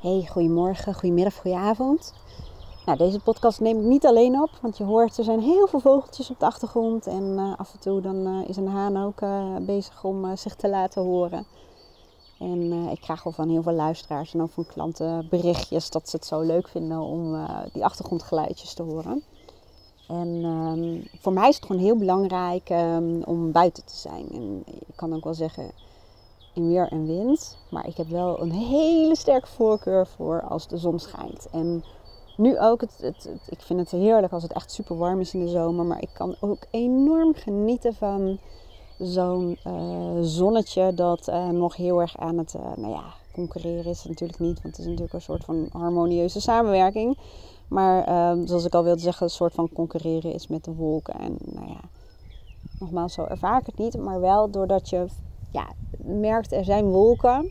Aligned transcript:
Hey, 0.00 0.26
goedemorgen, 0.30 0.94
goedemiddag, 0.94 1.34
goedenavond. 1.34 2.14
Nou, 2.86 2.98
deze 2.98 3.20
podcast 3.20 3.60
neem 3.60 3.78
ik 3.78 3.84
niet 3.84 4.06
alleen 4.06 4.40
op, 4.40 4.50
want 4.60 4.76
je 4.76 4.84
hoort 4.84 5.18
er 5.18 5.24
zijn 5.24 5.40
heel 5.40 5.66
veel 5.66 5.80
vogeltjes 5.80 6.30
op 6.30 6.40
de 6.40 6.46
achtergrond. 6.46 7.06
En 7.06 7.22
uh, 7.22 7.52
af 7.56 7.72
en 7.72 7.80
toe 7.80 8.00
dan 8.00 8.26
uh, 8.26 8.48
is 8.48 8.56
een 8.56 8.68
haan 8.68 8.96
ook 8.96 9.20
uh, 9.20 9.56
bezig 9.56 10.04
om 10.04 10.36
zich 10.36 10.54
te 10.54 10.68
laten 10.68 11.02
horen. 11.02 11.46
En 12.38 12.72
ik 12.72 13.00
krijg 13.00 13.22
wel 13.22 13.32
van 13.32 13.48
heel 13.48 13.62
veel 13.62 13.72
luisteraars 13.72 14.34
en 14.34 14.42
ook 14.42 14.50
van 14.50 14.66
klanten 14.66 15.26
berichtjes 15.30 15.90
dat 15.90 16.08
ze 16.08 16.16
het 16.16 16.26
zo 16.26 16.40
leuk 16.40 16.68
vinden 16.68 17.00
om 17.00 17.46
die 17.72 17.84
achtergrondgeluidjes 17.84 18.74
te 18.74 18.82
horen. 18.82 19.22
En 20.08 20.44
um, 20.44 21.08
voor 21.20 21.32
mij 21.32 21.48
is 21.48 21.56
het 21.56 21.66
gewoon 21.66 21.82
heel 21.82 21.96
belangrijk 21.96 22.70
um, 22.70 23.22
om 23.22 23.52
buiten 23.52 23.84
te 23.84 23.96
zijn. 23.96 24.28
En 24.32 24.62
ik 24.66 24.96
kan 24.96 25.14
ook 25.14 25.24
wel 25.24 25.34
zeggen, 25.34 25.70
in 26.58 26.68
weer 26.68 26.88
en 26.88 27.06
wind. 27.06 27.56
Maar 27.70 27.86
ik 27.86 27.96
heb 27.96 28.08
wel 28.08 28.40
een 28.40 28.52
hele 28.52 29.16
sterke 29.16 29.46
voorkeur 29.46 30.06
voor 30.06 30.42
als 30.42 30.68
de 30.68 30.76
zon 30.76 30.98
schijnt. 30.98 31.48
En 31.52 31.84
nu 32.36 32.58
ook, 32.58 32.80
het, 32.80 32.98
het, 33.00 33.30
ik 33.48 33.60
vind 33.60 33.80
het 33.80 33.90
heerlijk 33.90 34.32
als 34.32 34.42
het 34.42 34.52
echt 34.52 34.70
super 34.72 34.96
warm 34.96 35.20
is 35.20 35.34
in 35.34 35.44
de 35.44 35.50
zomer. 35.50 35.84
Maar 35.84 36.02
ik 36.02 36.10
kan 36.12 36.36
ook 36.40 36.66
enorm 36.70 37.34
genieten 37.34 37.94
van 37.94 38.38
zo'n 38.98 39.58
uh, 39.66 40.18
zonnetje 40.20 40.94
dat 40.94 41.28
uh, 41.28 41.48
nog 41.48 41.76
heel 41.76 42.00
erg 42.00 42.18
aan 42.18 42.38
het, 42.38 42.54
uh, 42.54 42.76
nou 42.76 42.92
ja, 42.92 43.04
concurreren 43.32 43.90
is 43.90 44.04
natuurlijk 44.04 44.38
niet. 44.38 44.62
Want 44.62 44.76
het 44.76 44.78
is 44.78 44.86
natuurlijk 44.86 45.12
een 45.12 45.20
soort 45.20 45.44
van 45.44 45.68
harmonieuze 45.72 46.40
samenwerking. 46.40 47.18
Maar 47.68 48.04
ehm, 48.04 48.46
zoals 48.46 48.64
ik 48.64 48.74
al 48.74 48.84
wilde 48.84 49.00
zeggen, 49.00 49.26
een 49.26 49.32
soort 49.32 49.54
van 49.54 49.68
concurreren 49.72 50.32
is 50.32 50.46
met 50.46 50.64
de 50.64 50.74
wolken. 50.74 51.14
En 51.14 51.36
nou 51.40 51.68
ja, 51.68 51.80
nogmaals, 52.78 53.12
zo 53.12 53.24
ervaar 53.24 53.60
ik 53.60 53.66
het 53.66 53.78
niet. 53.78 53.98
Maar 53.98 54.20
wel 54.20 54.50
doordat 54.50 54.88
je 54.88 55.06
ja, 55.50 55.72
merkt 55.98 56.52
er 56.52 56.64
zijn 56.64 56.84
wolken. 56.84 57.50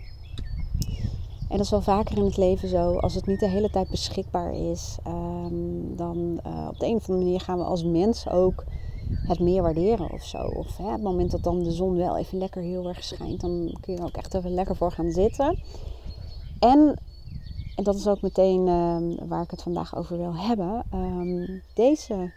En 1.49 1.57
dat 1.57 1.65
is 1.65 1.69
wel 1.69 1.81
vaker 1.81 2.17
in 2.17 2.25
het 2.25 2.37
leven 2.37 2.69
zo. 2.69 2.97
Als 2.97 3.15
het 3.15 3.25
niet 3.25 3.39
de 3.39 3.47
hele 3.47 3.69
tijd 3.69 3.89
beschikbaar 3.89 4.53
is, 4.53 4.97
um, 5.07 5.95
dan 5.95 6.39
uh, 6.47 6.67
op 6.69 6.79
de 6.79 6.85
een 6.85 6.95
of 6.95 7.09
andere 7.09 7.25
manier 7.25 7.39
gaan 7.39 7.57
we 7.57 7.63
als 7.63 7.83
mens 7.83 8.29
ook 8.29 8.63
het 9.09 9.39
meer 9.39 9.61
waarderen 9.61 10.11
of 10.11 10.23
zo. 10.23 10.37
Of 10.37 10.77
hè, 10.77 10.91
het 10.91 11.01
moment 11.01 11.31
dat 11.31 11.43
dan 11.43 11.63
de 11.63 11.71
zon 11.71 11.95
wel 11.95 12.17
even 12.17 12.37
lekker 12.37 12.61
heel 12.61 12.87
erg 12.87 13.03
schijnt, 13.03 13.41
dan 13.41 13.77
kun 13.81 13.93
je 13.93 13.99
er 13.99 14.05
ook 14.05 14.17
echt 14.17 14.33
even 14.33 14.53
lekker 14.53 14.75
voor 14.75 14.91
gaan 14.91 15.11
zitten. 15.11 15.59
En, 16.59 16.99
en 17.75 17.83
dat 17.83 17.95
is 17.95 18.07
ook 18.07 18.21
meteen 18.21 18.67
uh, 18.67 19.27
waar 19.27 19.43
ik 19.43 19.51
het 19.51 19.61
vandaag 19.61 19.97
over 19.97 20.17
wil 20.17 20.35
hebben. 20.35 20.83
Um, 20.93 21.61
deze 21.73 22.31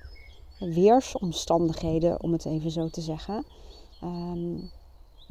weersomstandigheden, 0.58 2.22
om 2.22 2.33
het 2.33 2.44
even 2.44 2.70
zo 2.70 2.88
te 2.88 3.00
zeggen. 3.00 3.44
Um, 4.03 4.70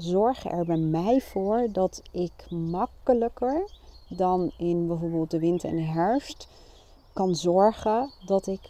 zorgen 0.02 0.52
er 0.52 0.66
bij 0.66 0.78
mij 0.78 1.22
voor 1.22 1.68
dat 1.72 2.02
ik 2.12 2.32
makkelijker 2.50 3.70
dan 4.08 4.52
in 4.58 4.88
bijvoorbeeld 4.88 5.32
de 5.32 5.40
winter 5.40 5.70
en 5.70 5.86
herfst 5.86 6.48
kan 7.14 7.36
zorgen 7.36 8.12
dat 8.26 8.48
ik 8.48 8.70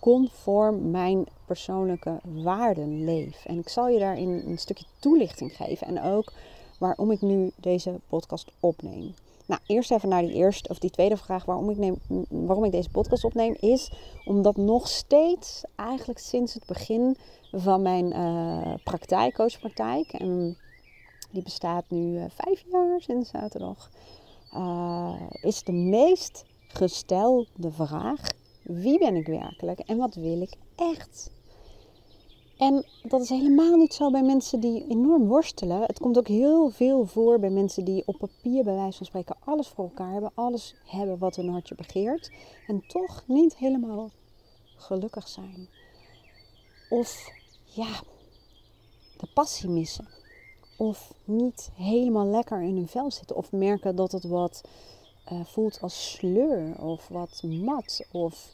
conform 0.00 0.90
mijn 0.90 1.26
persoonlijke 1.46 2.20
waarden 2.22 3.04
leef. 3.04 3.44
En 3.44 3.58
ik 3.58 3.68
zal 3.68 3.88
je 3.88 3.98
daarin 3.98 4.42
een 4.46 4.58
stukje 4.58 4.84
toelichting 4.98 5.56
geven 5.56 5.86
en 5.86 6.02
ook 6.02 6.32
waarom 6.78 7.10
ik 7.10 7.20
nu 7.20 7.50
deze 7.56 8.00
podcast 8.08 8.50
opneem. 8.60 9.14
Nou, 9.50 9.62
eerst 9.66 9.90
even 9.90 10.08
naar 10.08 10.22
die 10.22 10.32
eerste 10.32 10.68
of 10.68 10.78
die 10.78 10.90
tweede 10.90 11.16
vraag 11.16 11.44
waarom 11.44 11.70
ik, 11.70 11.76
neem, 11.76 11.98
waarom 12.28 12.64
ik 12.64 12.72
deze 12.72 12.90
podcast 12.90 13.24
opneem, 13.24 13.56
is 13.60 13.92
omdat 14.24 14.56
nog 14.56 14.88
steeds, 14.88 15.62
eigenlijk 15.76 16.18
sinds 16.18 16.54
het 16.54 16.66
begin 16.66 17.16
van 17.52 17.82
mijn 17.82 18.16
uh, 18.16 18.74
praktijk, 18.84 19.34
coachpraktijk, 19.34 20.12
en 20.12 20.56
die 21.30 21.42
bestaat 21.42 21.84
nu 21.88 22.18
uh, 22.18 22.24
vijf 22.28 22.64
jaar 22.70 23.00
sinds 23.00 23.30
zaterdag, 23.30 23.90
uh, 24.54 25.20
is 25.42 25.62
de 25.62 25.72
meest 25.72 26.44
gestelde 26.68 27.70
vraag: 27.70 28.20
wie 28.62 28.98
ben 28.98 29.14
ik 29.16 29.26
werkelijk 29.26 29.78
en 29.78 29.96
wat 29.96 30.14
wil 30.14 30.40
ik 30.40 30.54
echt? 30.76 31.30
En 32.60 32.84
dat 33.02 33.20
is 33.20 33.28
helemaal 33.28 33.76
niet 33.76 33.94
zo 33.94 34.10
bij 34.10 34.22
mensen 34.22 34.60
die 34.60 34.86
enorm 34.88 35.26
worstelen. 35.26 35.82
Het 35.82 35.98
komt 35.98 36.18
ook 36.18 36.28
heel 36.28 36.70
veel 36.70 37.06
voor 37.06 37.38
bij 37.38 37.50
mensen 37.50 37.84
die 37.84 38.02
op 38.06 38.18
papier, 38.18 38.64
bij 38.64 38.74
wijze 38.74 38.96
van 38.96 39.06
spreken, 39.06 39.36
alles 39.44 39.68
voor 39.68 39.84
elkaar 39.84 40.12
hebben. 40.12 40.30
Alles 40.34 40.74
hebben 40.84 41.18
wat 41.18 41.36
hun 41.36 41.48
hartje 41.48 41.74
begeert. 41.74 42.30
En 42.66 42.86
toch 42.86 43.22
niet 43.26 43.56
helemaal 43.56 44.10
gelukkig 44.76 45.28
zijn. 45.28 45.68
Of 46.90 47.28
ja, 47.64 48.00
de 49.18 49.28
passie 49.34 49.68
missen. 49.68 50.08
Of 50.76 51.14
niet 51.24 51.70
helemaal 51.74 52.26
lekker 52.26 52.62
in 52.62 52.76
hun 52.76 52.88
vel 52.88 53.10
zitten. 53.10 53.36
Of 53.36 53.52
merken 53.52 53.96
dat 53.96 54.12
het 54.12 54.24
wat 54.24 54.60
uh, 55.32 55.44
voelt 55.44 55.80
als 55.80 56.12
sleur. 56.12 56.82
Of 56.82 57.08
wat 57.08 57.42
mat. 57.42 58.06
Of 58.12 58.52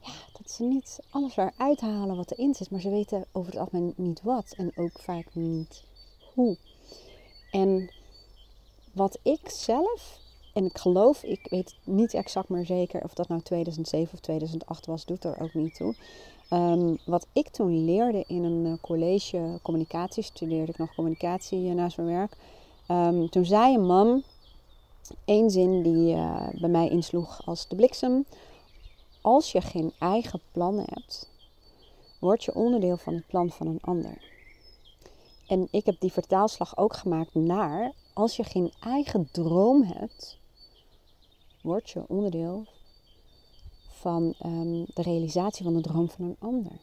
ja, 0.00 0.12
dat 0.38 0.50
ze 0.50 0.62
niet 0.62 1.00
alles 1.10 1.36
eruit 1.36 1.80
halen 1.80 2.16
wat 2.16 2.30
erin 2.30 2.54
zit. 2.54 2.70
Maar 2.70 2.80
ze 2.80 2.90
weten 2.90 3.24
over 3.32 3.52
het 3.52 3.60
algemeen 3.60 3.92
niet 3.96 4.22
wat. 4.22 4.54
En 4.56 4.72
ook 4.76 5.00
vaak 5.00 5.26
niet 5.32 5.84
hoe. 6.34 6.56
En 7.50 7.90
wat 8.92 9.18
ik 9.22 9.48
zelf, 9.48 10.18
en 10.54 10.64
ik 10.64 10.78
geloof, 10.78 11.22
ik 11.22 11.46
weet 11.50 11.74
niet 11.84 12.14
exact 12.14 12.48
meer 12.48 12.66
zeker 12.66 13.02
of 13.02 13.14
dat 13.14 13.28
nou 13.28 13.42
2007 13.42 14.14
of 14.14 14.20
2008 14.20 14.86
was, 14.86 15.04
doet 15.04 15.24
er 15.24 15.40
ook 15.40 15.54
niet 15.54 15.74
toe. 15.74 15.94
Um, 16.52 16.98
wat 17.04 17.26
ik 17.32 17.48
toen 17.48 17.84
leerde 17.84 18.24
in 18.26 18.44
een 18.44 18.64
uh, 18.66 18.72
college 18.80 19.58
communicatie, 19.62 20.22
studeerde 20.22 20.72
ik 20.72 20.78
nog 20.78 20.94
communicatie 20.94 21.58
naast 21.58 21.96
mijn 21.96 22.08
werk. 22.08 22.36
Um, 22.88 23.30
toen 23.30 23.44
zei 23.44 23.74
een 23.74 23.86
man 23.86 24.22
één 25.24 25.50
zin 25.50 25.82
die 25.82 26.14
uh, 26.14 26.48
bij 26.60 26.68
mij 26.68 26.88
insloeg 26.88 27.46
als 27.46 27.68
de 27.68 27.76
bliksem. 27.76 28.24
Als 29.20 29.52
je 29.52 29.60
geen 29.60 29.92
eigen 29.98 30.40
plan 30.52 30.78
hebt, 30.78 31.28
word 32.20 32.44
je 32.44 32.54
onderdeel 32.54 32.96
van 32.96 33.14
het 33.14 33.26
plan 33.26 33.50
van 33.50 33.66
een 33.66 33.80
ander. 33.80 34.28
En 35.46 35.68
ik 35.70 35.86
heb 35.86 36.00
die 36.00 36.12
vertaalslag 36.12 36.76
ook 36.76 36.96
gemaakt 36.96 37.34
naar 37.34 37.92
als 38.12 38.36
je 38.36 38.44
geen 38.44 38.72
eigen 38.80 39.28
droom 39.32 39.82
hebt, 39.82 40.38
word 41.62 41.90
je 41.90 42.04
onderdeel 42.08 42.66
van 43.88 44.34
um, 44.44 44.84
de 44.94 45.02
realisatie 45.02 45.64
van 45.64 45.74
de 45.74 45.80
droom 45.80 46.10
van 46.10 46.24
een 46.24 46.36
ander. 46.38 46.80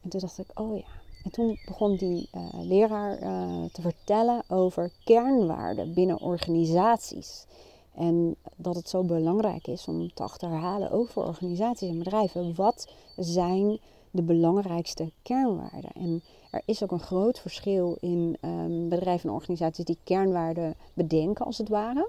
En 0.00 0.10
toen 0.10 0.20
dacht 0.20 0.38
ik, 0.38 0.60
oh 0.60 0.76
ja. 0.76 1.00
En 1.24 1.30
toen 1.30 1.58
begon 1.66 1.96
die 1.96 2.28
uh, 2.34 2.48
leraar 2.52 3.22
uh, 3.22 3.64
te 3.64 3.80
vertellen 3.80 4.42
over 4.48 4.90
kernwaarden 5.04 5.94
binnen 5.94 6.20
organisaties. 6.20 7.46
En 7.94 8.36
dat 8.56 8.74
het 8.74 8.88
zo 8.88 9.04
belangrijk 9.04 9.66
is 9.66 9.88
om 9.88 10.14
te 10.14 10.22
achterhalen, 10.22 10.90
ook 10.90 11.08
voor 11.08 11.26
organisaties 11.26 11.88
en 11.88 11.98
bedrijven, 11.98 12.54
wat 12.54 12.92
zijn 13.16 13.78
de 14.10 14.22
belangrijkste 14.22 15.10
kernwaarden. 15.22 15.92
En 15.92 16.22
er 16.50 16.62
is 16.64 16.82
ook 16.82 16.90
een 16.90 17.00
groot 17.00 17.38
verschil 17.38 17.96
in 18.00 18.36
um, 18.40 18.88
bedrijven 18.88 19.28
en 19.28 19.34
organisaties 19.34 19.84
die 19.84 19.98
kernwaarden 20.04 20.74
bedenken, 20.94 21.46
als 21.46 21.58
het 21.58 21.68
ware 21.68 22.08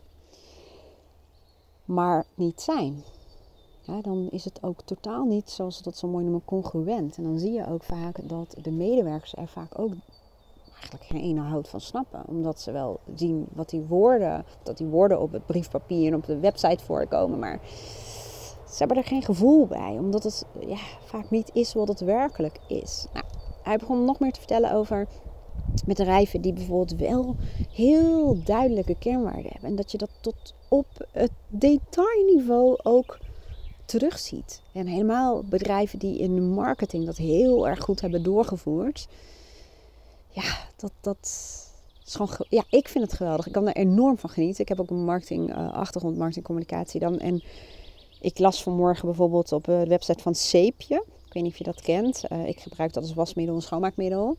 maar 1.85 2.25
niet 2.35 2.61
zijn. 2.61 3.03
Ja, 3.81 4.01
dan 4.01 4.27
is 4.31 4.45
het 4.45 4.63
ook 4.63 4.81
totaal 4.81 5.25
niet, 5.25 5.49
zoals 5.49 5.81
dat 5.81 5.97
zo 5.97 6.07
mooi 6.07 6.23
noemen, 6.23 6.45
congruent. 6.45 7.17
En 7.17 7.23
dan 7.23 7.39
zie 7.39 7.51
je 7.51 7.67
ook 7.67 7.83
vaak 7.83 8.29
dat 8.29 8.55
de 8.61 8.71
medewerkers 8.71 9.35
er 9.35 9.47
vaak 9.47 9.79
ook 9.79 9.93
eigenlijk 10.89 11.11
geen 11.11 11.29
ene 11.29 11.49
hout 11.49 11.69
van 11.69 11.81
snappen. 11.81 12.23
Omdat 12.27 12.59
ze 12.59 12.71
wel 12.71 12.99
zien 13.15 13.47
wat 13.53 13.69
die 13.69 13.81
woorden, 13.81 14.45
dat 14.63 14.77
die 14.77 14.87
woorden 14.87 15.21
op 15.21 15.31
het 15.31 15.45
briefpapier 15.45 16.07
en 16.07 16.15
op 16.15 16.25
de 16.25 16.39
website 16.39 16.83
voorkomen. 16.83 17.39
Maar 17.39 17.59
ze 18.67 18.77
hebben 18.77 18.97
er 18.97 19.03
geen 19.03 19.23
gevoel 19.23 19.67
bij. 19.67 19.97
Omdat 19.99 20.23
het 20.23 20.45
ja, 20.59 20.79
vaak 21.05 21.29
niet 21.29 21.49
is 21.53 21.73
wat 21.73 21.87
het 21.87 21.99
werkelijk 21.99 22.59
is. 22.67 23.05
Nou, 23.13 23.25
hij 23.63 23.77
begon 23.77 24.05
nog 24.05 24.19
meer 24.19 24.31
te 24.31 24.39
vertellen 24.39 24.73
over 24.73 25.07
bedrijven 25.85 26.41
die 26.41 26.53
bijvoorbeeld 26.53 26.99
wel 26.99 27.35
heel 27.71 28.43
duidelijke 28.43 28.95
kernwaarden 28.99 29.51
hebben. 29.51 29.69
En 29.69 29.75
dat 29.75 29.91
je 29.91 29.97
dat 29.97 30.09
tot 30.21 30.53
op 30.67 31.07
het 31.11 31.31
detailniveau 31.47 32.77
ook 32.83 33.17
terugziet. 33.85 34.61
En 34.71 34.87
helemaal 34.87 35.43
bedrijven 35.43 35.99
die 35.99 36.17
in 36.17 36.35
de 36.35 36.41
marketing 36.41 37.05
dat 37.05 37.17
heel 37.17 37.67
erg 37.67 37.79
goed 37.79 38.01
hebben 38.01 38.23
doorgevoerd. 38.23 39.07
Ja, 40.33 40.57
dat, 40.75 40.91
dat 41.01 41.17
is 42.05 42.15
gewoon. 42.15 42.45
Ja, 42.49 42.63
ik 42.69 42.87
vind 42.87 43.03
het 43.03 43.13
geweldig. 43.13 43.47
Ik 43.47 43.51
kan 43.51 43.67
er 43.67 43.75
enorm 43.75 44.17
van 44.17 44.29
genieten. 44.29 44.61
Ik 44.61 44.69
heb 44.69 44.79
ook 44.79 44.89
een 44.89 45.05
marketing 45.05 45.49
uh, 45.49 45.73
achtergrond, 45.73 46.17
marketingcommunicatie 46.17 46.99
dan. 46.99 47.19
En 47.19 47.43
ik 48.21 48.39
las 48.39 48.63
vanmorgen 48.63 49.05
bijvoorbeeld 49.05 49.51
op 49.51 49.63
de 49.63 49.85
website 49.87 50.23
van 50.23 50.35
Seepje. 50.35 51.03
Ik 51.25 51.33
weet 51.33 51.43
niet 51.43 51.51
of 51.51 51.57
je 51.57 51.63
dat 51.63 51.81
kent. 51.81 52.23
Uh, 52.29 52.47
ik 52.47 52.59
gebruik 52.59 52.93
dat 52.93 53.03
als 53.03 53.13
wasmiddel 53.13 53.55
en 53.55 53.61
schoonmaakmiddel. 53.61 54.37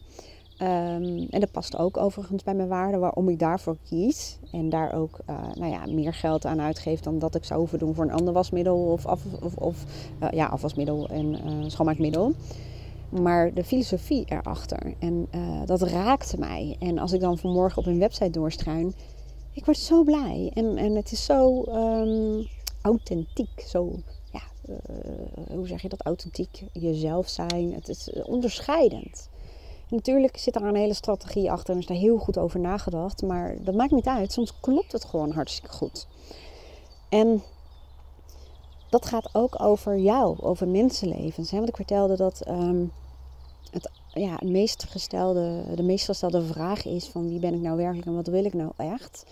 Um, 0.62 1.26
en 1.30 1.40
dat 1.40 1.50
past 1.50 1.76
ook 1.78 1.96
overigens 1.96 2.42
bij 2.42 2.54
mijn 2.54 2.68
waarde 2.68 2.98
waarom 2.98 3.28
ik 3.28 3.38
daarvoor 3.38 3.76
kies. 3.88 4.38
En 4.52 4.68
daar 4.68 4.92
ook 4.92 5.18
nou 5.54 5.70
ja, 5.70 5.86
meer 5.86 6.14
geld 6.14 6.44
aan 6.44 6.60
uitgeef 6.60 7.00
dan 7.00 7.18
dat 7.18 7.34
ik 7.34 7.44
zou 7.44 7.58
hoeven 7.58 7.78
doen 7.78 7.94
voor 7.94 8.04
een 8.04 8.12
ander 8.12 8.32
wasmiddel 8.32 8.76
of, 8.76 9.06
af, 9.06 9.22
of, 9.42 9.56
of 9.56 9.84
ja, 10.30 10.46
afwasmiddel 10.46 11.08
en 11.08 11.64
schoonmaakmiddel. 11.70 12.34
Maar 13.20 13.54
de 13.54 13.64
filosofie 13.64 14.24
erachter. 14.28 14.94
En 14.98 15.28
dat 15.64 15.82
raakte 15.82 16.38
mij. 16.38 16.76
En 16.78 16.98
als 16.98 17.12
ik 17.12 17.20
dan 17.20 17.38
vanmorgen 17.38 17.78
op 17.78 17.86
een 17.86 17.98
website 17.98 18.30
doorstruin, 18.30 18.94
ik 19.54 19.64
word 19.64 19.78
zo 19.78 20.02
blij. 20.02 20.50
En, 20.54 20.76
en 20.76 20.94
het 20.94 21.12
is 21.12 21.24
zo 21.24 21.62
ehm, 21.62 22.42
authentiek. 22.82 23.64
Zo, 23.66 23.92
ja, 24.32 24.42
eh, 24.66 25.56
hoe 25.56 25.66
zeg 25.66 25.82
je 25.82 25.88
dat? 25.88 26.02
Authentiek 26.02 26.64
jezelf 26.72 27.28
zijn. 27.28 27.72
Het 27.74 27.88
is 27.88 28.12
onderscheidend. 28.22 29.28
natuurlijk 29.88 30.36
zit 30.36 30.54
daar 30.54 30.62
een 30.62 30.74
hele 30.74 30.94
strategie 30.94 31.50
achter 31.50 31.74
en 31.74 31.80
is 31.80 31.86
daar 31.86 31.96
heel 31.96 32.18
goed 32.18 32.38
over 32.38 32.60
nagedacht. 32.60 33.22
Maar 33.22 33.56
dat 33.62 33.74
maakt 33.74 33.92
niet 33.92 34.06
uit. 34.06 34.32
Soms 34.32 34.60
klopt 34.60 34.92
het 34.92 35.04
gewoon 35.04 35.30
hartstikke 35.30 35.76
goed. 35.76 36.06
En 37.08 37.42
dat 38.90 39.06
gaat 39.06 39.28
ook 39.32 39.62
over 39.62 39.98
jou, 39.98 40.36
over 40.40 40.68
mensenlevens. 40.68 41.50
Hè? 41.50 41.56
Want 41.56 41.68
ik 41.68 41.76
vertelde 41.76 42.16
dat 42.16 42.48
um, 42.48 42.92
het 43.70 43.90
ja, 44.12 44.38
meest 44.44 44.84
gestelde, 44.84 45.64
de 45.74 45.82
meest 45.82 46.04
gestelde 46.04 46.42
vraag 46.42 46.84
is 46.84 47.08
van 47.08 47.28
wie 47.28 47.38
ben 47.38 47.54
ik 47.54 47.60
nou 47.60 47.76
werkelijk 47.76 48.06
en 48.06 48.14
wat 48.14 48.26
wil 48.26 48.44
ik 48.44 48.54
nou 48.54 48.72
echt. 48.76 49.26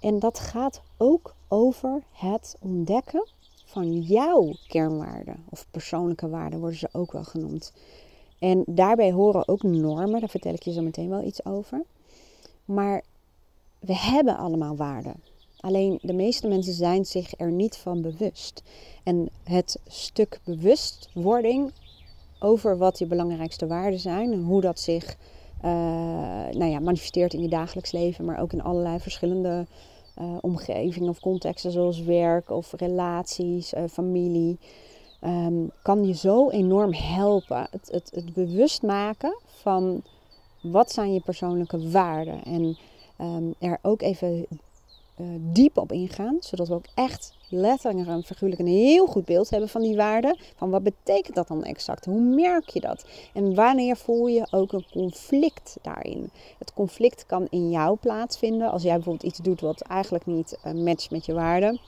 En 0.00 0.18
dat 0.18 0.38
gaat 0.38 0.82
ook 0.96 1.34
over 1.48 2.02
het 2.12 2.56
ontdekken 2.60 3.28
van 3.64 4.00
jouw 4.00 4.54
kernwaarden. 4.68 5.44
Of 5.50 5.66
persoonlijke 5.70 6.28
waarden 6.28 6.60
worden 6.60 6.78
ze 6.78 6.88
ook 6.92 7.12
wel 7.12 7.24
genoemd. 7.24 7.72
En 8.38 8.64
daarbij 8.66 9.12
horen 9.12 9.48
ook 9.48 9.62
normen, 9.62 10.20
daar 10.20 10.28
vertel 10.28 10.52
ik 10.52 10.62
je 10.62 10.72
zo 10.72 10.82
meteen 10.82 11.08
wel 11.08 11.22
iets 11.22 11.44
over. 11.44 11.82
Maar 12.64 13.02
we 13.78 13.96
hebben 13.96 14.36
allemaal 14.36 14.76
waarden. 14.76 15.14
Alleen 15.60 15.98
de 16.02 16.12
meeste 16.12 16.48
mensen 16.48 16.72
zijn 16.72 17.04
zich 17.04 17.38
er 17.38 17.50
niet 17.50 17.76
van 17.76 18.02
bewust. 18.02 18.62
En 19.02 19.28
het 19.42 19.78
stuk 19.86 20.40
bewustwording 20.44 21.72
over 22.38 22.78
wat 22.78 22.98
je 22.98 23.06
belangrijkste 23.06 23.66
waarden 23.66 24.00
zijn 24.00 24.32
en 24.32 24.42
hoe 24.42 24.60
dat 24.60 24.80
zich 24.80 25.16
uh, 25.64 25.70
nou 26.50 26.64
ja, 26.64 26.78
manifesteert 26.80 27.34
in 27.34 27.42
je 27.42 27.48
dagelijks 27.48 27.92
leven, 27.92 28.24
maar 28.24 28.40
ook 28.40 28.52
in 28.52 28.62
allerlei 28.62 29.00
verschillende 29.00 29.66
uh, 30.18 30.36
omgevingen 30.40 31.08
of 31.08 31.20
contexten, 31.20 31.72
zoals 31.72 32.00
werk 32.00 32.50
of 32.50 32.72
relaties, 32.76 33.74
uh, 33.74 33.82
familie, 33.90 34.58
um, 35.20 35.70
kan 35.82 36.06
je 36.06 36.14
zo 36.14 36.50
enorm 36.50 36.92
helpen. 36.92 37.68
Het, 37.70 38.10
het, 38.12 38.34
bewust 38.34 38.82
maken 38.82 39.38
van 39.44 40.02
wat 40.62 40.92
zijn 40.92 41.12
je 41.12 41.20
persoonlijke 41.20 41.90
waarden 41.90 42.44
en 42.44 42.76
um, 43.20 43.54
er 43.58 43.78
ook 43.82 44.02
even 44.02 44.46
uh, 45.20 45.26
diep 45.38 45.78
op 45.78 45.92
ingaan, 45.92 46.36
zodat 46.40 46.68
we 46.68 46.74
ook 46.74 46.86
echt 46.94 47.34
letterlijk 47.48 48.08
en 48.08 48.22
figuurlijk 48.22 48.60
een 48.60 48.66
heel 48.66 49.06
goed 49.06 49.24
beeld 49.24 49.50
hebben 49.50 49.68
van 49.68 49.82
die 49.82 49.96
waarden. 49.96 50.38
Van 50.56 50.70
wat 50.70 50.82
betekent 50.82 51.34
dat 51.34 51.48
dan 51.48 51.64
exact? 51.64 52.04
Hoe 52.04 52.20
merk 52.20 52.68
je 52.68 52.80
dat? 52.80 53.04
En 53.34 53.54
wanneer 53.54 53.96
voel 53.96 54.26
je 54.26 54.46
ook 54.50 54.72
een 54.72 54.86
conflict 54.92 55.76
daarin? 55.82 56.30
Het 56.58 56.72
conflict 56.72 57.26
kan 57.26 57.46
in 57.50 57.70
jou 57.70 57.96
plaatsvinden 57.96 58.70
als 58.70 58.82
jij 58.82 58.94
bijvoorbeeld 58.94 59.32
iets 59.32 59.38
doet 59.38 59.60
wat 59.60 59.80
eigenlijk 59.80 60.26
niet 60.26 60.58
uh, 60.66 60.72
matcht 60.72 61.10
met 61.10 61.26
je 61.26 61.34
waarden. 61.34 61.80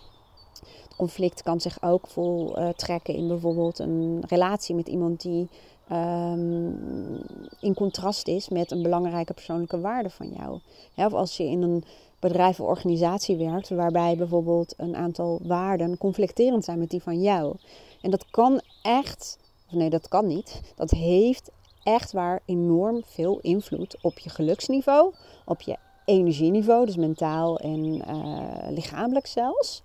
Conflict 0.99 1.43
kan 1.43 1.61
zich 1.61 1.83
ook 1.83 2.07
voltrekken 2.07 3.15
uh, 3.15 3.21
in 3.21 3.29
bijvoorbeeld 3.29 3.79
een 3.79 4.23
relatie 4.27 4.75
met 4.75 4.89
iemand 4.89 5.21
die 5.21 5.49
um, 5.93 7.23
in 7.61 7.75
contrast 7.75 8.29
is 8.29 8.49
met 8.49 8.71
een 8.71 8.83
belangrijke 8.83 9.35
persoonlijke 9.35 9.81
waarde 9.81 10.11
van 10.11 10.29
jou. 10.37 10.61
of 10.95 11.13
als 11.13 11.37
je 11.37 11.45
in 11.45 11.63
een 11.63 11.85
bedrijf 12.19 12.61
of 12.61 12.67
organisatie 12.67 13.37
werkt, 13.37 13.69
waarbij 13.69 14.17
bijvoorbeeld 14.17 14.75
een 14.77 14.97
aantal 14.97 15.41
waarden 15.43 15.99
conflicterend 15.99 16.65
zijn 16.65 16.79
met 16.79 16.91
die 16.91 17.03
van 17.03 17.21
jou. 17.21 17.57
En 18.01 18.11
dat 18.11 18.31
kan 18.31 18.61
echt, 18.83 19.39
of 19.67 19.73
nee, 19.73 19.91
dat 19.91 20.09
kan 20.09 20.27
niet. 20.27 20.61
Dat 20.77 20.91
heeft 20.91 21.51
echt 21.83 22.13
waar 22.13 22.41
enorm 22.45 23.03
veel 23.05 23.39
invloed 23.41 23.97
op 24.03 24.19
je 24.19 24.31
geluksniveau, 24.31 25.15
op 25.45 25.61
je 25.61 25.77
energieniveau, 26.05 26.87
dus 26.87 26.97
mentaal 26.97 27.59
en 27.59 27.85
uh, 27.95 28.71
lichamelijk 28.71 29.27
zelfs. 29.27 29.83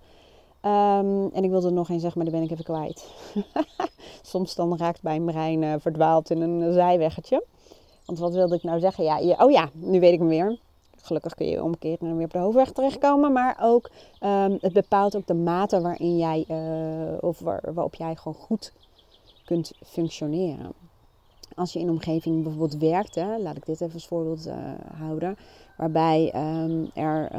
Um, 0.65 1.30
en 1.33 1.44
ik 1.44 1.50
wilde 1.50 1.68
er 1.68 1.74
nog 1.74 1.89
één 1.89 2.00
zeggen, 2.00 2.21
maar 2.21 2.31
die 2.31 2.39
ben 2.39 2.50
ik 2.50 2.51
even 2.51 2.74
kwijt. 2.74 3.06
Soms 4.31 4.56
dan 4.56 4.77
raakt 4.77 5.04
mijn 5.04 5.25
brein 5.25 5.62
uh, 5.62 5.74
verdwaald 5.80 6.30
in 6.30 6.42
een 6.42 6.74
zijweggetje. 6.74 7.44
Want 8.06 8.19
wat 8.19 8.33
wilde 8.33 8.56
ik 8.56 8.63
nou 8.63 8.80
zeggen? 8.80 9.04
Ja, 9.04 9.36
oh 9.38 9.51
ja, 9.51 9.69
nu 9.74 10.00
weet 10.00 10.13
ik 10.13 10.19
hem 10.19 10.27
weer. 10.27 10.57
Gelukkig 11.01 11.33
kun 11.33 11.48
je 11.48 11.63
omkeren 11.63 12.07
en 12.07 12.15
weer 12.15 12.25
op 12.25 12.31
de 12.31 12.38
hoofdweg 12.38 12.71
terechtkomen. 12.71 13.31
Maar 13.31 13.57
ook, 13.62 13.89
um, 14.21 14.57
het 14.62 14.74
bepaalt 14.74 15.15
ook 15.15 15.27
de 15.27 15.33
mate 15.33 15.81
waarin 15.81 16.18
jij, 16.18 16.45
uh, 16.48 17.18
of 17.19 17.39
waar, 17.39 17.62
waarop 17.74 17.95
jij 17.95 18.15
gewoon 18.15 18.38
goed 18.38 18.74
kunt 19.45 19.71
functioneren. 19.86 20.71
Als 21.56 21.74
je 21.74 21.80
in 21.80 21.88
een 21.88 21.94
omgeving 21.94 22.44
bijvoorbeeld 22.44 22.77
werkt, 22.77 23.15
hè, 23.15 23.38
laat 23.38 23.57
ik 23.57 23.65
dit 23.65 23.81
even 23.81 23.94
als 23.94 24.07
voorbeeld 24.07 24.48
uh, 24.48 24.56
houden. 24.98 25.38
Waarbij 25.77 26.33
um, 26.36 26.89
er 26.94 27.31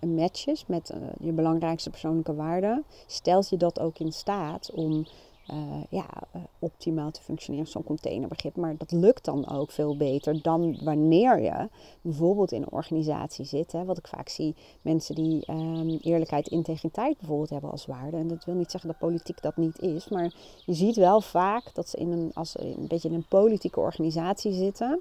een 0.00 0.14
match 0.14 0.46
is 0.46 0.64
met 0.66 0.92
uh, 0.94 1.00
je 1.20 1.32
belangrijkste 1.32 1.90
persoonlijke 1.90 2.34
waarden. 2.34 2.84
Stelt 3.06 3.48
je 3.48 3.56
dat 3.56 3.80
ook 3.80 3.98
in 3.98 4.12
staat 4.12 4.70
om 4.74 5.06
uh, 5.52 5.82
ja, 5.90 6.06
uh, 6.36 6.42
optimaal 6.58 7.10
te 7.10 7.22
functioneren, 7.22 7.66
zo'n 7.66 7.84
containerbegrip. 7.84 8.56
Maar 8.56 8.76
dat 8.76 8.92
lukt 8.92 9.24
dan 9.24 9.48
ook 9.48 9.70
veel 9.70 9.96
beter 9.96 10.42
dan 10.42 10.78
wanneer 10.82 11.40
je 11.40 11.68
bijvoorbeeld 12.00 12.52
in 12.52 12.62
een 12.62 12.72
organisatie 12.72 13.44
zit. 13.44 13.72
Hè, 13.72 13.84
wat 13.84 13.98
ik 13.98 14.08
vaak 14.08 14.28
zie, 14.28 14.54
mensen 14.82 15.14
die 15.14 15.50
um, 15.50 15.98
eerlijkheid, 16.02 16.48
integriteit 16.48 17.18
bijvoorbeeld 17.18 17.50
hebben 17.50 17.70
als 17.70 17.86
waarde. 17.86 18.16
En 18.16 18.28
dat 18.28 18.44
wil 18.44 18.54
niet 18.54 18.70
zeggen 18.70 18.90
dat 18.90 18.98
politiek 18.98 19.42
dat 19.42 19.56
niet 19.56 19.78
is. 19.78 20.08
Maar 20.08 20.32
je 20.64 20.74
ziet 20.74 20.96
wel 20.96 21.20
vaak 21.20 21.74
dat 21.74 21.88
ze 21.88 21.96
in 21.96 22.10
een, 22.10 22.30
als 22.34 22.58
een 22.58 22.86
beetje 22.88 23.08
in 23.08 23.14
een 23.14 23.28
politieke 23.28 23.80
organisatie 23.80 24.52
zitten. 24.52 25.00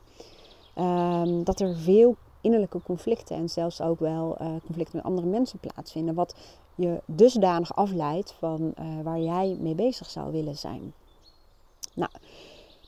Um, 0.77 1.43
dat 1.43 1.59
er 1.59 1.75
veel 1.75 2.15
innerlijke 2.41 2.81
conflicten 2.81 3.35
en 3.35 3.49
zelfs 3.49 3.81
ook 3.81 3.99
wel 3.99 4.37
uh, 4.41 4.47
conflicten 4.65 4.95
met 4.95 5.05
andere 5.05 5.27
mensen 5.27 5.59
plaatsvinden. 5.59 6.15
Wat 6.15 6.35
je 6.75 7.01
dusdanig 7.05 7.75
afleidt 7.75 8.31
van 8.31 8.73
uh, 8.79 9.01
waar 9.03 9.19
jij 9.19 9.57
mee 9.59 9.75
bezig 9.75 10.09
zou 10.09 10.31
willen 10.31 10.57
zijn. 10.57 10.93
Nou, 11.93 12.11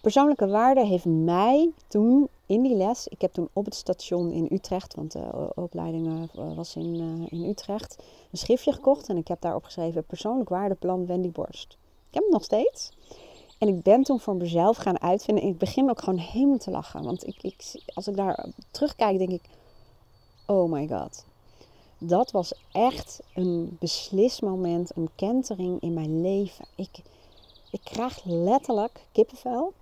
persoonlijke 0.02 0.48
waarde 0.48 0.86
heeft 0.86 1.06
mij 1.06 1.72
toen 1.88 2.28
in 2.46 2.62
die 2.62 2.76
les, 2.76 3.08
ik 3.08 3.22
heb 3.22 3.32
toen 3.32 3.50
op 3.54 3.66
het 3.66 3.76
station 3.76 4.32
in 4.32 4.48
Utrecht, 4.52 4.96
want 4.96 5.12
de 5.12 5.52
opleiding 5.56 6.08
uh, 6.08 6.56
was 6.56 6.76
in, 6.76 7.28
in 7.30 7.44
Utrecht, 7.44 8.04
een 8.32 8.38
schriftje 8.38 8.72
gekocht 8.72 9.10
en 9.10 9.18
ik 9.18 9.28
heb 9.28 9.42
daarop 9.42 9.64
geschreven 9.64 10.04
persoonlijk 10.04 10.50
waardeplan 10.50 11.06
Wendy 11.06 11.32
Borst. 11.32 11.78
Ik 12.10 12.14
heb 12.14 12.24
het 12.24 12.34
nog 12.34 12.44
steeds. 12.44 12.92
En 13.62 13.68
ik 13.68 13.82
ben 13.82 14.04
toen 14.04 14.20
voor 14.20 14.36
mezelf 14.36 14.78
gaan 14.78 15.02
uitvinden. 15.02 15.44
En 15.44 15.50
ik 15.50 15.58
begin 15.58 15.90
ook 15.90 16.00
gewoon 16.00 16.20
helemaal 16.20 16.58
te 16.58 16.72
lachen. 16.72 17.04
Want 17.04 17.28
ik, 17.28 17.38
ik, 17.42 17.82
als 17.94 18.08
ik 18.08 18.16
daar 18.16 18.46
terugkijk, 18.72 19.18
denk 19.18 19.32
ik: 19.32 19.44
oh 20.46 20.72
my 20.72 20.88
god 20.88 21.26
dat 22.04 22.32
was 22.32 22.54
echt 22.72 23.20
een 23.34 23.78
beslismoment, 23.80 24.96
een 24.96 25.10
kentering 25.16 25.82
in 25.82 25.94
mijn 25.94 26.22
leven. 26.22 26.66
Ik, 26.76 27.02
ik 27.72 27.82
krijg 27.84 28.22
letterlijk 28.24 29.06
kippenvel. 29.12 29.74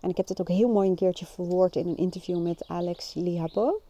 En 0.00 0.10
ik 0.10 0.16
heb 0.16 0.26
dit 0.26 0.40
ook 0.40 0.48
heel 0.48 0.68
mooi 0.68 0.88
een 0.88 0.94
keertje 0.94 1.26
verwoord 1.26 1.76
in 1.76 1.88
een 1.88 1.96
interview 1.96 2.42
met 2.42 2.68
Alex 2.68 3.14
Lihapo. 3.14 3.80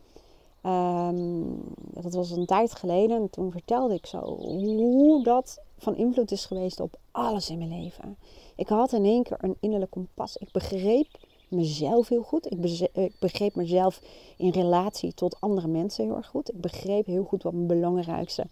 Um, 0.67 1.63
dat 1.77 2.15
was 2.15 2.31
een 2.31 2.47
tijd 2.47 2.75
geleden 2.75 3.17
en 3.17 3.31
toen 3.31 3.51
vertelde 3.51 3.95
ik 3.95 4.07
zo 4.07 4.19
hoe 4.19 5.23
dat 5.23 5.61
van 5.83 5.97
invloed 5.97 6.31
is 6.31 6.47
geweest 6.47 6.81
op 6.81 6.99
alles 7.11 7.51
in 7.51 7.59
mijn 7.59 7.83
leven. 7.83 8.17
Ik 8.57 8.69
had 8.69 8.93
in 8.93 9.05
één 9.05 9.23
keer 9.23 9.37
een 9.41 9.57
innerlijk 9.61 9.91
kompas. 9.91 10.37
Ik 10.37 10.53
begreep 10.53 11.09
mezelf 11.49 12.09
heel 12.09 12.23
goed. 12.23 12.53
Ik, 12.53 12.89
ik, 12.93 13.17
begreep 13.19 13.55
mezelf 13.55 14.03
in 14.37 14.51
relatie 14.51 15.15
tot 15.15 15.41
andere 15.41 15.69
mensen 15.69 16.05
heel 16.05 16.17
erg 16.17 16.27
goed. 16.27 16.51
Ik 16.51 16.61
begreep 16.61 17.07
heel 17.07 17.25
goed 17.25 17.43
wat 17.43 17.53
mijn 17.53 17.67
belangrijkste 17.67 18.47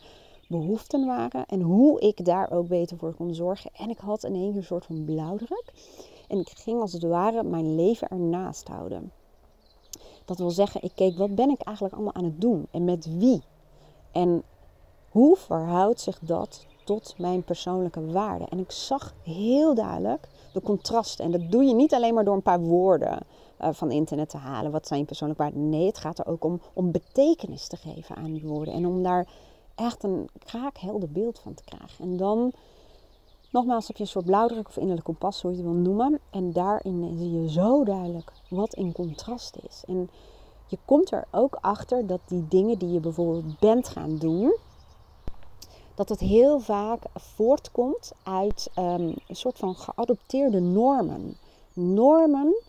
behoeften 0.49 1.06
waren 1.06 1.47
en 1.47 1.61
hoe 1.61 2.00
ik 2.00 2.25
daar 2.25 2.50
ook 2.50 2.68
beter 2.68 2.99
voor 2.99 3.14
kon 3.14 3.35
zorgen. 3.35 3.70
En 3.75 3.90
ik 3.90 3.99
had 3.99 4.25
in 4.25 4.35
één 4.35 4.49
keer 4.49 4.56
een 4.56 4.64
soort 4.64 4.85
van 4.85 5.04
blauwdruk. 5.04 5.73
En 6.28 6.38
ik 6.38 6.49
ging 6.49 6.80
als 6.80 6.92
het 6.92 7.02
ware 7.02 7.42
mijn 7.42 7.75
leven 7.75 8.08
ernaast 8.08 8.68
houden. 8.68 9.12
Dat 10.25 10.38
wil 10.38 10.50
zeggen, 10.50 10.82
ik 10.82 10.92
keek 10.94 11.16
wat 11.16 11.35
ben 11.35 11.50
ik 11.50 11.61
eigenlijk 11.61 11.94
allemaal 11.94 12.14
aan 12.14 12.25
het 12.25 12.40
doen 12.40 12.66
en 12.70 12.85
met 12.85 13.18
wie. 13.18 13.42
En 14.12 14.42
hoe 15.08 15.37
verhoudt 15.37 16.00
zich 16.00 16.18
dat 16.18 16.66
tot 16.88 17.14
mijn 17.18 17.42
persoonlijke 17.42 18.07
waarden? 18.07 18.49
En 18.49 18.59
ik 18.59 18.71
zag 18.71 19.14
heel 19.23 19.75
duidelijk 19.75 20.28
de 20.52 20.61
contrasten. 20.61 21.25
En 21.25 21.30
dat 21.30 21.50
doe 21.50 21.64
je 21.64 21.75
niet 21.75 21.95
alleen 21.95 22.14
maar 22.14 22.25
door 22.25 22.35
een 22.35 22.42
paar 22.42 22.61
woorden 22.61 23.18
uh, 23.61 23.68
van 23.73 23.90
internet 23.90 24.28
te 24.28 24.37
halen. 24.37 24.71
Wat 24.71 24.87
zijn 24.87 25.00
je 25.00 25.07
persoonlijke 25.07 25.42
waarden? 25.42 25.68
Nee, 25.68 25.87
het 25.87 25.99
gaat 25.99 26.18
er 26.18 26.26
ook 26.26 26.45
om, 26.45 26.61
om 26.73 26.90
betekenis 26.90 27.66
te 27.66 27.76
geven 27.76 28.16
aan 28.16 28.33
die 28.33 28.47
woorden. 28.47 28.75
En 28.75 28.87
om 28.87 29.02
daar 29.02 29.28
echt 29.75 30.02
een 30.02 30.28
kraakhelder 30.38 31.11
beeld 31.11 31.38
van 31.38 31.54
te 31.54 31.64
krijgen. 31.64 32.04
En 32.04 32.16
dan, 32.16 32.52
nogmaals, 33.50 33.87
heb 33.87 33.97
je 33.97 34.02
een 34.02 34.09
soort 34.09 34.25
blauwdruk 34.25 34.68
of 34.68 34.76
innerlijk 34.76 35.04
kompas, 35.04 35.42
hoe 35.42 35.50
je 35.50 35.57
het 35.57 35.66
wil 35.66 35.75
noemen. 35.75 36.18
En 36.30 36.52
daarin 36.52 37.14
zie 37.18 37.42
je 37.42 37.50
zo 37.50 37.85
duidelijk 37.85 38.33
wat 38.50 38.75
in 38.75 38.92
contrast 38.92 39.57
is. 39.68 39.85
En 39.87 40.11
je 40.66 40.78
komt 40.85 41.12
er 41.12 41.26
ook 41.30 41.59
achter 41.61 42.07
dat 42.07 42.21
die 42.26 42.49
dingen 42.49 42.78
die 42.78 42.92
je 42.92 43.00
bijvoorbeeld 43.00 43.59
bent 43.59 43.88
gaan 43.88 44.16
doen, 44.16 44.57
dat 45.99 46.09
het 46.09 46.21
heel 46.21 46.61
vaak 46.61 47.02
voortkomt 47.14 48.12
uit 48.23 48.71
um, 48.76 49.14
een 49.26 49.37
soort 49.37 49.59
van 49.59 49.75
geadopteerde 49.75 50.61
normen. 50.61 51.37
Normen 51.73 52.62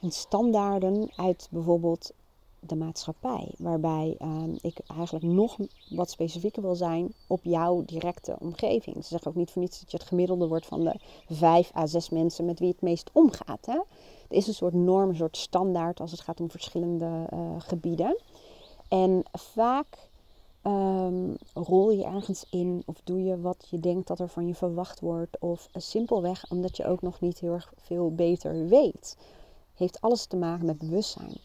en 0.00 0.10
standaarden 0.10 1.10
uit 1.16 1.48
bijvoorbeeld 1.50 2.12
de 2.60 2.76
maatschappij. 2.76 3.54
Waarbij 3.58 4.16
ehm, 4.18 4.56
ik 4.60 4.78
eigenlijk 4.96 5.24
nog 5.24 5.56
wat 5.88 6.10
specifieker 6.10 6.62
wil 6.62 6.74
zijn 6.74 7.14
op 7.26 7.40
jouw 7.42 7.84
directe 7.84 8.36
omgeving. 8.38 8.96
Ze 8.96 9.08
zeggen 9.08 9.30
ook 9.30 9.36
niet 9.36 9.50
voor 9.50 9.62
niets 9.62 9.80
dat 9.80 9.90
je 9.90 9.96
het 9.96 10.06
gemiddelde 10.06 10.48
wordt 10.48 10.66
van 10.66 10.84
de 10.84 10.94
vijf 11.28 11.76
à 11.76 11.86
zes 11.86 12.10
mensen 12.10 12.44
met 12.44 12.58
wie 12.58 12.68
het 12.68 12.80
meest 12.80 13.10
omgaat. 13.12 13.66
Hè? 13.66 13.76
Er 14.28 14.36
is 14.36 14.46
een 14.46 14.54
soort 14.54 14.74
norm, 14.74 15.08
een 15.08 15.16
soort 15.16 15.36
standaard 15.36 16.00
als 16.00 16.10
het 16.10 16.20
gaat 16.20 16.40
om 16.40 16.50
verschillende 16.50 17.26
uh, 17.32 17.54
gebieden. 17.58 18.16
En 18.88 19.22
vaak 19.32 20.10
um, 20.62 21.36
rol 21.54 21.90
je 21.90 22.04
ergens 22.04 22.44
in 22.50 22.82
of 22.86 23.00
doe 23.04 23.22
je 23.22 23.40
wat 23.40 23.66
je 23.70 23.80
denkt 23.80 24.08
dat 24.08 24.20
er 24.20 24.28
van 24.28 24.46
je 24.46 24.54
verwacht 24.54 25.00
wordt. 25.00 25.38
Of 25.40 25.68
simpelweg 25.72 26.50
omdat 26.50 26.76
je 26.76 26.86
ook 26.86 27.02
nog 27.02 27.20
niet 27.20 27.38
heel 27.38 27.52
erg 27.52 27.72
veel 27.76 28.14
beter 28.14 28.68
weet. 28.68 29.16
Heeft 29.74 30.00
alles 30.00 30.26
te 30.26 30.36
maken 30.36 30.66
met 30.66 30.78
bewustzijn. 30.78 31.36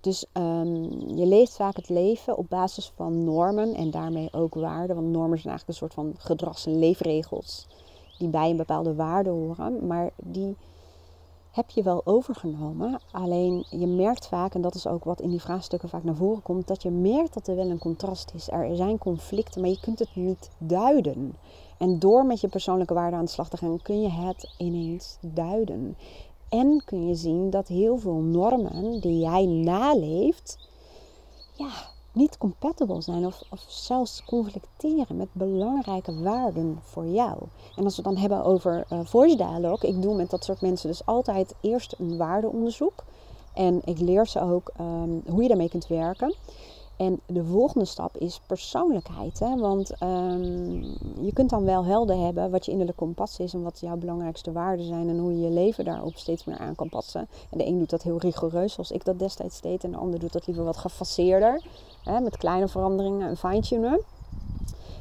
Dus 0.00 0.26
um, 0.32 1.16
je 1.16 1.26
leeft 1.26 1.56
vaak 1.56 1.76
het 1.76 1.88
leven 1.88 2.36
op 2.36 2.48
basis 2.48 2.92
van 2.96 3.24
normen 3.24 3.74
en 3.74 3.90
daarmee 3.90 4.32
ook 4.32 4.54
waarden. 4.54 4.96
Want 4.96 5.08
normen 5.08 5.38
zijn 5.38 5.48
eigenlijk 5.48 5.68
een 5.68 5.74
soort 5.74 5.94
van 5.94 6.14
gedrags- 6.18 6.66
en 6.66 6.78
leefregels 6.78 7.66
die 8.18 8.28
bij 8.28 8.50
een 8.50 8.56
bepaalde 8.56 8.94
waarde 8.94 9.30
horen. 9.30 9.86
Maar 9.86 10.10
die 10.16 10.56
heb 11.58 11.70
je 11.70 11.82
wel 11.82 12.00
overgenomen. 12.04 13.00
Alleen 13.10 13.66
je 13.70 13.86
merkt 13.86 14.26
vaak, 14.26 14.54
en 14.54 14.60
dat 14.60 14.74
is 14.74 14.86
ook 14.86 15.04
wat 15.04 15.20
in 15.20 15.30
die 15.30 15.40
vraagstukken 15.40 15.88
vaak 15.88 16.04
naar 16.04 16.14
voren 16.14 16.42
komt, 16.42 16.66
dat 16.66 16.82
je 16.82 16.90
merkt 16.90 17.34
dat 17.34 17.48
er 17.48 17.56
wel 17.56 17.70
een 17.70 17.78
contrast 17.78 18.32
is. 18.34 18.50
Er 18.50 18.76
zijn 18.76 18.98
conflicten, 18.98 19.60
maar 19.60 19.70
je 19.70 19.80
kunt 19.80 19.98
het 19.98 20.14
niet 20.14 20.50
duiden. 20.58 21.36
En 21.78 21.98
door 21.98 22.26
met 22.26 22.40
je 22.40 22.48
persoonlijke 22.48 22.94
waarde 22.94 23.16
aan 23.16 23.24
de 23.24 23.30
slag 23.30 23.48
te 23.48 23.56
gaan, 23.56 23.82
kun 23.82 24.00
je 24.00 24.10
het 24.10 24.54
ineens 24.58 25.18
duiden. 25.20 25.96
En 26.48 26.82
kun 26.84 27.06
je 27.06 27.14
zien 27.14 27.50
dat 27.50 27.68
heel 27.68 27.98
veel 27.98 28.20
normen 28.20 29.00
die 29.00 29.18
jij 29.18 29.46
naleeft, 29.46 30.58
ja, 31.52 31.70
niet 32.18 32.38
compatible 32.38 33.02
zijn 33.02 33.26
of, 33.26 33.42
of 33.50 33.64
zelfs 33.68 34.24
conflicteren 34.24 35.16
met 35.16 35.28
belangrijke 35.32 36.22
waarden 36.22 36.78
voor 36.82 37.06
jou. 37.06 37.36
En 37.76 37.84
als 37.84 37.96
we 37.96 38.02
dan 38.02 38.16
hebben 38.16 38.44
over 38.44 38.86
uh, 38.92 39.00
voice 39.04 39.36
dialogue, 39.36 39.88
ik 39.88 40.02
doe 40.02 40.14
met 40.14 40.30
dat 40.30 40.44
soort 40.44 40.60
mensen 40.60 40.88
dus 40.88 41.06
altijd 41.06 41.54
eerst 41.60 41.94
een 41.98 42.16
waardeonderzoek. 42.16 43.04
En 43.54 43.80
ik 43.84 43.98
leer 43.98 44.26
ze 44.26 44.40
ook 44.40 44.72
um, 44.80 45.22
hoe 45.28 45.42
je 45.42 45.48
daarmee 45.48 45.68
kunt 45.68 45.86
werken. 45.86 46.34
En 46.98 47.20
de 47.26 47.44
volgende 47.44 47.84
stap 47.84 48.16
is 48.16 48.40
persoonlijkheid. 48.46 49.38
Hè? 49.38 49.56
Want 49.56 50.02
um, 50.02 50.82
je 51.20 51.32
kunt 51.32 51.50
dan 51.50 51.64
wel 51.64 51.84
helder 51.84 52.16
hebben 52.16 52.50
wat 52.50 52.64
je 52.64 52.70
innerlijke 52.70 53.04
kompas 53.04 53.38
is 53.38 53.54
en 53.54 53.62
wat 53.62 53.80
jouw 53.80 53.96
belangrijkste 53.96 54.52
waarden 54.52 54.86
zijn 54.86 55.08
en 55.08 55.18
hoe 55.18 55.32
je 55.32 55.40
je 55.40 55.50
leven 55.50 55.84
daarop 55.84 56.16
steeds 56.16 56.44
meer 56.44 56.58
aan 56.58 56.74
kan 56.74 56.88
passen. 56.88 57.28
En 57.50 57.58
de 57.58 57.66
een 57.66 57.78
doet 57.78 57.90
dat 57.90 58.02
heel 58.02 58.18
rigoureus, 58.18 58.72
zoals 58.72 58.90
ik 58.90 59.04
dat 59.04 59.18
destijds 59.18 59.60
deed, 59.60 59.84
en 59.84 59.90
de 59.90 59.96
ander 59.96 60.20
doet 60.20 60.32
dat 60.32 60.46
liever 60.46 60.64
wat 60.64 60.76
gefaseerder, 60.76 61.62
met 62.08 62.36
kleine 62.36 62.68
veranderingen 62.68 63.28
en 63.28 63.36
fine-tunen. 63.36 64.00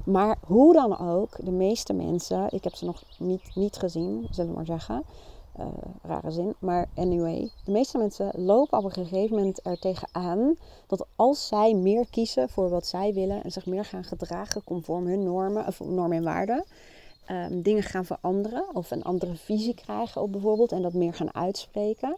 Maar 0.05 0.37
hoe 0.45 0.73
dan 0.73 0.99
ook, 0.99 1.45
de 1.45 1.51
meeste 1.51 1.93
mensen, 1.93 2.47
ik 2.49 2.63
heb 2.63 2.75
ze 2.75 2.85
nog 2.85 3.03
niet, 3.17 3.55
niet 3.55 3.77
gezien, 3.77 4.27
zullen 4.31 4.49
we 4.49 4.55
maar 4.55 4.65
zeggen, 4.65 5.03
uh, 5.59 5.65
rare 6.01 6.31
zin. 6.31 6.55
Maar 6.59 6.87
anyway, 6.95 7.51
de 7.65 7.71
meeste 7.71 7.97
mensen 7.97 8.31
lopen 8.35 8.77
op 8.77 8.83
een 8.83 8.91
gegeven 8.91 9.35
moment 9.35 9.65
er 9.65 9.79
tegenaan 9.79 10.55
dat 10.87 11.05
als 11.15 11.47
zij 11.47 11.73
meer 11.73 12.05
kiezen 12.09 12.49
voor 12.49 12.69
wat 12.69 12.85
zij 12.85 13.13
willen 13.13 13.43
en 13.43 13.51
zich 13.51 13.65
meer 13.65 13.85
gaan 13.85 14.03
gedragen 14.03 14.63
conform 14.63 15.07
hun 15.07 15.23
normen, 15.23 15.67
of 15.67 15.79
normen 15.79 16.17
en 16.17 16.23
waarden, 16.23 16.65
um, 17.31 17.61
dingen 17.61 17.83
gaan 17.83 18.05
veranderen 18.05 18.65
of 18.73 18.91
een 18.91 19.03
andere 19.03 19.35
visie 19.35 19.73
krijgen 19.73 20.21
op 20.21 20.31
bijvoorbeeld 20.31 20.71
en 20.71 20.81
dat 20.81 20.93
meer 20.93 21.13
gaan 21.13 21.33
uitspreken, 21.33 22.17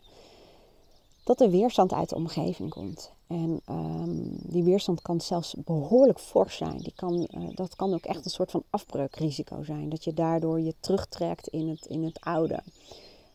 dat 1.30 1.42
er 1.42 1.50
weerstand 1.50 1.94
uit 1.94 2.10
de 2.10 2.16
omgeving 2.16 2.70
komt. 2.70 3.12
En 3.28 3.62
um, 3.70 4.38
die 4.42 4.64
weerstand 4.64 5.02
kan 5.02 5.22
zelfs 5.22 5.56
behoorlijk 5.58 6.20
fors 6.20 6.58
zijn. 6.58 6.78
Die 6.78 6.94
kan, 6.96 7.28
uh, 7.32 7.50
dat 7.56 7.76
kan 7.76 7.94
ook 7.94 8.06
echt 8.06 8.26
een 8.26 8.32
soort 8.32 8.52
van 8.52 8.64
afbreukrisico 8.70 9.64
zijn. 9.64 9.90
Dat 9.90 10.04
je 10.04 10.14
daardoor 10.14 10.60
je 10.62 10.74
terugtrekt 10.80 11.48
in 11.48 11.70
het, 11.70 11.86
in 11.86 12.04
het 12.04 12.20
oude. 12.20 12.60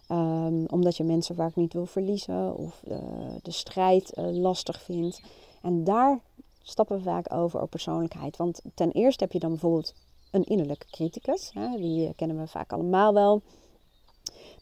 Um, 0.08 0.66
omdat 0.66 0.96
je 0.96 1.04
mensen 1.04 1.34
vaak 1.34 1.56
niet 1.56 1.72
wil 1.72 1.86
verliezen 1.86 2.56
of 2.56 2.82
uh, 2.88 2.98
de 3.42 3.50
strijd 3.50 4.12
uh, 4.18 4.30
lastig 4.30 4.82
vindt. 4.82 5.20
En 5.62 5.84
daar 5.84 6.20
stappen 6.62 6.96
we 6.96 7.02
vaak 7.02 7.32
over 7.32 7.60
op 7.60 7.70
persoonlijkheid. 7.70 8.36
Want 8.36 8.60
ten 8.74 8.90
eerste 8.90 9.24
heb 9.24 9.32
je 9.32 9.38
dan 9.38 9.50
bijvoorbeeld 9.50 9.94
een 10.30 10.44
innerlijke 10.44 10.86
criticus. 10.90 11.50
Hè? 11.52 11.76
Die 11.76 12.14
kennen 12.14 12.38
we 12.38 12.46
vaak 12.46 12.72
allemaal 12.72 13.14
wel. 13.14 13.42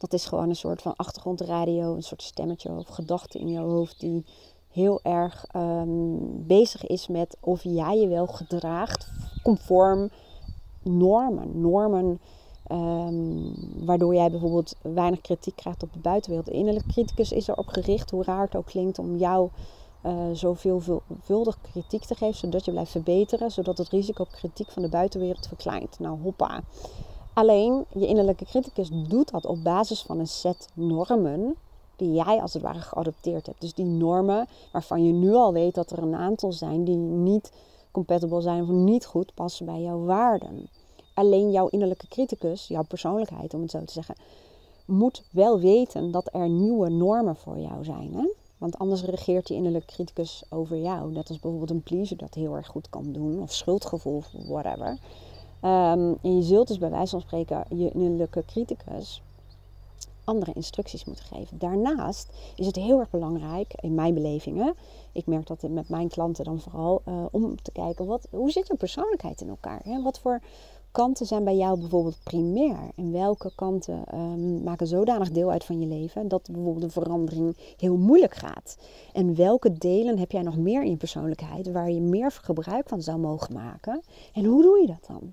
Dat 0.03 0.13
is 0.13 0.27
gewoon 0.27 0.49
een 0.49 0.57
soort 0.57 0.83
van 0.83 0.97
achtergrondradio, 0.97 1.95
een 1.95 2.03
soort 2.03 2.23
stemmetje 2.23 2.71
of 2.71 2.89
gedachte 2.89 3.39
in 3.39 3.49
je 3.49 3.59
hoofd 3.59 4.01
die 4.01 4.25
heel 4.71 5.01
erg 5.03 5.47
um, 5.57 6.47
bezig 6.47 6.87
is 6.87 7.07
met 7.09 7.37
of 7.41 7.63
jij 7.63 7.99
je 7.99 8.09
wel 8.09 8.27
gedraagt 8.27 9.09
conform 9.43 10.11
normen. 10.83 11.61
Normen 11.61 12.21
Um, 12.73 13.55
waardoor 13.85 14.15
jij 14.15 14.31
bijvoorbeeld 14.31 14.75
weinig 14.83 15.21
kritiek 15.21 15.57
krijgt 15.57 15.83
op 15.83 15.93
de 15.93 15.99
buitenwereld. 15.99 16.49
De 16.49 16.55
innerlijke 16.57 16.89
criticus 16.89 17.33
is 17.33 17.49
erop 17.49 17.67
gericht, 17.67 18.11
hoe 18.11 18.25
raar 18.25 18.45
het 18.45 18.57
ook 18.57 18.67
klinkt, 18.67 18.99
om 18.99 19.17
jou 19.17 19.49
uh, 20.07 20.13
zoveelvuldig 20.33 21.59
kritiek 21.73 22.05
te 22.05 22.15
geven, 22.15 22.35
zodat 22.35 22.65
je 22.65 22.71
blijft 22.71 22.91
verbeteren, 22.91 23.51
zodat 23.51 23.79
het 23.79 23.89
risico 23.89 24.23
op 24.23 24.29
kritiek 24.31 24.71
van 24.71 24.83
de 24.83 24.89
buitenwereld 24.89 25.47
verkleint. 25.47 25.99
Nou, 25.99 26.21
hoppa. 26.23 26.63
Alleen, 27.35 27.85
je 27.93 28.07
innerlijke 28.07 28.45
criticus 28.45 28.89
doet 29.09 29.31
dat 29.31 29.47
op 29.47 29.63
basis 29.63 30.03
van 30.03 30.19
een 30.19 30.27
set 30.27 30.69
normen 30.75 31.57
die 31.97 32.13
jij 32.13 32.41
als 32.41 32.53
het 32.53 32.63
ware 32.63 32.81
geadopteerd 32.81 33.47
hebt. 33.47 33.61
Dus 33.61 33.75
die 33.75 33.85
normen 33.85 34.47
waarvan 34.73 35.05
je 35.07 35.13
nu 35.13 35.35
al 35.35 35.53
weet 35.53 35.75
dat 35.75 35.91
er 35.91 35.99
een 35.99 36.15
aantal 36.15 36.53
zijn 36.53 36.85
die 36.85 36.97
niet 36.97 37.53
compatible 37.91 38.41
zijn 38.41 38.63
of 38.63 38.69
niet 38.69 39.07
goed 39.07 39.35
passen 39.35 39.67
bij 39.67 39.81
jouw 39.81 40.05
waarden. 40.05 40.69
Alleen 41.15 41.51
jouw 41.51 41.69
innerlijke 41.69 42.09
criticus, 42.09 42.69
jouw 42.69 42.85
persoonlijkheid 42.85 43.55
om 43.55 43.61
het 43.61 43.71
zo 43.71 43.85
te 43.85 43.93
zeggen, 43.93 44.15
moet 44.85 45.23
wel 45.31 45.61
weten 45.61 46.11
dat 46.11 46.29
er 46.33 46.49
nieuwe 46.49 46.89
normen 46.89 47.37
voor 47.37 47.59
jou 47.59 47.85
zijn. 47.85 48.15
Hè? 48.15 48.29
Want 48.59 48.79
anders 48.79 49.03
regeert 49.03 49.47
die 49.47 49.57
innerlijke 49.57 49.93
criticus 49.93 50.45
over 50.51 50.77
jou. 50.77 51.13
Net 51.13 51.29
als 51.29 51.39
bijvoorbeeld 51.39 51.71
een 51.71 51.83
pleaser 51.83 52.17
dat 52.17 52.35
heel 52.35 52.57
erg 52.57 52.67
goed 52.67 52.91
kan 52.91 53.13
doen, 53.13 53.43
of 53.43 53.53
schuldgevoel, 53.53 54.23
whatever. 54.47 54.99
Um, 55.65 56.19
en 56.23 56.37
je 56.37 56.43
zult 56.43 56.69
dus 56.69 56.79
bij 56.79 56.91
wijze 56.91 57.11
van 57.11 57.21
spreken 57.21 57.65
je 57.69 57.91
innerlijke 57.91 58.45
criticus 58.47 59.23
andere 60.25 60.53
instructies 60.53 61.05
moeten 61.05 61.25
geven. 61.25 61.59
Daarnaast 61.59 62.33
is 62.57 62.67
het 62.67 62.77
heel 62.77 62.99
erg 62.99 63.11
belangrijk, 63.11 63.75
in 63.81 63.95
mijn 63.95 64.15
belevingen, 64.15 64.75
ik 65.13 65.27
merk 65.27 65.47
dat 65.47 65.63
met 65.63 65.89
mijn 65.89 66.09
klanten 66.09 66.45
dan 66.45 66.61
vooral, 66.61 67.03
uh, 67.09 67.25
om 67.31 67.63
te 67.63 67.73
kijken 67.73 68.07
wat, 68.07 68.27
hoe 68.31 68.51
zit 68.51 68.67
je 68.67 68.75
persoonlijkheid 68.75 69.41
in 69.41 69.49
elkaar? 69.49 69.81
Hè? 69.85 70.03
Wat 70.03 70.19
voor 70.19 70.41
kanten 70.91 71.27
zijn 71.27 71.45
bij 71.45 71.57
jou 71.57 71.79
bijvoorbeeld 71.79 72.19
primair? 72.23 72.91
En 72.97 73.13
welke 73.13 73.53
kanten 73.55 74.05
um, 74.15 74.63
maken 74.63 74.87
zodanig 74.87 75.31
deel 75.31 75.51
uit 75.51 75.65
van 75.65 75.81
je 75.81 75.87
leven 75.87 76.29
dat 76.29 76.49
bijvoorbeeld 76.53 76.85
een 76.85 77.03
verandering 77.03 77.57
heel 77.77 77.97
moeilijk 77.97 78.35
gaat? 78.35 78.77
En 79.13 79.35
welke 79.35 79.73
delen 79.73 80.19
heb 80.19 80.31
jij 80.31 80.43
nog 80.43 80.57
meer 80.57 80.83
in 80.83 80.91
je 80.91 80.97
persoonlijkheid 80.97 81.73
waar 81.73 81.91
je 81.91 82.01
meer 82.01 82.31
gebruik 82.31 82.89
van 82.89 83.03
zou 83.03 83.19
mogen 83.19 83.55
maken? 83.55 84.01
En 84.33 84.45
hoe 84.45 84.63
doe 84.63 84.81
je 84.81 84.87
dat 84.87 85.07
dan? 85.07 85.33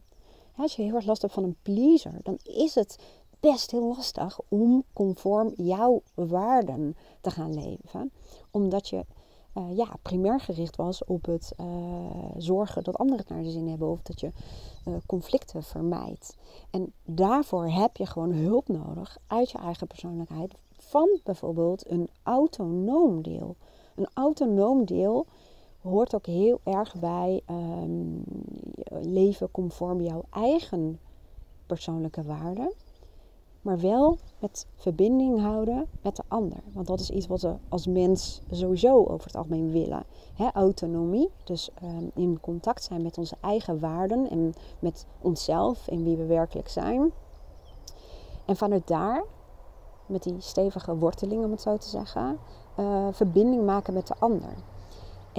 Als 0.59 0.75
je 0.75 0.81
heel 0.81 0.95
erg 0.95 1.05
last 1.05 1.21
hebt 1.21 1.33
van 1.33 1.43
een 1.43 1.57
pleaser, 1.61 2.13
dan 2.23 2.39
is 2.43 2.75
het 2.75 2.97
best 3.39 3.71
heel 3.71 3.87
lastig 3.87 4.39
om 4.47 4.83
conform 4.93 5.53
jouw 5.55 6.01
waarden 6.13 6.95
te 7.21 7.31
gaan 7.31 7.53
leven. 7.53 8.11
Omdat 8.51 8.89
je 8.89 9.05
uh, 9.57 9.77
ja, 9.77 9.87
primair 10.01 10.39
gericht 10.39 10.75
was 10.75 11.05
op 11.05 11.25
het 11.25 11.53
uh, 11.59 11.65
zorgen 12.37 12.83
dat 12.83 12.97
anderen 12.97 13.19
het 13.19 13.29
naar 13.29 13.43
de 13.43 13.51
zin 13.51 13.67
hebben 13.67 13.89
of 13.89 14.01
dat 14.01 14.19
je 14.19 14.31
uh, 14.87 14.93
conflicten 15.05 15.63
vermijdt. 15.63 16.35
En 16.69 16.93
daarvoor 17.05 17.67
heb 17.67 17.97
je 17.97 18.05
gewoon 18.05 18.31
hulp 18.31 18.67
nodig 18.67 19.17
uit 19.27 19.51
je 19.51 19.57
eigen 19.57 19.87
persoonlijkheid 19.87 20.53
van 20.77 21.19
bijvoorbeeld 21.23 21.91
een 21.91 22.09
autonoom 22.23 23.21
deel. 23.21 23.55
Een 23.95 24.07
autonoom 24.13 24.85
deel 24.85 25.25
hoort 25.81 26.15
ook 26.15 26.25
heel 26.25 26.59
erg 26.63 26.95
bij 27.00 27.41
um, 27.50 28.24
leven 29.01 29.51
conform 29.51 30.01
jouw 30.01 30.24
eigen 30.29 31.00
persoonlijke 31.65 32.24
waarden 32.24 32.74
maar 33.62 33.79
wel 33.79 34.17
met 34.39 34.67
verbinding 34.75 35.39
houden 35.39 35.88
met 36.01 36.15
de 36.15 36.24
ander. 36.27 36.57
Want 36.74 36.88
dat 36.88 37.00
is 37.00 37.09
iets 37.09 37.27
wat 37.27 37.41
we 37.41 37.55
als 37.69 37.88
mens 37.88 38.41
sowieso 38.51 39.05
over 39.05 39.25
het 39.25 39.36
algemeen 39.36 39.71
willen. 39.71 40.03
autonomie, 40.53 41.29
dus 41.43 41.69
um, 41.83 42.12
in 42.13 42.39
contact 42.39 42.83
zijn 42.83 43.01
met 43.01 43.17
onze 43.17 43.36
eigen 43.41 43.79
waarden 43.79 44.29
en 44.29 44.53
met 44.79 45.05
onszelf 45.21 45.88
en 45.88 46.03
wie 46.03 46.17
we 46.17 46.25
werkelijk 46.25 46.69
zijn. 46.69 47.12
En 48.45 48.55
vanuit 48.55 48.88
daar, 48.88 49.24
met 50.05 50.24
die 50.24 50.36
stevige 50.38 50.98
worteling 50.98 51.43
om 51.43 51.51
het 51.51 51.62
zo 51.62 51.77
te 51.77 51.89
zeggen, 51.89 52.38
uh, 52.79 53.07
verbinding 53.12 53.65
maken 53.65 53.93
met 53.93 54.07
de 54.07 54.15
ander. 54.19 54.53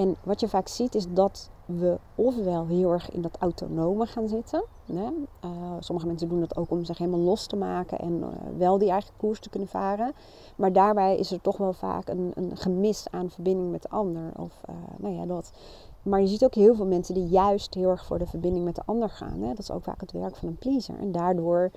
En 0.01 0.15
wat 0.23 0.39
je 0.39 0.47
vaak 0.47 0.67
ziet 0.67 0.95
is 0.95 1.05
dat 1.09 1.49
we 1.65 1.97
ofwel 2.15 2.67
heel 2.67 2.91
erg 2.91 3.11
in 3.11 3.21
dat 3.21 3.37
autonome 3.39 4.05
gaan 4.05 4.27
zitten. 4.27 4.63
Hè? 4.85 5.09
Uh, 5.45 5.75
sommige 5.79 6.07
mensen 6.07 6.29
doen 6.29 6.39
dat 6.39 6.57
ook 6.57 6.69
om 6.69 6.85
zich 6.85 6.97
helemaal 6.97 7.19
los 7.19 7.47
te 7.47 7.55
maken 7.55 7.99
en 7.99 8.13
uh, 8.13 8.27
wel 8.57 8.77
die 8.77 8.89
eigen 8.89 9.13
koers 9.17 9.39
te 9.39 9.49
kunnen 9.49 9.69
varen. 9.69 10.13
Maar 10.55 10.73
daarbij 10.73 11.17
is 11.17 11.31
er 11.31 11.41
toch 11.41 11.57
wel 11.57 11.73
vaak 11.73 12.09
een, 12.09 12.31
een 12.35 12.57
gemis 12.57 13.05
aan 13.11 13.29
verbinding 13.29 13.71
met 13.71 13.81
de 13.81 13.89
ander. 13.89 14.31
Of 14.37 14.61
uh, 14.69 14.75
nou 14.97 15.15
ja, 15.15 15.25
dat. 15.25 15.51
Maar 16.03 16.21
je 16.21 16.27
ziet 16.27 16.43
ook 16.43 16.55
heel 16.55 16.75
veel 16.75 16.85
mensen 16.85 17.13
die 17.13 17.27
juist 17.27 17.73
heel 17.73 17.89
erg 17.89 18.05
voor 18.05 18.19
de 18.19 18.27
verbinding 18.27 18.65
met 18.65 18.75
de 18.75 18.85
ander 18.85 19.09
gaan. 19.09 19.41
Hè? 19.41 19.47
Dat 19.47 19.59
is 19.59 19.71
ook 19.71 19.83
vaak 19.83 20.01
het 20.01 20.11
werk 20.11 20.35
van 20.35 20.47
een 20.47 20.57
pleaser. 20.57 20.99
En 20.99 21.11
daardoor 21.11 21.71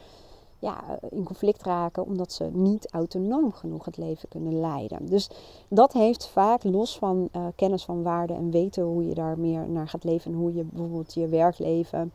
ja, 0.64 0.99
in 1.11 1.25
conflict 1.25 1.62
raken 1.62 2.04
omdat 2.06 2.33
ze 2.33 2.44
niet 2.52 2.90
autonoom 2.90 3.52
genoeg 3.52 3.85
het 3.85 3.97
leven 3.97 4.28
kunnen 4.28 4.61
leiden. 4.61 5.06
Dus 5.06 5.30
dat 5.68 5.92
heeft 5.92 6.26
vaak 6.26 6.64
los 6.64 6.99
van 6.99 7.28
uh, 7.37 7.47
kennis 7.56 7.85
van 7.85 8.02
waarde 8.02 8.33
en 8.33 8.50
weten 8.50 8.83
hoe 8.83 9.09
je 9.09 9.14
daar 9.14 9.38
meer 9.38 9.68
naar 9.68 9.88
gaat 9.88 10.04
leven 10.04 10.33
en 10.33 10.38
hoe 10.38 10.54
je 10.54 10.64
bijvoorbeeld 10.64 11.14
je 11.14 11.28
werkleven 11.28 12.12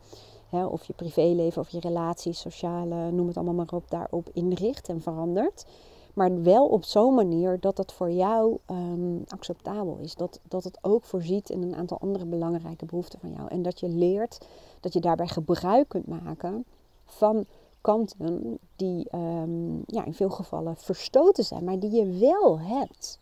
hè, 0.48 0.64
of 0.64 0.84
je 0.84 0.92
privéleven 0.92 1.62
of 1.62 1.68
je 1.68 1.80
relaties, 1.80 2.40
sociale, 2.40 3.10
noem 3.10 3.26
het 3.26 3.36
allemaal 3.36 3.54
maar 3.54 3.72
op, 3.72 3.90
daarop 3.90 4.28
inricht 4.32 4.88
en 4.88 5.00
verandert. 5.00 5.66
Maar 6.14 6.42
wel 6.42 6.66
op 6.66 6.84
zo'n 6.84 7.14
manier 7.14 7.60
dat 7.60 7.76
het 7.78 7.92
voor 7.92 8.10
jou 8.10 8.58
um, 8.70 9.22
acceptabel 9.28 9.98
is. 10.00 10.14
Dat, 10.14 10.40
dat 10.48 10.64
het 10.64 10.78
ook 10.80 11.04
voorziet 11.04 11.50
in 11.50 11.62
een 11.62 11.74
aantal 11.74 11.98
andere 12.00 12.24
belangrijke 12.24 12.84
behoeften 12.84 13.18
van 13.20 13.32
jou. 13.32 13.48
En 13.48 13.62
dat 13.62 13.80
je 13.80 13.88
leert 13.88 14.38
dat 14.80 14.92
je 14.92 15.00
daarbij 15.00 15.28
gebruik 15.28 15.88
kunt 15.88 16.06
maken 16.06 16.64
van 17.04 17.46
kanten 17.80 18.58
die 18.76 19.08
um, 19.14 19.82
ja, 19.86 20.04
in 20.04 20.14
veel 20.14 20.30
gevallen 20.30 20.76
verstoten 20.76 21.44
zijn, 21.44 21.64
maar 21.64 21.78
die 21.78 21.90
je 21.90 22.18
wel 22.18 22.60
hebt. 22.60 23.18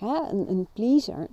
Een, 0.00 0.50
een 0.50 0.66
pleaser, 0.72 1.28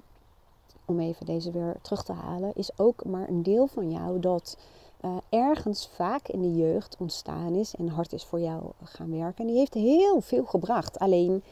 om 0.85 0.99
even 0.99 1.25
deze 1.25 1.51
weer 1.51 1.75
terug 1.81 2.03
te 2.03 2.13
halen, 2.13 2.51
is 2.55 2.77
ook 2.77 3.05
maar 3.05 3.29
een 3.29 3.43
deel 3.43 3.67
van 3.67 3.91
jou 3.91 4.19
dat 4.19 4.57
uh, 5.05 5.17
ergens 5.29 5.87
vaak 5.87 6.27
in 6.27 6.41
de 6.41 6.55
jeugd 6.55 6.95
ontstaan 6.99 7.55
is 7.55 7.75
en 7.75 7.87
hard 7.87 8.13
is 8.13 8.25
voor 8.25 8.39
jou 8.39 8.63
gaan 8.83 9.11
werken. 9.11 9.37
En 9.37 9.47
die 9.47 9.57
heeft 9.57 9.73
heel 9.73 10.21
veel 10.21 10.45
gebracht. 10.45 10.99
Alleen, 10.99 11.43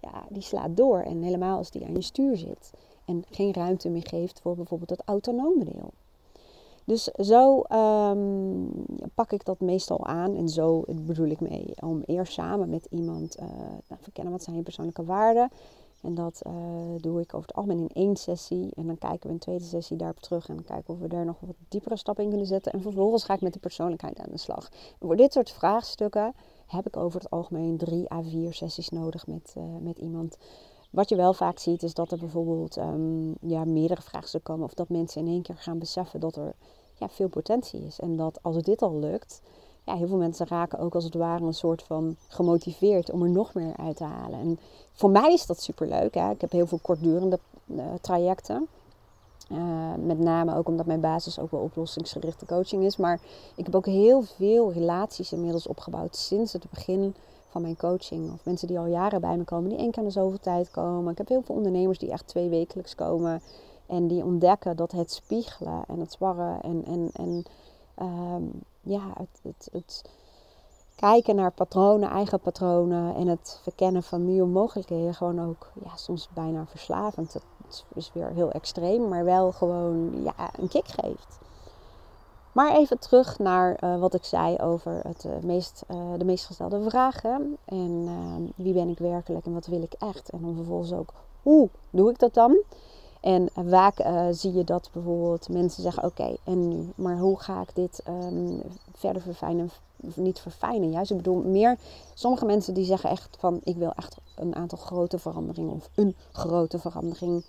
ja, 0.00 0.24
die 0.28 0.42
slaat 0.42 0.76
door. 0.76 0.98
En 0.98 1.22
helemaal 1.22 1.56
als 1.56 1.70
die 1.70 1.84
aan 1.84 1.94
je 1.94 2.02
stuur 2.02 2.36
zit. 2.36 2.72
En 3.04 3.24
geen 3.30 3.52
ruimte 3.52 3.88
meer 3.88 4.06
geeft 4.06 4.40
voor 4.40 4.56
bijvoorbeeld 4.56 4.90
het 4.90 5.02
autonome 5.04 5.64
deel. 5.64 5.90
Dus 6.86 7.02
zo 7.04 7.62
um, 7.72 8.70
pak 9.14 9.32
ik 9.32 9.44
dat 9.44 9.60
meestal 9.60 10.06
aan. 10.06 10.34
En 10.34 10.48
zo 10.48 10.84
bedoel 10.86 11.26
ik 11.26 11.40
mee 11.40 11.74
om 11.80 12.02
eerst 12.06 12.32
samen 12.32 12.68
met 12.68 12.86
iemand 12.90 13.36
uh, 13.40 13.46
nou, 13.88 14.00
verkennen 14.00 14.32
wat 14.32 14.42
zijn 14.42 14.56
je 14.56 14.62
persoonlijke 14.62 15.04
waarden. 15.04 15.50
En 16.02 16.14
dat 16.14 16.42
uh, 16.46 16.52
doe 17.00 17.20
ik 17.20 17.34
over 17.34 17.46
het 17.46 17.56
algemeen 17.56 17.78
in 17.78 18.02
één 18.02 18.16
sessie. 18.16 18.70
En 18.74 18.86
dan 18.86 18.98
kijken 18.98 19.26
we 19.26 19.34
een 19.34 19.38
tweede 19.38 19.64
sessie 19.64 19.96
daarop 19.96 20.20
terug. 20.20 20.48
En 20.48 20.64
kijken 20.64 20.94
of 20.94 21.00
we 21.00 21.08
daar 21.08 21.24
nog 21.24 21.40
wat 21.40 21.56
diepere 21.68 21.96
stappen 21.96 22.24
in 22.24 22.30
kunnen 22.30 22.46
zetten. 22.46 22.72
En 22.72 22.82
vervolgens 22.82 23.24
ga 23.24 23.34
ik 23.34 23.40
met 23.40 23.52
de 23.52 23.58
persoonlijkheid 23.58 24.18
aan 24.18 24.30
de 24.30 24.38
slag. 24.38 24.68
Voor 25.00 25.16
dit 25.16 25.32
soort 25.32 25.50
vraagstukken 25.50 26.34
heb 26.66 26.86
ik 26.86 26.96
over 26.96 27.20
het 27.20 27.30
algemeen 27.30 27.76
drie 27.76 28.12
à 28.12 28.22
vier 28.22 28.52
sessies 28.52 28.88
nodig 28.88 29.26
met, 29.26 29.54
uh, 29.58 29.64
met 29.80 29.98
iemand. 29.98 30.36
Wat 30.96 31.08
je 31.08 31.16
wel 31.16 31.32
vaak 31.32 31.58
ziet 31.58 31.82
is 31.82 31.94
dat 31.94 32.12
er 32.12 32.18
bijvoorbeeld 32.18 32.76
um, 32.76 33.34
ja, 33.40 33.64
meerdere 33.64 34.02
vraagstukken 34.02 34.52
komen. 34.52 34.64
Of 34.64 34.74
dat 34.74 34.88
mensen 34.88 35.20
in 35.20 35.32
één 35.32 35.42
keer 35.42 35.56
gaan 35.56 35.78
beseffen 35.78 36.20
dat 36.20 36.36
er 36.36 36.54
ja, 36.94 37.08
veel 37.08 37.28
potentie 37.28 37.84
is. 37.84 38.00
En 38.00 38.16
dat 38.16 38.38
als 38.42 38.62
dit 38.62 38.82
al 38.82 38.98
lukt, 38.98 39.42
ja, 39.84 39.94
heel 39.94 40.06
veel 40.06 40.16
mensen 40.16 40.46
raken 40.46 40.78
ook 40.78 40.94
als 40.94 41.04
het 41.04 41.14
ware 41.14 41.44
een 41.44 41.54
soort 41.54 41.82
van 41.82 42.16
gemotiveerd 42.28 43.10
om 43.10 43.22
er 43.22 43.30
nog 43.30 43.54
meer 43.54 43.76
uit 43.76 43.96
te 43.96 44.04
halen. 44.04 44.40
En 44.40 44.58
voor 44.92 45.10
mij 45.10 45.32
is 45.32 45.46
dat 45.46 45.60
superleuk. 45.60 46.14
Hè? 46.14 46.30
Ik 46.30 46.40
heb 46.40 46.50
heel 46.52 46.66
veel 46.66 46.80
kortdurende 46.82 47.38
uh, 47.66 47.84
trajecten. 48.00 48.66
Uh, 49.52 49.94
met 49.94 50.18
name 50.18 50.56
ook 50.56 50.68
omdat 50.68 50.86
mijn 50.86 51.00
basis 51.00 51.38
ook 51.38 51.50
wel 51.50 51.60
oplossingsgerichte 51.60 52.46
coaching 52.46 52.84
is. 52.84 52.96
Maar 52.96 53.20
ik 53.54 53.64
heb 53.64 53.74
ook 53.74 53.86
heel 53.86 54.22
veel 54.22 54.72
relaties 54.72 55.32
inmiddels 55.32 55.66
opgebouwd 55.66 56.16
sinds 56.16 56.52
het 56.52 56.70
begin 56.70 57.14
van 57.56 57.64
mijn 57.64 57.76
coaching. 57.76 58.32
Of 58.32 58.44
mensen 58.44 58.68
die 58.68 58.78
al 58.78 58.86
jaren 58.86 59.20
bij 59.20 59.36
me 59.36 59.44
komen, 59.44 59.68
die 59.68 59.78
één 59.78 59.90
keer 59.90 60.02
in 60.02 60.08
de 60.08 60.14
zoveel 60.14 60.38
tijd 60.38 60.70
komen. 60.70 61.12
Ik 61.12 61.18
heb 61.18 61.28
heel 61.28 61.42
veel 61.42 61.54
ondernemers 61.54 61.98
die 61.98 62.10
echt 62.10 62.26
twee 62.26 62.48
wekelijks 62.48 62.94
komen. 62.94 63.42
En 63.86 64.06
die 64.06 64.24
ontdekken 64.24 64.76
dat 64.76 64.92
het 64.92 65.12
spiegelen 65.12 65.84
en 65.88 66.00
het 66.00 66.12
sparren 66.12 66.62
en, 66.62 66.84
en, 66.84 67.10
en 67.12 67.44
um, 68.02 68.50
ja, 68.80 69.00
het, 69.18 69.40
het, 69.42 69.68
het, 69.72 70.02
kijken 70.94 71.36
naar 71.36 71.50
patronen, 71.50 72.10
eigen 72.10 72.40
patronen 72.40 73.14
en 73.14 73.26
het 73.26 73.60
verkennen 73.62 74.02
van 74.02 74.24
nieuwe 74.24 74.48
mogelijkheden 74.48 75.14
gewoon 75.14 75.48
ook 75.48 75.70
ja, 75.84 75.96
soms 75.96 76.28
bijna 76.34 76.66
verslavend. 76.66 77.32
Dat 77.32 77.84
is 77.94 78.10
weer 78.14 78.28
heel 78.28 78.50
extreem, 78.50 79.08
maar 79.08 79.24
wel 79.24 79.52
gewoon 79.52 80.22
ja, 80.22 80.50
een 80.58 80.68
kick 80.68 80.88
geeft. 80.88 81.38
Maar 82.56 82.76
even 82.76 82.98
terug 82.98 83.38
naar 83.38 83.84
uh, 83.84 83.98
wat 83.98 84.14
ik 84.14 84.24
zei 84.24 84.56
over 84.58 85.00
het, 85.02 85.24
uh, 85.24 85.32
meest, 85.42 85.84
uh, 85.90 86.12
de 86.18 86.24
meest 86.24 86.46
gestelde 86.46 86.82
vragen. 86.82 87.56
En 87.64 88.04
ehm, 88.06 88.42
wie 88.64 88.72
ben 88.72 88.88
ik 88.88 88.98
werkelijk 88.98 89.46
en 89.46 89.52
wat 89.52 89.66
wil 89.66 89.82
ik 89.82 89.92
echt? 89.98 90.30
En 90.30 90.40
dan 90.40 90.54
vervolgens 90.54 90.92
ook, 90.92 91.12
hoe 91.42 91.68
doe 91.90 92.10
ik 92.10 92.18
dat 92.18 92.34
dan? 92.34 92.62
En 93.20 93.48
vaak 93.68 93.94
zie 94.30 94.52
je 94.52 94.64
dat 94.64 94.90
bijvoorbeeld 94.92 95.48
mensen 95.48 95.82
zeggen: 95.82 96.04
Oké, 96.04 96.36
en 96.44 96.68
nu? 96.68 96.92
Maar 96.94 97.18
hoe 97.18 97.40
ga 97.40 97.60
ik 97.60 97.74
dit 97.74 98.02
um, 98.08 98.62
verder 98.92 99.22
verfijnen? 99.22 99.70
Of 100.00 100.16
niet 100.16 100.40
verfijnen, 100.40 100.90
juist. 100.90 101.10
Ik 101.10 101.16
bedoel, 101.16 101.42
meer. 101.42 101.78
Sommige 102.14 102.44
mensen 102.44 102.74
die 102.74 102.84
zeggen 102.84 103.10
echt 103.10 103.36
van: 103.38 103.60
Ik 103.64 103.76
wil 103.76 103.92
echt 103.96 104.16
een 104.34 104.54
aantal 104.54 104.78
grote 104.78 105.18
veranderingen 105.18 105.74
of 105.74 105.88
een 105.94 106.14
grote 106.32 106.78
verandering. 106.78 107.44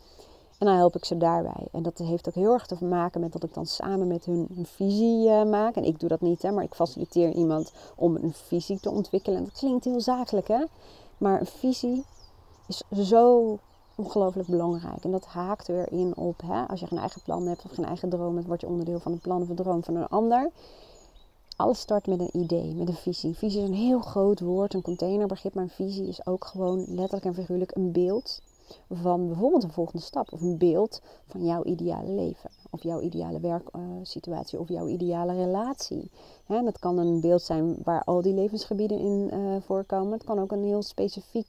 En 0.58 0.66
dan 0.66 0.76
help 0.76 0.96
ik 0.96 1.06
ze 1.06 1.18
daarbij. 1.18 1.68
En 1.72 1.84
dat 1.84 1.98
heeft 1.98 2.28
ook 2.28 2.34
heel 2.34 2.54
erg 2.54 2.66
te 2.66 2.86
maken 2.86 3.22
met 3.22 3.32
dat 3.32 3.44
ik 3.44 3.54
dan 3.54 3.66
samen 3.66 4.08
met 4.08 4.26
hun 4.26 4.48
een 4.58 4.66
visie 4.66 5.28
uh, 5.28 5.44
maak. 5.44 5.76
En 5.76 5.84
ik 5.84 6.00
doe 6.00 6.10
dat 6.10 6.22
niet, 6.22 6.42
hè, 6.42 6.52
maar 6.52 6.64
ik 6.64 6.76
faciliteer 6.76 7.32
iemand 7.32 7.74
om 7.96 8.16
een 8.16 8.34
visie 8.34 8.80
te 8.80 8.92
ontwikkelen. 8.92 9.38
En 9.38 9.44
dat 9.44 9.58
klinkt 9.58 9.86
heel 9.86 10.02
zakelijk, 10.02 10.48
hè? 10.48 10.64
Maar 11.18 11.40
een 11.40 11.46
visie 11.46 12.06
is 12.68 12.84
zo 12.92 13.58
ongelooflijk 13.96 14.48
belangrijk. 14.48 15.04
En 15.04 15.12
dat 15.12 15.26
haakt 15.26 15.68
weer 15.68 15.92
in 15.92 16.18
op, 16.18 16.42
hè, 16.46 16.68
als 16.68 16.80
je 16.80 16.88
geen 16.88 17.00
eigen 17.00 17.22
plan 17.22 17.48
hebt 17.48 17.66
of 17.66 17.72
geen 17.72 17.86
eigen 17.86 18.10
droom 18.10 18.36
hebt, 18.36 18.48
word 18.48 18.62
je 18.62 18.68
onderdeel 18.68 19.00
van 19.00 19.12
een 19.12 19.20
plan 19.20 19.42
of 19.42 19.50
een 19.50 19.56
droom 19.56 19.84
van 19.84 19.96
een 19.96 20.08
ander. 20.08 20.52
Alles 21.56 21.80
start 21.80 22.08
met 22.08 22.20
een 22.20 22.42
idee, 22.42 22.74
met 22.74 22.88
een 22.88 22.94
visie. 22.94 23.38
Visie 23.38 23.62
is 23.62 23.68
een 23.68 23.76
heel 23.76 24.00
groot 24.00 24.40
woord, 24.40 24.74
een 24.74 24.82
containerbegrip, 24.82 25.54
maar 25.54 25.64
een 25.64 25.70
visie 25.70 26.08
is 26.08 26.26
ook 26.26 26.46
gewoon 26.46 26.86
letterlijk 26.88 27.26
en 27.26 27.34
figuurlijk 27.34 27.76
een 27.76 27.92
beeld 27.92 28.42
van 28.90 29.28
bijvoorbeeld 29.28 29.64
een 29.64 29.72
volgende 29.72 30.04
stap 30.04 30.34
of 30.34 30.42
een 30.42 30.58
beeld 30.58 31.02
van 31.26 31.46
jouw 31.46 31.64
ideale 31.64 32.10
leven 32.10 32.50
of 32.70 32.84
jouw 32.84 33.02
ideale 33.02 33.40
werksituatie 33.40 34.60
of 34.60 34.70
jouw 34.70 34.88
ideale 34.88 35.34
relatie. 35.34 36.12
Dat 36.48 36.80
kan 36.80 36.98
een 36.98 37.22
beeld 37.22 37.42
zijn 37.42 37.78
waar 37.84 38.04
al 38.04 38.22
die 38.22 38.34
levensgebieden 38.34 39.00
in 39.00 39.30
uh, 39.34 39.56
voorkomen. 39.62 40.12
Het 40.12 40.24
kan 40.24 40.40
ook 40.40 40.52
een 40.52 40.64
heel 40.64 40.84
specifiek 40.84 41.48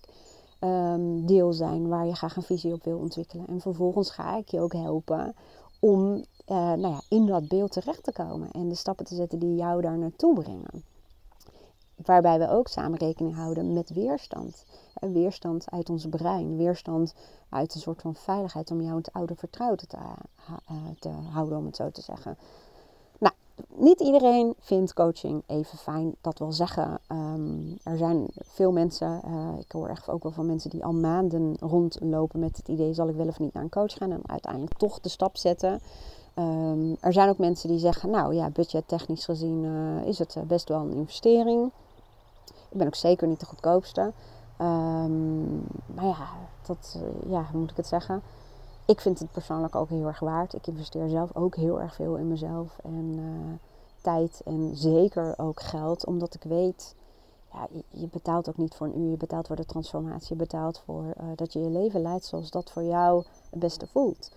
um, 0.61 1.27
deel 1.27 1.53
zijn 1.53 1.89
waar 1.89 2.07
je 2.07 2.15
graag 2.15 2.37
een 2.37 2.43
visie 2.43 2.73
op 2.73 2.85
wil 2.85 2.99
ontwikkelen. 2.99 3.47
En 3.47 3.61
vervolgens 3.61 4.11
ga 4.11 4.37
ik 4.37 4.49
je 4.49 4.61
ook 4.61 4.73
helpen 4.73 5.35
om 5.81 6.13
uh, 6.13 6.25
nou 6.47 6.89
ja, 6.89 7.01
in 7.09 7.27
dat 7.27 7.49
beeld 7.49 7.73
terecht 7.73 8.03
te 8.03 8.13
komen 8.13 8.51
en 8.51 8.69
de 8.69 8.75
stappen 8.75 9.05
te 9.05 9.15
zetten 9.15 9.39
die 9.39 9.55
jou 9.55 9.81
daar 9.81 9.99
naartoe 9.99 10.35
brengen. 10.35 10.85
Waarbij 12.05 12.39
we 12.39 12.49
ook 12.49 12.69
samen 12.69 12.99
rekening 12.99 13.35
houden 13.35 13.73
met 13.73 13.91
weerstand. 13.91 14.65
En 14.95 15.13
weerstand 15.13 15.71
uit 15.71 15.91
ons 15.91 16.07
brein, 16.09 16.57
weerstand 16.57 17.15
uit 17.49 17.75
een 17.75 17.81
soort 17.81 18.01
van 18.01 18.15
veiligheid 18.15 18.71
om 18.71 18.81
jou 18.81 18.97
het 18.97 19.13
oude 19.13 19.35
vertrouwde 19.35 19.87
te, 19.87 19.97
uh, 19.97 20.77
te 20.99 21.09
houden, 21.09 21.59
om 21.59 21.67
het 21.67 21.77
zo 21.77 21.91
te 21.91 22.03
zeggen 22.03 22.37
niet 23.79 24.01
iedereen 24.01 24.55
vindt 24.59 24.95
coaching 24.95 25.43
even 25.47 25.79
fijn. 25.79 26.15
Dat 26.21 26.39
wil 26.39 26.53
zeggen, 26.53 27.01
um, 27.09 27.79
er 27.83 27.97
zijn 27.97 28.27
veel 28.33 28.73
mensen, 28.73 29.21
uh, 29.27 29.59
ik 29.59 29.73
hoor 29.73 29.89
echt 29.89 30.09
ook 30.09 30.23
wel 30.23 30.33
van 30.33 30.47
mensen 30.47 30.71
die 30.71 30.85
al 30.85 30.93
maanden 30.93 31.57
rondlopen 31.61 32.41
met 32.41 32.57
het 32.57 32.69
idee: 32.69 32.95
zal 32.95 33.09
ik 33.09 33.17
wel 33.17 33.29
of 33.29 33.39
niet 33.39 33.53
naar 33.53 33.63
een 33.63 33.69
coach 33.69 33.93
gaan? 33.93 34.13
En 34.13 34.23
uiteindelijk 34.27 34.75
toch 34.75 35.01
de 35.01 35.09
stap 35.09 35.37
zetten. 35.37 35.81
Um, 36.35 36.97
er 37.01 37.13
zijn 37.13 37.29
ook 37.29 37.39
mensen 37.39 37.69
die 37.69 37.79
zeggen: 37.79 38.11
Nou 38.11 38.35
ja, 38.35 38.51
budgettechnisch 38.51 39.25
gezien 39.25 39.65
uh, 39.65 40.07
is 40.07 40.19
het 40.19 40.37
best 40.47 40.69
wel 40.69 40.81
een 40.81 40.93
investering. 40.93 41.71
Ik 42.69 42.79
ben 42.79 42.87
ook 42.87 42.95
zeker 42.95 43.29
niet 43.29 43.41
de 43.41 43.47
goedkoopste. 43.47 44.13
Um, 44.61 45.67
maar 45.95 46.05
ja, 46.05 46.29
dat, 46.67 46.97
uh, 46.97 47.31
ja, 47.31 47.47
hoe 47.51 47.61
moet 47.61 47.71
ik 47.71 47.77
het 47.77 47.87
zeggen? 47.87 48.23
ik 48.89 49.01
vind 49.01 49.19
het 49.19 49.33
persoonlijk 49.33 49.75
ook 49.75 49.89
heel 49.89 50.07
erg 50.07 50.21
waard. 50.21 50.55
Ik 50.55 50.67
investeer 50.67 51.09
zelf 51.09 51.37
ook 51.37 51.57
heel 51.57 51.81
erg 51.81 51.95
veel 51.95 52.17
in 52.17 52.29
mezelf. 52.29 52.79
En 52.83 53.19
uh, 53.19 53.55
tijd 54.01 54.43
en 54.45 54.77
zeker 54.77 55.35
ook 55.39 55.61
geld. 55.61 56.07
Omdat 56.07 56.35
ik 56.35 56.43
weet, 56.43 56.95
ja, 57.53 57.67
je, 57.91 58.09
betaalt 58.09 58.49
ook 58.49 58.57
niet 58.57 58.75
voor 58.75 58.87
een 58.87 58.99
uur. 58.99 59.11
Je 59.11 59.17
betaalt 59.17 59.47
voor 59.47 59.57
de 59.57 59.65
transformatie. 59.65 60.29
Je 60.29 60.35
betaalt 60.35 60.83
voor 60.85 61.05
uh, 61.05 61.25
dat 61.35 61.53
je 61.53 61.61
je 61.61 61.71
leven 61.71 62.03
leidt 62.03 62.25
zoals 62.25 62.51
dat 62.51 62.71
voor 62.71 62.83
jou 62.85 63.25
het 63.51 63.61
beste 63.61 63.87
voelt. 63.87 64.31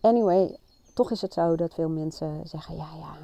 Anyway, 0.00 0.56
toch 0.94 1.10
is 1.10 1.20
het 1.20 1.32
zo 1.32 1.56
dat 1.56 1.74
veel 1.74 1.88
mensen 1.88 2.48
zeggen, 2.48 2.76
ja, 2.76 2.88
ja, 2.98 3.16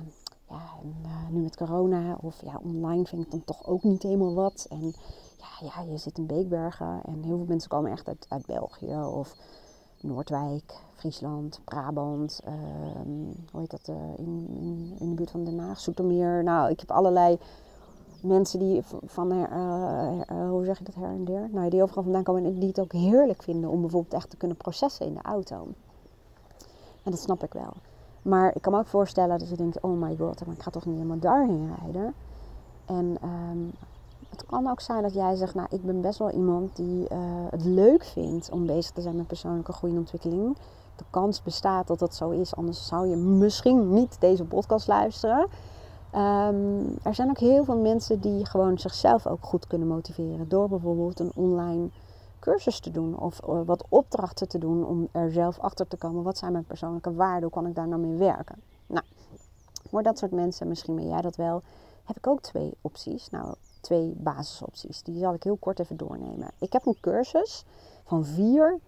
ja 0.48 0.62
en, 0.82 0.94
uh, 1.02 1.28
nu 1.30 1.40
met 1.40 1.56
corona 1.56 2.18
of 2.20 2.42
ja, 2.44 2.60
online 2.62 3.06
vind 3.06 3.24
ik 3.24 3.30
dan 3.30 3.44
toch 3.44 3.66
ook 3.66 3.82
niet 3.82 4.02
helemaal 4.02 4.34
wat. 4.34 4.66
En 4.70 4.94
ja, 5.38 5.68
ja 5.74 5.82
je 5.90 5.96
zit 5.96 6.18
in 6.18 6.26
Beekbergen 6.26 7.00
en 7.04 7.22
heel 7.22 7.36
veel 7.36 7.46
mensen 7.48 7.70
komen 7.70 7.90
echt 7.90 8.08
uit, 8.08 8.26
uit 8.28 8.46
België 8.46 8.96
of 8.96 9.36
Noordwijk, 10.00 10.80
Friesland, 10.94 11.60
Brabant, 11.64 12.40
ehm, 12.44 13.32
hoe 13.50 13.60
heet 13.60 13.70
dat, 13.70 13.88
in, 14.16 14.48
in, 14.48 14.96
in, 14.98 15.08
de 15.08 15.14
buurt 15.14 15.30
van 15.30 15.44
Den 15.44 15.58
Haag, 15.58 15.80
Zoetermeer. 15.80 16.42
Nou, 16.42 16.70
ik 16.70 16.80
heb 16.80 16.90
allerlei 16.90 17.38
mensen 18.22 18.58
die 18.58 18.82
van, 19.04 19.32
uh, 19.32 20.48
hoe 20.48 20.64
zeg 20.64 20.78
je 20.78 20.84
dat, 20.84 20.94
her 20.94 21.10
en 21.10 21.24
der, 21.24 21.48
nou, 21.52 21.70
die 21.70 21.82
overal 21.82 22.02
vandaan 22.02 22.22
komen 22.22 22.44
en 22.44 22.58
die 22.58 22.68
het 22.68 22.80
ook 22.80 22.92
heerlijk 22.92 23.42
vinden 23.42 23.70
om 23.70 23.80
bijvoorbeeld 23.80 24.14
echt 24.14 24.30
te 24.30 24.36
kunnen 24.36 24.56
processen 24.56 25.06
in 25.06 25.14
de 25.14 25.22
auto. 25.22 25.66
En 27.02 27.10
dat 27.10 27.20
snap 27.20 27.42
ik 27.44 27.52
wel. 27.52 27.72
Maar 28.28 28.54
ik 28.54 28.62
kan 28.62 28.72
me 28.72 28.78
ook 28.78 28.86
voorstellen 28.86 29.38
dat 29.38 29.48
je 29.48 29.56
denkt, 29.56 29.80
oh 29.80 30.00
my 30.00 30.16
god, 30.16 30.46
maar 30.46 30.54
ik 30.54 30.62
ga 30.62 30.70
toch 30.70 30.84
niet 30.84 30.94
helemaal 30.94 31.18
daarheen 31.18 31.74
rijden. 31.80 32.14
En 32.84 33.16
ehm, 33.20 33.58
het 34.30 34.46
kan 34.46 34.70
ook 34.70 34.80
zijn 34.80 35.02
dat 35.02 35.14
jij 35.14 35.36
zegt, 35.36 35.54
nou 35.54 35.68
ik 35.70 35.84
ben 35.84 36.00
best 36.00 36.18
wel 36.18 36.30
iemand 36.30 36.76
die 36.76 37.06
het 37.50 37.64
leuk 37.64 38.04
vindt 38.04 38.50
om 38.50 38.66
bezig 38.66 38.92
te 38.92 39.00
zijn 39.00 39.16
met 39.16 39.26
persoonlijke 39.26 39.72
groei 39.72 39.92
en 39.92 39.98
ontwikkeling. 39.98 40.56
De 40.96 41.04
kans 41.10 41.42
bestaat 41.42 41.86
dat 41.86 41.98
dat 41.98 42.14
zo 42.14 42.30
is, 42.30 42.56
anders 42.56 42.86
zou 42.86 43.06
je 43.06 43.16
misschien 43.16 43.92
niet 43.92 44.20
deze 44.20 44.44
podcast 44.44 44.86
luisteren. 44.86 45.46
Ehm, 46.10 46.80
er 47.02 47.14
zijn 47.14 47.28
ook 47.28 47.38
heel 47.38 47.64
veel 47.64 47.76
mensen 47.76 48.20
die 48.20 48.46
gewoon 48.46 48.78
zichzelf 48.78 49.26
ook 49.26 49.44
goed 49.44 49.66
kunnen 49.66 49.88
motiveren. 49.88 50.48
Door 50.48 50.68
bijvoorbeeld 50.68 51.20
een 51.20 51.32
online 51.34 51.88
cursus 52.38 52.80
te 52.80 52.90
doen 52.90 53.18
of 53.18 53.40
eh, 53.40 53.60
wat 53.64 53.84
opdrachten 53.88 54.48
te 54.48 54.58
doen 54.58 54.86
om 54.86 55.08
er 55.12 55.32
zelf 55.32 55.58
achter 55.58 55.86
te 55.86 55.96
komen. 55.96 56.22
Wat 56.22 56.38
zijn 56.38 56.52
mijn 56.52 56.64
persoonlijke 56.64 57.14
waarden? 57.14 57.42
Hoe 57.42 57.50
kan 57.50 57.66
ik 57.66 57.74
daar 57.74 57.88
nou 57.88 58.00
mee 58.00 58.16
werken? 58.16 58.62
Nou, 58.86 59.04
voor 59.88 60.02
dat 60.02 60.18
soort 60.18 60.32
mensen, 60.32 60.68
misschien 60.68 60.94
ben 60.94 61.08
jij 61.08 61.20
dat 61.20 61.36
wel, 61.36 61.62
heb 62.04 62.16
ik 62.16 62.26
ook 62.26 62.40
twee 62.40 62.72
opties. 62.80 63.30
Nou, 63.30 63.54
twee 63.80 64.14
basisopties. 64.16 65.02
Die 65.02 65.18
zal 65.18 65.34
ik 65.34 65.42
heel 65.42 65.56
kort 65.56 65.78
even 65.78 65.96
doornemen. 65.96 66.50
Ik 66.58 66.72
heb 66.72 66.86
een 66.86 67.00
cursus 67.00 67.64
van 68.04 68.24
vier 68.24 68.78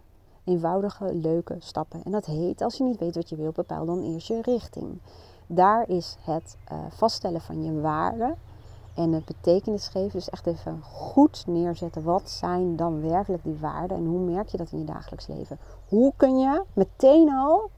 eenvoudige, 0.44 1.14
leuke 1.14 1.56
stappen. 1.58 2.02
En 2.04 2.10
dat 2.10 2.26
heet, 2.26 2.62
als 2.62 2.76
je 2.76 2.84
niet 2.84 2.98
weet 2.98 3.14
wat 3.14 3.28
je 3.28 3.36
wil, 3.36 3.52
bepaal 3.52 3.84
dan 3.86 4.02
eerst 4.02 4.26
je 4.26 4.42
richting. 4.42 4.98
Daar 5.46 5.88
is 5.88 6.16
het 6.20 6.56
uh, 6.72 6.78
vaststellen 6.88 7.40
van 7.40 7.64
je 7.64 7.80
waarden 7.80 8.36
en 9.00 9.12
het 9.12 9.24
betekenis 9.24 9.88
geven. 9.88 10.10
Dus 10.10 10.30
echt 10.30 10.46
even 10.46 10.82
goed 10.82 11.44
neerzetten. 11.46 12.02
Wat 12.02 12.30
zijn 12.30 12.76
dan 12.76 13.00
werkelijk 13.00 13.42
die 13.42 13.58
waarden 13.60 13.96
en 13.96 14.04
hoe 14.04 14.20
merk 14.20 14.48
je 14.48 14.56
dat 14.56 14.72
in 14.72 14.78
je 14.78 14.84
dagelijks 14.84 15.26
leven? 15.26 15.58
Hoe 15.88 16.12
kun 16.16 16.38
je 16.38 16.62
meteen 16.72 17.30
al 17.32 17.70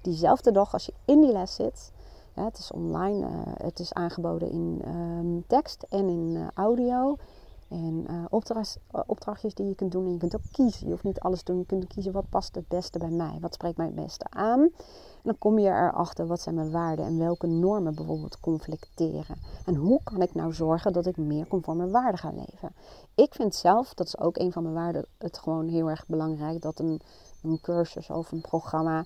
diezelfde 0.00 0.52
dag 0.52 0.72
als 0.72 0.86
je 0.86 0.92
in 1.04 1.20
die 1.20 1.32
les 1.32 1.54
zit. 1.54 1.92
het 2.34 2.58
is 2.58 2.72
online, 2.72 3.26
uh, 3.26 3.30
het 3.62 3.78
is 3.78 3.92
aangeboden 3.92 4.50
in 4.50 4.82
um, 4.86 5.44
tekst 5.46 5.86
en 5.88 6.08
in 6.08 6.34
uh, 6.36 6.46
audio. 6.54 7.16
En 7.70 8.06
uh, 8.10 8.24
opdrachtjes 9.06 9.54
die 9.54 9.66
je 9.66 9.74
kunt 9.74 9.92
doen. 9.92 10.04
En 10.04 10.12
je 10.12 10.18
kunt 10.18 10.34
ook 10.34 10.52
kiezen. 10.52 10.86
Je 10.86 10.90
hoeft 10.92 11.04
niet 11.04 11.20
alles 11.20 11.42
te 11.42 11.52
doen. 11.52 11.60
Je 11.60 11.66
kunt 11.66 11.86
kiezen 11.86 12.12
wat 12.12 12.28
past 12.28 12.54
het 12.54 12.68
beste 12.68 12.98
bij 12.98 13.10
mij. 13.10 13.38
Wat 13.40 13.54
spreekt 13.54 13.76
mij 13.76 13.86
het 13.86 13.94
beste 13.94 14.26
aan. 14.30 14.60
En 14.60 14.70
dan 15.22 15.38
kom 15.38 15.58
je 15.58 15.68
erachter 15.68 16.26
wat 16.26 16.40
zijn 16.40 16.54
mijn 16.54 16.70
waarden 16.70 17.04
en 17.04 17.18
welke 17.18 17.46
normen 17.46 17.94
bijvoorbeeld 17.94 18.40
conflicteren. 18.40 19.36
En 19.66 19.74
hoe 19.74 20.00
kan 20.04 20.22
ik 20.22 20.34
nou 20.34 20.52
zorgen 20.52 20.92
dat 20.92 21.06
ik 21.06 21.16
meer 21.16 21.46
conform 21.46 21.76
mijn 21.76 21.90
waarden 21.90 22.18
ga 22.18 22.30
leven. 22.30 22.74
Ik 23.14 23.34
vind 23.34 23.54
zelf, 23.54 23.94
dat 23.94 24.06
is 24.06 24.18
ook 24.18 24.38
een 24.38 24.52
van 24.52 24.62
mijn 24.62 24.74
waarden, 24.74 25.06
het 25.18 25.38
gewoon 25.38 25.68
heel 25.68 25.90
erg 25.90 26.06
belangrijk 26.06 26.62
dat 26.62 26.78
een, 26.78 27.00
een 27.42 27.60
cursus 27.60 28.10
of 28.10 28.32
een 28.32 28.40
programma 28.40 29.04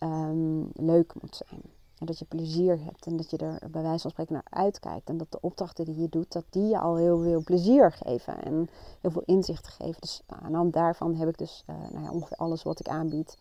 um, 0.00 0.70
leuk 0.72 1.14
moet 1.20 1.42
zijn. 1.46 1.62
En 1.98 2.06
dat 2.06 2.18
je 2.18 2.24
plezier 2.24 2.78
hebt 2.84 3.06
en 3.06 3.16
dat 3.16 3.30
je 3.30 3.36
er 3.36 3.70
bij 3.70 3.82
wijze 3.82 4.00
van 4.00 4.10
spreken 4.10 4.32
naar 4.32 4.62
uitkijkt. 4.64 5.08
En 5.08 5.16
dat 5.16 5.32
de 5.32 5.38
opdrachten 5.40 5.84
die 5.84 6.00
je 6.00 6.08
doet, 6.08 6.32
dat 6.32 6.44
die 6.50 6.68
je 6.68 6.78
al 6.78 6.96
heel 6.96 7.22
veel 7.22 7.42
plezier 7.42 7.92
geven 7.92 8.42
en 8.44 8.68
heel 9.00 9.10
veel 9.10 9.22
inzicht 9.24 9.68
geven. 9.68 10.00
Dus 10.00 10.22
nou, 10.26 10.42
aan 10.42 10.50
de 10.50 10.56
hand 10.56 10.72
daarvan 10.72 11.14
heb 11.14 11.28
ik 11.28 11.38
dus 11.38 11.64
uh, 11.66 11.76
nou 11.92 12.04
ja, 12.04 12.10
ongeveer 12.10 12.36
alles 12.36 12.62
wat 12.62 12.80
ik 12.80 12.88
aanbied 12.88 13.38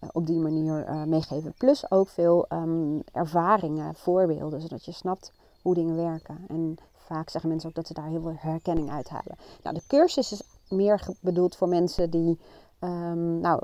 uh, 0.00 0.08
op 0.12 0.26
die 0.26 0.38
manier 0.38 0.88
uh, 0.88 1.04
meegeven. 1.04 1.54
Plus 1.58 1.90
ook 1.90 2.08
veel 2.08 2.46
um, 2.48 3.02
ervaringen, 3.12 3.94
voorbeelden, 3.94 4.60
zodat 4.60 4.84
je 4.84 4.92
snapt 4.92 5.32
hoe 5.62 5.74
dingen 5.74 5.96
werken. 5.96 6.44
En 6.48 6.76
vaak 6.94 7.30
zeggen 7.30 7.50
mensen 7.50 7.68
ook 7.68 7.74
dat 7.74 7.86
ze 7.86 7.94
daar 7.94 8.08
heel 8.08 8.20
veel 8.20 8.36
herkenning 8.36 8.90
uithalen. 8.90 9.36
Nou, 9.62 9.74
de 9.74 9.82
cursus 9.86 10.32
is 10.32 10.42
meer 10.68 11.06
bedoeld 11.20 11.56
voor 11.56 11.68
mensen 11.68 12.10
die 12.10 12.38
um, 12.80 13.40
nou, 13.40 13.62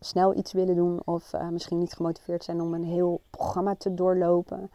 snel 0.00 0.34
iets 0.34 0.52
willen 0.52 0.76
doen 0.76 1.00
of 1.04 1.32
uh, 1.32 1.48
misschien 1.48 1.78
niet 1.78 1.92
gemotiveerd 1.92 2.44
zijn 2.44 2.60
om 2.60 2.74
een 2.74 2.84
heel 2.84 3.20
programma 3.30 3.74
te 3.74 3.94
doorlopen. 3.94 4.70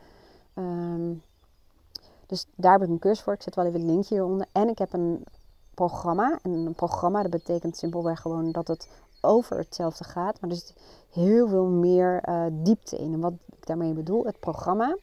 Um, 0.56 1.22
dus 2.32 2.46
daar 2.56 2.72
heb 2.72 2.82
ik 2.82 2.90
een 2.90 3.00
cursus 3.00 3.24
voor. 3.24 3.34
Ik 3.34 3.42
zet 3.42 3.56
wel 3.56 3.66
even 3.66 3.80
een 3.80 3.86
linkje 3.86 4.16
hieronder. 4.16 4.48
En 4.52 4.70
ik 4.70 4.78
heb 4.78 4.94
een 4.94 5.24
programma. 5.74 6.40
En 6.44 6.52
een 6.52 6.76
programma, 6.76 7.22
dat 7.22 7.32
betekent 7.32 7.78
simpelweg 7.78 8.22
gewoon 8.22 8.52
dat 8.52 8.68
het 8.68 8.90
over 9.22 9.58
hetzelfde 9.58 10.04
gaat. 10.04 10.42
Maar 10.42 10.50
er 10.50 10.56
zit 10.56 10.74
heel 11.10 11.48
veel 11.48 11.66
meer 11.66 12.30
uh, 12.30 12.46
diepte 12.52 12.98
in. 12.98 13.14
En 13.14 13.20
wat 13.20 13.34
ik 13.46 13.66
daarmee 13.66 13.94
bedoel, 13.94 14.26
het 14.26 14.40
programma 14.40 14.98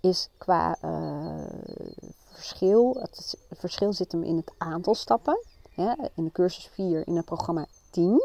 is 0.00 0.28
qua 0.38 0.76
uh, 0.84 1.46
verschil. 2.24 2.96
Het, 3.00 3.38
verschil 3.50 3.92
zit 3.92 4.12
hem 4.12 4.22
in 4.22 4.36
het 4.36 4.52
aantal 4.58 4.94
stappen. 4.94 5.38
In 6.14 6.24
de 6.24 6.32
cursus 6.32 6.66
4, 6.66 7.06
in 7.06 7.16
het 7.16 7.24
programma 7.24 7.66
10. 7.90 8.20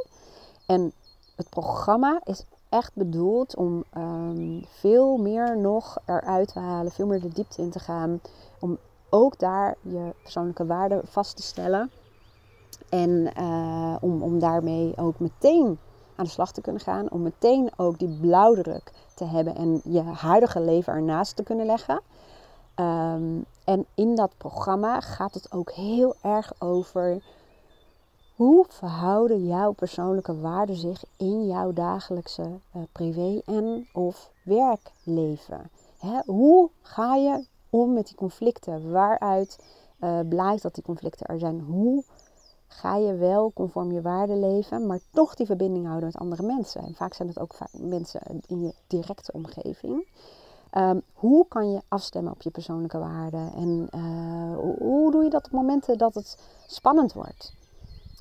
En 0.67 0.93
het 1.36 1.49
programma 1.49 2.21
is 2.23 2.45
echt 2.69 2.91
bedoeld 2.93 3.56
om 3.56 3.84
um, 3.97 4.65
veel 4.67 5.17
meer 5.17 5.58
nog 5.58 5.97
eruit 6.06 6.53
te 6.53 6.60
halen, 6.60 6.91
veel 6.91 7.06
meer 7.06 7.21
de 7.21 7.34
diepte 7.34 7.62
in 7.62 7.69
te 7.69 7.80
gaan. 7.80 8.21
Om 8.60 8.77
ook 9.10 9.39
daar 9.39 9.75
je 9.82 10.13
persoonlijke 10.21 10.65
waarden 10.65 11.01
vast 11.08 11.36
te 11.36 11.41
stellen. 11.41 11.91
En 12.89 13.32
uh, 13.39 13.95
om, 14.01 14.23
om 14.23 14.39
daarmee 14.39 14.97
ook 14.97 15.19
meteen 15.19 15.80
aan 16.15 16.25
de 16.25 16.32
slag 16.32 16.51
te 16.51 16.62
kunnen 16.62 16.82
gaan. 16.82 17.12
Om 17.12 17.21
meteen 17.21 17.71
ook 17.75 17.99
die 17.99 18.17
blauwdruk 18.21 18.91
te 19.15 19.25
hebben 19.25 19.56
en 19.56 19.82
je 19.84 20.01
huidige 20.01 20.62
leven 20.62 20.93
ernaast 20.93 21.36
te 21.36 21.43
kunnen 21.43 21.65
leggen. 21.65 22.01
Um, 22.75 23.45
en 23.63 23.86
in 23.95 24.15
dat 24.15 24.32
programma 24.38 25.01
gaat 25.01 25.34
het 25.34 25.51
ook 25.51 25.71
heel 25.71 26.15
erg 26.21 26.53
over 26.60 27.23
hoe 28.38 28.65
verhouden 28.69 29.45
jouw 29.45 29.71
persoonlijke 29.71 30.39
waarden 30.39 30.76
zich 30.76 31.04
in 31.17 31.47
jouw 31.47 31.73
dagelijkse 31.73 32.41
uh, 32.41 32.82
privé- 32.91 33.41
en 33.45 33.88
of 33.93 34.32
werkleven? 34.43 35.69
Hè? 35.97 36.19
Hoe 36.26 36.69
ga 36.82 37.15
je 37.15 37.45
om 37.69 37.93
met 37.93 38.08
die 38.08 38.15
conflicten? 38.15 38.91
Waaruit 38.91 39.60
uh, 40.00 40.19
blijkt 40.30 40.62
dat 40.62 40.73
die 40.73 40.84
conflicten 40.84 41.26
er 41.26 41.39
zijn? 41.39 41.60
Hoe 41.60 42.04
ga 42.67 42.95
je 42.95 43.15
wel 43.15 43.52
conform 43.54 43.91
je 43.91 44.02
waarden 44.02 44.39
leven, 44.39 44.86
maar 44.86 45.00
toch 45.12 45.36
die 45.36 45.45
verbinding 45.45 45.86
houden 45.86 46.06
met 46.06 46.17
andere 46.17 46.43
mensen? 46.43 46.82
En 46.82 46.95
vaak 46.95 47.13
zijn 47.13 47.28
het 47.28 47.39
ook 47.39 47.56
mensen 47.71 48.21
in 48.47 48.62
je 48.62 48.73
directe 48.88 49.32
omgeving. 49.32 50.08
Um, 50.78 51.02
hoe 51.13 51.47
kan 51.47 51.71
je 51.71 51.82
afstemmen 51.88 52.32
op 52.32 52.41
je 52.41 52.50
persoonlijke 52.50 52.97
waarden? 52.97 53.54
En 53.54 53.88
hoe, 54.56 54.76
hoe 54.80 55.12
doe 55.12 55.23
je 55.23 55.30
dat 55.30 55.45
op 55.45 55.52
momenten 55.52 55.97
dat 55.97 56.13
het 56.13 56.38
spannend 56.67 57.13
wordt? 57.13 57.56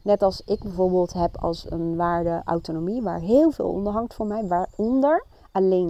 Net 0.06 0.22
als 0.22 0.42
ik 0.44 0.62
bijvoorbeeld 0.62 1.12
heb 1.12 1.36
als 1.36 1.70
een 1.70 1.96
waarde 1.96 2.42
autonomie, 2.44 3.02
waar 3.02 3.20
heel 3.20 3.50
veel 3.50 3.68
onder 3.68 3.92
hangt 3.92 4.14
voor 4.14 4.26
mij, 4.26 4.46
waaronder 4.46 5.24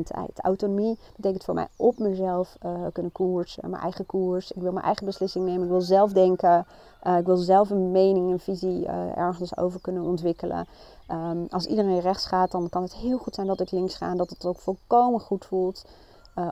tijd. 0.04 0.40
Autonomie 0.40 0.98
betekent 1.16 1.44
voor 1.44 1.54
mij 1.54 1.66
op 1.76 1.98
mezelf 1.98 2.56
uh, 2.66 2.72
kunnen 2.92 3.12
koersen, 3.12 3.70
mijn 3.70 3.82
eigen 3.82 4.06
koers. 4.06 4.52
Ik 4.52 4.62
wil 4.62 4.72
mijn 4.72 4.84
eigen 4.84 5.06
beslissing 5.06 5.44
nemen, 5.44 5.62
ik 5.62 5.68
wil 5.68 5.80
zelf 5.80 6.12
denken, 6.12 6.66
uh, 7.06 7.18
ik 7.18 7.26
wil 7.26 7.36
zelf 7.36 7.70
een 7.70 7.90
mening, 7.90 8.30
een 8.30 8.38
visie 8.38 8.82
uh, 8.82 9.16
ergens 9.16 9.56
over 9.56 9.80
kunnen 9.80 10.02
ontwikkelen. 10.02 10.66
Um, 11.10 11.46
als 11.50 11.66
iedereen 11.66 12.00
rechts 12.00 12.26
gaat, 12.26 12.50
dan 12.50 12.68
kan 12.68 12.82
het 12.82 12.94
heel 12.94 13.18
goed 13.18 13.34
zijn 13.34 13.46
dat 13.46 13.60
ik 13.60 13.70
links 13.70 13.94
ga 13.94 14.10
en 14.10 14.16
dat 14.16 14.30
het 14.30 14.46
ook 14.46 14.58
volkomen 14.58 15.20
goed 15.20 15.44
voelt. 15.44 15.84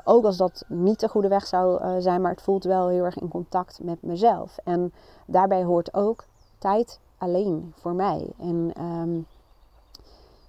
ook 0.05 0.25
als 0.25 0.37
dat 0.37 0.65
niet 0.69 1.01
de 1.01 1.09
goede 1.09 1.29
weg 1.29 1.47
zou 1.47 2.01
zijn, 2.01 2.21
maar 2.21 2.31
het 2.31 2.43
voelt 2.43 2.65
wel 2.65 2.89
heel 2.89 3.05
erg 3.05 3.19
in 3.19 3.29
contact 3.29 3.79
met 3.83 4.03
mezelf. 4.03 4.59
En 4.65 4.93
daarbij 5.27 5.65
hoort 5.65 5.95
ook 5.95 6.25
tijd 6.59 6.99
alleen 7.25 7.73
voor 7.77 7.95
mij. 7.95 8.33
En 8.39 8.73
um, 8.81 9.27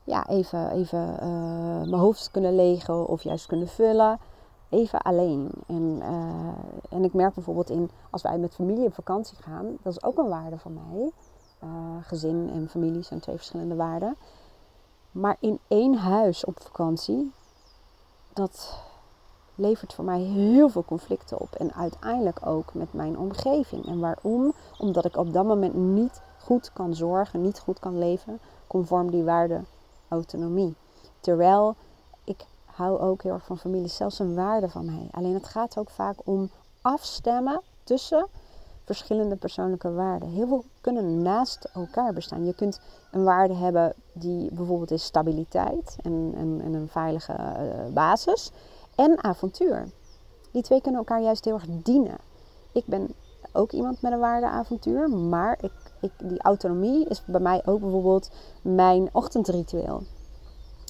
ja, 0.03 0.27
even, 0.27 0.71
even 0.71 1.13
uh, 1.13 1.89
mijn 1.89 2.01
hoofd 2.01 2.31
kunnen 2.31 2.55
legen 2.55 3.07
of 3.07 3.23
juist 3.23 3.45
kunnen 3.45 3.67
vullen. 3.67 4.19
Even 4.69 5.01
alleen. 5.01 5.49
En, 5.67 5.99
uh, 6.01 6.97
en 6.97 7.03
ik 7.03 7.13
merk 7.13 7.33
bijvoorbeeld 7.33 7.69
in, 7.69 7.89
als 8.09 8.21
wij 8.21 8.37
met 8.37 8.55
familie 8.55 8.85
op 8.85 8.93
vakantie 8.93 9.37
gaan, 9.37 9.77
dat 9.81 9.93
is 9.93 10.03
ook 10.03 10.17
een 10.17 10.27
waarde 10.27 10.57
van 10.57 10.73
mij. 10.73 11.11
Uh, 11.63 11.69
gezin 12.01 12.49
en 12.53 12.69
familie 12.69 13.01
zijn 13.01 13.19
twee 13.19 13.35
verschillende 13.35 13.75
waarden. 13.75 14.15
Maar 15.11 15.37
in 15.39 15.59
één 15.67 15.93
huis 15.93 16.45
op 16.45 16.61
vakantie, 16.61 17.31
dat 18.33 18.79
levert 19.55 19.93
voor 19.93 20.05
mij 20.05 20.19
heel 20.19 20.69
veel 20.69 20.85
conflicten 20.85 21.39
op. 21.39 21.51
En 21.51 21.73
uiteindelijk 21.73 22.45
ook 22.45 22.73
met 22.73 22.93
mijn 22.93 23.17
omgeving. 23.17 23.85
En 23.85 23.99
waarom? 23.99 24.53
Omdat 24.77 25.05
ik 25.05 25.17
op 25.17 25.33
dat 25.33 25.45
moment 25.45 25.73
niet 25.73 26.21
goed 26.45 26.73
kan 26.73 26.95
zorgen, 26.95 27.41
niet 27.41 27.59
goed 27.59 27.79
kan 27.79 27.97
leven, 27.97 28.39
conform 28.67 29.11
die 29.11 29.23
waarde 29.23 29.61
autonomie. 30.07 30.75
Terwijl 31.19 31.75
ik 32.23 32.45
hou 32.65 32.99
ook 32.99 33.23
heel 33.23 33.33
erg 33.33 33.45
van 33.45 33.57
familie, 33.57 33.87
zelfs 33.87 34.19
een 34.19 34.35
waarde 34.35 34.69
van 34.69 34.85
mij. 34.85 35.07
Alleen 35.11 35.33
het 35.33 35.45
gaat 35.45 35.77
ook 35.77 35.89
vaak 35.89 36.15
om 36.23 36.49
afstemmen 36.81 37.61
tussen 37.83 38.27
verschillende 38.83 39.35
persoonlijke 39.35 39.91
waarden. 39.91 40.29
Heel 40.29 40.47
veel 40.47 40.63
kunnen 40.81 41.21
naast 41.21 41.69
elkaar 41.73 42.13
bestaan. 42.13 42.45
Je 42.45 42.55
kunt 42.55 42.79
een 43.11 43.23
waarde 43.23 43.53
hebben 43.53 43.93
die 44.13 44.53
bijvoorbeeld 44.53 44.91
is 44.91 45.03
stabiliteit 45.03 45.97
en, 46.01 46.33
en, 46.35 46.61
en 46.63 46.73
een 46.73 46.87
veilige 46.87 47.33
uh, 47.33 47.93
basis. 47.93 48.51
En 48.95 49.23
avontuur. 49.23 49.87
Die 50.51 50.63
twee 50.63 50.81
kunnen 50.81 50.99
elkaar 50.99 51.21
juist 51.21 51.45
heel 51.45 51.53
erg 51.53 51.65
dienen. 51.69 52.17
Ik 52.71 52.85
ben 52.85 53.13
ook 53.55 53.71
iemand 53.71 54.01
met 54.01 54.11
een 54.11 54.19
waarde 54.19 54.47
avontuur, 54.47 55.09
maar 55.09 55.57
ik, 55.61 55.71
ik, 56.01 56.11
die 56.23 56.41
autonomie 56.41 57.07
is 57.07 57.21
bij 57.25 57.39
mij 57.39 57.61
ook 57.65 57.79
bijvoorbeeld 57.79 58.29
mijn 58.61 59.09
ochtendritueel. 59.11 60.03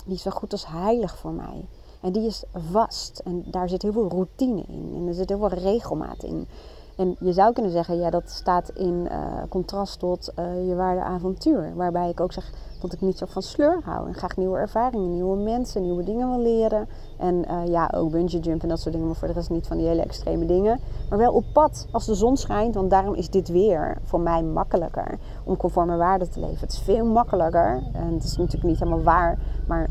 Die 0.06 0.16
is 0.16 0.22
zo 0.22 0.32
goed 0.32 0.52
als 0.52 0.68
heilig 0.68 1.18
voor 1.18 1.34
mij. 1.34 1.68
En 2.02 2.12
die 2.12 2.26
is 2.26 2.44
vast. 2.72 3.20
En 3.20 3.44
daar 3.48 3.70
zit 3.70 3.82
heel 3.82 3.92
veel 3.92 4.10
routine 4.10 4.64
in. 4.68 4.92
En 4.96 5.08
er 5.08 5.14
zit 5.14 5.30
heel 5.30 5.38
veel 5.38 5.58
regelmaat 5.58 6.24
in. 6.24 6.48
En 6.96 7.16
je 7.20 7.34
zou 7.34 7.54
kunnen 7.54 7.72
zeggen, 7.72 8.00
ja, 8.00 8.10
dat 8.10 8.30
staat 8.30 8.70
in 8.70 9.08
uh, 9.12 9.18
contrast 9.50 10.00
tot 10.00 10.34
uh, 10.40 10.68
je 10.68 10.76
waarde 10.76 11.02
avontuur. 11.02 11.76
Waarbij 11.76 12.10
ik 12.10 12.20
ook 12.20 12.34
zeg 12.34 12.52
dat 12.82 12.94
ik 12.94 13.02
niet 13.02 13.18
zo 13.18 13.26
van 13.30 13.42
sleur 13.42 13.82
hou. 13.84 14.08
En 14.08 14.14
graag 14.14 14.38
nieuwe 14.38 14.58
ervaringen, 14.58 15.14
nieuwe 15.14 15.38
mensen, 15.38 15.82
nieuwe 15.82 16.04
dingen 16.04 16.30
wil 16.30 16.40
leren. 16.40 16.88
En 17.18 17.36
uh, 17.36 17.68
ja, 17.68 17.92
ook 17.96 18.12
bungee 18.12 18.40
jump 18.40 18.62
en 18.62 18.70
dat 18.70 18.80
soort 18.80 18.94
dingen. 18.94 19.08
Maar 19.08 19.18
voor 19.18 19.28
de 19.28 19.34
rest 19.34 19.50
niet 19.50 19.68
van 19.68 19.78
die 19.78 19.88
hele 19.88 20.02
extreme 20.02 20.46
dingen. 20.46 20.80
Maar 21.10 21.18
wel 21.18 21.34
op 21.34 21.46
pad 21.54 21.88
als 21.92 22.06
de 22.06 22.16
zon 22.16 22.38
schijnt. 22.38 22.76
Want 22.76 22.90
daarom 22.90 23.14
is 23.14 23.30
dit 23.30 23.48
weer 23.48 23.98
voor 24.04 24.20
mij 24.20 24.44
makkelijker 24.44 25.18
om 25.44 25.58
conform 25.58 25.88
mijn 25.88 26.00
waarde 26.00 26.28
te 26.28 26.40
leven. 26.40 26.60
Het 26.60 26.72
is 26.72 26.80
veel 26.80 27.06
makkelijker. 27.06 27.84
En 27.94 28.14
het 28.14 28.24
is 28.24 28.38
natuurlijk 28.38 28.64
niet 28.64 28.80
helemaal 28.80 29.04
waar. 29.04 29.40
Maar 29.68 29.90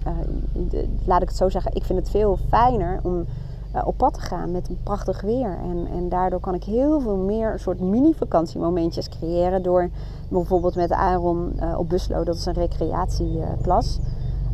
laat 1.04 1.22
ik 1.22 1.28
het 1.28 1.36
zo 1.36 1.48
zeggen. 1.48 1.74
Ik 1.74 1.84
vind 1.84 1.98
het 1.98 2.10
veel 2.10 2.38
fijner 2.48 3.00
om 3.02 3.24
uh, 3.74 3.87
op 3.87 3.96
pad 3.96 4.14
te 4.14 4.20
gaan 4.20 4.50
met 4.50 4.68
een 4.68 4.78
prachtig 4.82 5.20
weer. 5.20 5.58
En, 5.58 5.87
en 5.87 6.08
daardoor 6.08 6.40
kan 6.40 6.54
ik 6.54 6.64
heel 6.64 7.00
veel 7.00 7.16
meer 7.16 7.58
soort 7.58 7.80
mini-vakantiemomentjes 7.80 9.08
creëren. 9.08 9.62
Door 9.62 9.90
bijvoorbeeld 10.28 10.74
met 10.74 10.92
Aaron 10.92 11.52
uh, 11.56 11.78
op 11.78 11.88
Buslo, 11.88 12.24
dat 12.24 12.37
is 12.37 12.46
een 12.46 12.52
recreatieplas, 12.52 13.98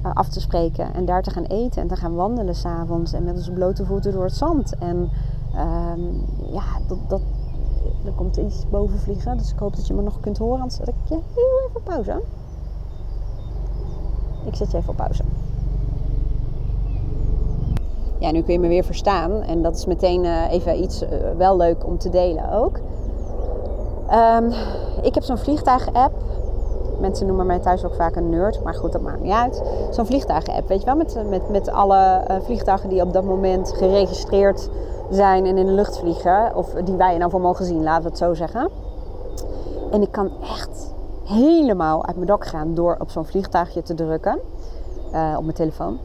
uh, 0.04 0.14
af 0.14 0.28
te 0.28 0.40
spreken. 0.40 0.94
En 0.94 1.04
daar 1.04 1.22
te 1.22 1.30
gaan 1.30 1.44
eten 1.44 1.83
en 1.83 1.88
te 1.88 1.96
gaan 1.96 2.14
wandelen 2.14 2.54
s'avonds. 2.54 3.12
En 3.12 3.24
met 3.24 3.35
onze 3.35 3.52
blote 3.52 3.85
voeten 3.85 4.12
door 4.12 4.24
het 4.24 4.35
zand. 4.35 4.78
En 4.78 5.11
um, 5.56 6.24
ja, 6.52 6.64
dat, 6.88 6.98
dat, 7.09 7.20
er 8.04 8.12
komt 8.12 8.37
iets 8.37 8.68
boven 8.70 8.98
vliegen. 8.98 9.38
Dus 9.38 9.52
ik 9.52 9.59
hoop 9.59 9.76
dat 9.76 9.87
je 9.87 9.94
me 9.94 10.02
nog 10.02 10.20
kunt 10.20 10.38
horen. 10.38 10.61
Anders 10.61 10.76
zet 10.76 10.88
ik 10.88 10.94
je 11.04 11.18
heel 11.35 11.68
even 11.68 11.83
pauze. 11.83 12.22
Ik 14.46 14.54
zet 14.54 14.70
je 14.70 14.76
even 14.76 14.90
op 14.90 14.96
pauze 14.96 15.22
ja, 18.20 18.30
nu 18.30 18.42
kun 18.42 18.52
je 18.52 18.59
me 18.59 18.68
weer 18.68 18.85
verstaan. 18.85 19.42
En 19.42 19.62
dat 19.62 19.76
is 19.76 19.87
meteen 19.87 20.24
uh, 20.24 20.52
even 20.52 20.83
iets 20.83 21.02
uh, 21.02 21.09
wel 21.37 21.56
leuk 21.56 21.87
om 21.87 21.98
te 21.98 22.09
delen 22.09 22.52
ook. 22.52 22.80
Um, 24.12 24.52
ik 25.02 25.14
heb 25.14 25.22
zo'n 25.22 25.38
vliegtuig-app. 25.38 26.12
Mensen 27.00 27.26
noemen 27.26 27.46
mij 27.46 27.59
thuis 27.59 27.85
ook 27.85 27.94
vaak 27.94 28.16
een 28.16 28.30
nerd, 28.30 28.62
maar 28.62 28.74
goed, 28.74 28.92
dat 28.92 29.00
maakt 29.00 29.22
niet 29.22 29.33
uit. 29.33 29.62
Zo'n 29.90 30.06
vliegtuigen-app, 30.06 30.68
weet 30.68 30.80
je 30.80 30.87
wel, 30.87 30.96
met, 30.96 31.16
met, 31.28 31.50
met 31.50 31.70
alle 31.70 32.24
uh, 32.30 32.37
vliegtuigen 32.40 32.88
die 32.88 33.02
op 33.02 33.12
dat 33.12 33.24
moment 33.24 33.72
geregistreerd 33.72 34.68
zijn 35.11 35.46
en 35.46 35.59
in 35.59 35.66
de 35.66 35.72
lucht 35.72 35.98
vliegen. 35.98 36.56
Of 36.56 36.70
die 36.85 36.96
wij 36.96 37.18
nou 37.18 37.30
voor 37.30 37.40
mogen 37.40 37.64
zien, 37.64 37.83
laten 37.83 38.02
we 38.02 38.09
het 38.09 38.18
zo 38.18 38.35
zeggen. 38.35 38.68
En 39.90 40.02
ik 40.02 40.12
kan 40.12 40.30
echt 40.42 40.94
helemaal 41.24 42.06
uit 42.06 42.16
mijn 42.16 42.26
dak 42.26 42.46
gaan 42.46 42.74
door 42.74 42.96
op 42.98 43.11
zo'n 43.11 43.26
vliegtuigje 43.26 43.83
te 43.83 43.94
drukken 43.94 44.38
op 45.37 45.42
mijn 45.42 45.54
telefoon. 45.54 45.98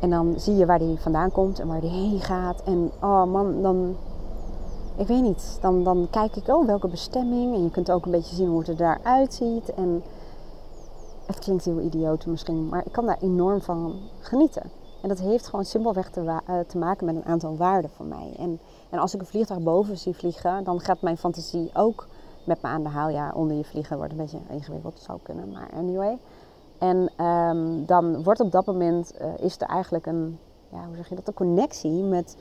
En 0.00 0.10
dan 0.10 0.34
zie 0.36 0.56
je 0.56 0.66
waar 0.66 0.78
die 0.78 0.98
vandaan 0.98 1.32
komt 1.32 1.58
en 1.58 1.68
waar 1.68 1.80
die 1.80 1.90
heen 1.90 2.20
gaat. 2.20 2.62
En 2.62 2.90
oh 3.00 3.24
man, 3.24 3.62
dan. 3.62 3.96
Ik 4.96 5.06
weet 5.06 5.22
niet. 5.22 5.58
Dan, 5.60 5.84
dan 5.84 6.06
kijk 6.10 6.36
ik, 6.36 6.48
oh, 6.48 6.66
welke 6.66 6.88
bestemming. 6.88 7.54
En 7.54 7.62
je 7.62 7.70
kunt 7.70 7.90
ook 7.90 8.04
een 8.04 8.10
beetje 8.10 8.34
zien 8.34 8.48
hoe 8.48 8.58
het 8.58 8.68
er 8.68 8.76
daaruit 8.76 9.34
ziet. 9.34 9.74
En 9.74 10.02
het 11.26 11.38
klinkt 11.38 11.64
heel 11.64 11.80
idioot 11.80 12.26
misschien, 12.26 12.68
maar 12.68 12.86
ik 12.86 12.92
kan 12.92 13.06
daar 13.06 13.18
enorm 13.20 13.60
van 13.60 13.94
genieten. 14.20 14.70
En 15.02 15.08
dat 15.08 15.18
heeft 15.18 15.46
gewoon 15.46 15.64
simpelweg 15.64 16.10
te, 16.10 16.20
uh, 16.20 16.38
te 16.66 16.78
maken 16.78 17.06
met 17.06 17.14
een 17.14 17.24
aantal 17.24 17.56
waarden 17.56 17.90
voor 17.90 18.06
mij. 18.06 18.34
En, 18.38 18.60
en 18.90 18.98
als 18.98 19.14
ik 19.14 19.20
een 19.20 19.26
vliegtuig 19.26 19.62
boven 19.62 19.98
zie 19.98 20.14
vliegen, 20.14 20.64
dan 20.64 20.80
gaat 20.80 21.00
mijn 21.00 21.16
fantasie 21.16 21.70
ook 21.74 22.06
met 22.44 22.62
me 22.62 22.68
aan 22.68 22.82
de 22.82 22.88
haal. 22.88 23.08
Ja, 23.08 23.32
onder 23.34 23.56
je 23.56 23.64
vliegen 23.64 23.96
wordt 23.96 24.12
een 24.12 24.18
beetje 24.18 24.38
ingewikkeld, 24.48 24.98
zou 24.98 25.18
kunnen, 25.22 25.52
maar 25.52 25.70
anyway. 25.76 26.18
En 26.80 27.24
um, 27.26 27.86
dan 27.86 28.22
wordt 28.22 28.40
op 28.40 28.52
dat 28.52 28.66
moment, 28.66 29.12
uh, 29.20 29.26
is 29.38 29.60
er 29.60 29.66
eigenlijk 29.66 30.06
een, 30.06 30.38
ja, 30.68 30.86
hoe 30.86 30.96
zeg 30.96 31.08
je 31.08 31.14
dat, 31.14 31.28
een 31.28 31.34
connectie 31.34 32.02
met 32.02 32.36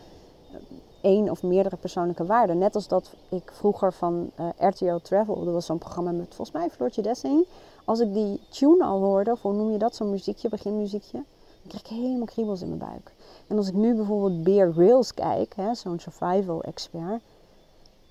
één 1.02 1.30
of 1.30 1.44
meerdere 1.44 1.76
persoonlijke 1.76 2.26
waarden. 2.26 2.58
Net 2.58 2.76
als 2.76 2.88
dat 2.88 3.14
ik 3.30 3.52
vroeger 3.54 3.94
van 3.94 4.32
uh, 4.40 4.70
RTO 4.70 5.00
Travel, 5.00 5.44
dat 5.44 5.54
was 5.54 5.66
zo'n 5.66 5.78
programma 5.78 6.12
met 6.12 6.36
volgens 6.36 6.52
mij 6.52 6.70
Floortje 6.70 7.02
Dessing. 7.02 7.46
Als 7.86 8.00
ik 8.00 8.14
die 8.14 8.42
tune 8.50 8.84
al 8.84 9.00
hoorde, 9.00 9.32
of 9.32 9.42
hoe 9.42 9.54
noem 9.54 9.72
je 9.72 9.78
dat, 9.78 9.96
zo'n 9.96 10.10
muziekje, 10.10 10.50
beginmuziekje, 10.50 11.24
dan 11.62 11.68
krijg 11.68 11.84
ik 11.84 11.88
helemaal 11.88 12.26
kriebels 12.26 12.62
in 12.62 12.68
mijn 12.68 12.92
buik. 12.92 13.14
En 13.48 13.58
als 13.58 13.68
ik 13.68 13.74
nu 13.74 13.96
bijvoorbeeld 13.96 14.44
Bear 14.44 14.72
Rails 14.76 15.14
kijk, 15.14 15.56
zo'n 15.74 16.00
survival 16.00 16.64
expert, 16.64 17.22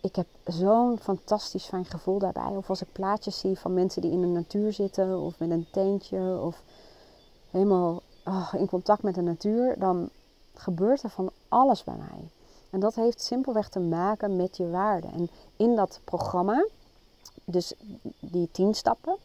ik 0.08 0.16
heb 0.16 0.26
zo'n 0.44 0.98
fantastisch 0.98 1.64
fijn 1.64 1.84
gevoel 1.84 2.18
daarbij. 2.18 2.56
Of 2.56 2.68
als 2.68 2.82
ik 2.82 2.92
plaatjes 2.92 3.38
zie 3.38 3.58
van 3.58 3.74
mensen 3.74 4.02
die 4.02 4.10
in 4.10 4.20
de 4.20 4.26
natuur 4.26 4.72
zitten 4.72 5.18
of 5.20 5.38
met 5.38 5.50
een 5.50 5.66
tentje 5.72 6.38
of 6.40 6.62
helemaal 7.50 8.02
oh, 8.24 8.52
in 8.56 8.68
contact 8.68 9.02
met 9.02 9.14
de 9.14 9.22
natuur, 9.22 9.78
dan 9.78 10.10
gebeurt 10.54 11.02
er 11.02 11.10
van 11.10 11.30
alles 11.48 11.84
bij 11.84 11.96
mij. 11.96 12.28
En 12.70 12.80
dat 12.80 12.94
heeft 12.94 13.20
simpelweg 13.20 13.68
te 13.68 13.80
maken 13.80 14.36
met 14.36 14.56
je 14.56 14.70
waarden. 14.70 15.12
En 15.12 15.30
in 15.56 15.76
dat 15.76 16.00
programma, 16.04 16.66
dus 17.44 17.74
die 18.20 18.48
tien 18.52 18.74
stappen, 18.74 19.16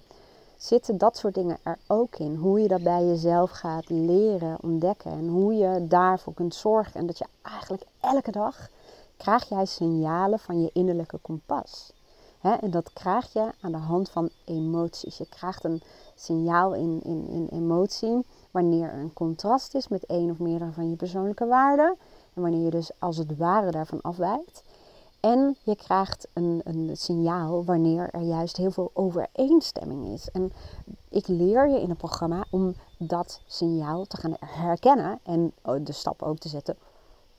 zitten 0.58 0.98
dat 0.98 1.18
soort 1.18 1.34
dingen 1.34 1.58
er 1.64 1.78
ook 1.88 2.16
in. 2.16 2.36
Hoe 2.36 2.62
je 2.62 2.68
dat 2.68 2.84
bij 2.84 3.06
jezelf 3.06 3.52
gaat 3.52 3.90
leren, 3.90 4.58
ontdekken 4.62 5.12
en 5.12 5.28
hoe 5.28 5.54
je 5.54 5.88
daarvoor 5.88 6.34
kunt 6.34 6.56
zorgen. 6.56 7.00
En 7.00 7.06
dat 7.06 7.18
je 7.18 7.26
eigenlijk 7.42 7.84
elke 8.00 8.32
dag 8.32 8.70
krijg 9.24 9.50
jij 9.50 9.66
signalen 9.66 10.40
van 10.40 10.62
je 10.62 10.70
innerlijke 10.74 11.18
kompas. 11.18 11.94
en 12.42 12.72
dat 12.72 12.94
krijg 12.94 13.34
je 13.34 13.52
aan 13.62 13.72
de 13.72 13.78
hand 13.78 14.10
van 14.10 14.30
emoties. 14.46 15.18
Je 15.18 15.28
krijgt 15.30 15.64
een 15.64 15.82
signaal 16.16 16.74
in, 16.74 17.02
in, 17.04 17.28
in 17.28 17.48
emotie 17.52 18.26
wanneer 18.52 18.90
er 18.90 19.00
een 19.00 19.14
contrast 19.14 19.76
is 19.76 19.88
met 19.88 20.06
één 20.06 20.30
of 20.30 20.40
meerdere 20.40 20.72
van 20.72 20.90
je 20.90 20.96
persoonlijke 20.96 21.46
waarden. 21.46 21.98
En 22.34 22.42
wanneer 22.42 22.64
je 22.64 22.70
dus 22.70 22.92
als 23.00 23.18
het 23.18 23.38
ware 23.38 23.72
daarvan 23.72 24.02
afwijkt. 24.02 24.64
En 25.20 25.56
je 25.64 25.76
krijgt 25.76 26.28
een, 26.34 26.62
een 26.64 26.98
signaal 26.98 27.66
wanneer 27.66 28.10
er 28.10 28.22
juist 28.22 28.58
heel 28.58 28.72
veel 28.72 28.92
overeenstemming 28.94 30.08
is. 30.08 30.30
En 30.32 30.52
ik 31.10 31.28
leer 31.28 31.70
je 31.70 31.82
in 31.82 31.90
het 31.90 31.98
programma 31.98 32.46
om 32.50 32.76
dat 32.98 33.42
signaal 33.48 34.06
te 34.06 34.18
gaan 34.18 34.36
herkennen 34.40 35.20
en 35.24 35.54
de 35.62 35.92
stap 35.92 36.22
ook 36.22 36.38
te 36.38 36.50
zetten. 36.50 36.78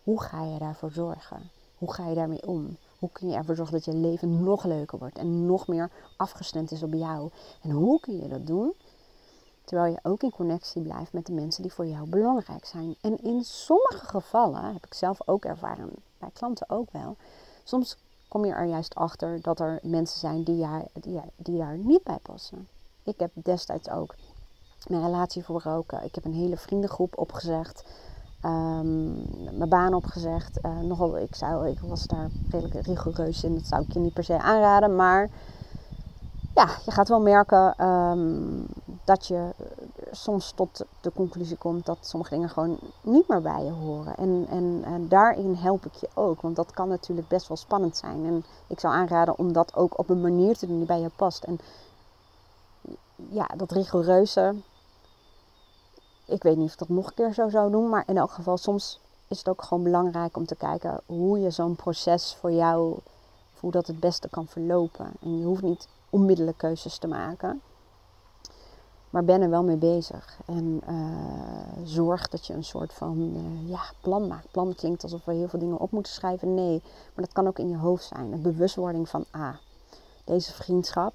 Hoe 0.03 0.21
ga 0.23 0.45
je 0.45 0.59
daarvoor 0.59 0.91
zorgen? 0.91 1.51
Hoe 1.79 1.93
ga 1.93 2.09
je 2.09 2.15
daarmee 2.15 2.47
om? 2.47 2.77
Hoe 2.99 3.11
kun 3.13 3.29
je 3.29 3.35
ervoor 3.35 3.55
zorgen 3.55 3.75
dat 3.75 3.85
je 3.85 3.95
leven 3.95 4.43
nog 4.43 4.65
leuker 4.65 4.99
wordt 4.99 5.19
en 5.19 5.47
nog 5.47 5.69
meer 5.69 5.91
afgestemd 6.17 6.71
is 6.71 6.83
op 6.83 6.95
jou? 6.95 7.31
En 7.63 7.71
hoe 7.71 8.01
kun 8.01 8.17
je 8.17 8.29
dat 8.29 8.47
doen? 8.47 8.73
Terwijl 9.65 9.93
je 9.93 9.99
ook 10.03 10.23
in 10.23 10.31
connectie 10.31 10.83
blijft 10.83 11.13
met 11.13 11.27
de 11.27 11.33
mensen 11.33 11.63
die 11.63 11.73
voor 11.73 11.87
jou 11.87 12.09
belangrijk 12.09 12.65
zijn. 12.65 12.97
En 13.01 13.23
in 13.23 13.45
sommige 13.45 14.07
gevallen, 14.07 14.73
heb 14.73 14.87
ik 14.87 14.95
zelf 14.95 15.29
ook 15.29 15.45
ervaren, 15.45 15.91
bij 16.19 16.31
klanten 16.33 16.71
ook 16.71 16.91
wel, 16.91 17.17
soms 17.65 17.97
kom 18.29 18.45
je 18.45 18.53
er 18.53 18.67
juist 18.67 18.95
achter 18.95 19.41
dat 19.43 19.61
er 19.61 19.79
mensen 19.83 20.19
zijn 20.19 20.43
die, 20.43 20.57
ja, 20.57 20.85
die, 21.37 21.59
daar 21.59 21.79
niet 21.79 22.03
bij 22.03 22.19
passen. 22.23 22.69
Ik 23.03 23.19
heb 23.19 23.31
destijds 23.35 23.91
ook 23.91 24.15
mijn 24.89 25.03
relatie 25.03 25.45
voorbroken. 25.45 26.05
Ik 26.05 26.15
heb 26.15 26.25
een 26.25 26.35
hele 26.35 26.57
vriendengroep 26.57 27.19
opgezegd. 27.19 27.85
Um, 28.45 29.27
mijn 29.53 29.69
baan 29.69 29.95
opgezegd. 29.95 30.59
Uh, 30.63 30.81
nogal, 30.81 31.19
ik, 31.19 31.35
zou, 31.35 31.69
ik 31.69 31.81
was 31.81 32.07
daar 32.07 32.31
redelijk 32.51 32.87
rigoureus 32.87 33.45
in. 33.45 33.55
Dat 33.55 33.67
zou 33.67 33.83
ik 33.83 33.93
je 33.93 33.99
niet 33.99 34.13
per 34.13 34.25
se 34.25 34.39
aanraden. 34.39 34.97
Maar 34.97 35.31
ja, 36.55 36.69
je 36.85 36.91
gaat 36.91 37.09
wel 37.09 37.21
merken 37.21 37.87
um, 37.87 38.67
dat 39.05 39.27
je 39.27 39.51
soms 40.11 40.53
tot 40.55 40.85
de 41.01 41.13
conclusie 41.15 41.57
komt 41.57 41.87
dat 41.87 41.99
sommige 42.01 42.35
dingen 42.35 42.49
gewoon 42.49 42.79
niet 43.01 43.29
meer 43.29 43.43
bij 43.43 43.65
je 43.65 43.71
horen. 43.71 44.17
En, 44.17 44.47
en, 44.49 44.83
en, 44.85 45.09
daarin 45.09 45.55
help 45.55 45.87
ik 45.87 45.95
je 45.95 46.09
ook. 46.15 46.41
Want 46.41 46.57
dat 46.57 46.71
kan 46.71 46.89
natuurlijk 46.89 47.29
best 47.29 47.49
wel 47.49 47.57
spannend 47.57 47.97
zijn. 47.97 48.27
En 48.27 48.45
ik 48.67 48.81
zou 48.81 48.95
aanraden 48.95 49.39
om 49.39 49.53
dat 49.53 49.77
ook 49.77 49.99
op 49.99 50.09
een 50.09 50.21
manier 50.21 50.57
te 50.57 50.67
doen 50.67 50.77
die 50.77 50.87
bij 50.87 51.01
je 51.01 51.11
past. 51.17 51.45
En 51.45 51.59
ja, 53.29 53.47
dat 53.57 53.71
rigoureuze, 53.71 54.55
ik 56.25 56.43
weet 56.43 56.57
niet 56.57 56.67
of 56.67 56.73
ik 56.73 56.79
dat 56.79 56.89
nog 56.89 57.07
een 57.07 57.15
keer 57.15 57.35
zo 57.35 57.49
zou 57.49 57.71
doen. 57.71 57.89
Maar 57.89 58.05
in 58.07 58.17
elk 58.17 58.31
geval, 58.31 58.57
soms 58.57 59.01
is 59.29 59.39
het 59.39 59.49
ook 59.49 59.63
gewoon 59.63 59.83
belangrijk 59.83 60.37
om 60.37 60.47
te 60.47 60.57
kijken 60.57 61.01
hoe 61.07 61.41
je 61.41 61.51
zo'n 61.51 61.77
proces 61.77 62.37
voor 62.41 62.53
jou, 62.53 62.99
hoe 63.61 63.71
dat 63.71 63.87
het 63.87 64.01
beste 64.01 64.29
kan 64.29 64.47
verlopen. 64.47 65.13
En 65.21 65.39
je 65.39 65.45
hoeft 65.45 65.63
niet 65.63 65.89
onmiddellijk 66.11 66.59
keuzes 66.59 66.99
te 66.99 67.07
maken. 67.07 67.63
Maar 69.11 69.25
ben 69.25 69.43
er 69.43 69.51
wel 69.51 69.63
mee 69.63 69.77
bezig. 69.77 70.39
En 70.47 70.81
uh, 70.89 71.87
zorg 71.87 72.29
dat 72.29 72.47
je 72.47 72.53
een 72.53 72.65
soort 72.65 72.93
van 72.93 73.33
uh, 73.37 73.71
ja, 73.71 73.83
plan 74.01 74.27
maakt. 74.27 74.51
Plan 74.51 74.75
klinkt 74.75 75.03
alsof 75.03 75.25
we 75.25 75.33
heel 75.33 75.49
veel 75.49 75.59
dingen 75.59 75.79
op 75.79 75.91
moeten 75.91 76.13
schrijven. 76.13 76.55
Nee, 76.55 76.83
maar 77.15 77.25
dat 77.25 77.33
kan 77.33 77.47
ook 77.47 77.59
in 77.59 77.69
je 77.69 77.77
hoofd 77.77 78.05
zijn. 78.05 78.33
Een 78.33 78.43
bewustwording 78.43 79.09
van, 79.09 79.25
ah, 79.31 79.55
deze 80.25 80.53
vriendschap 80.53 81.15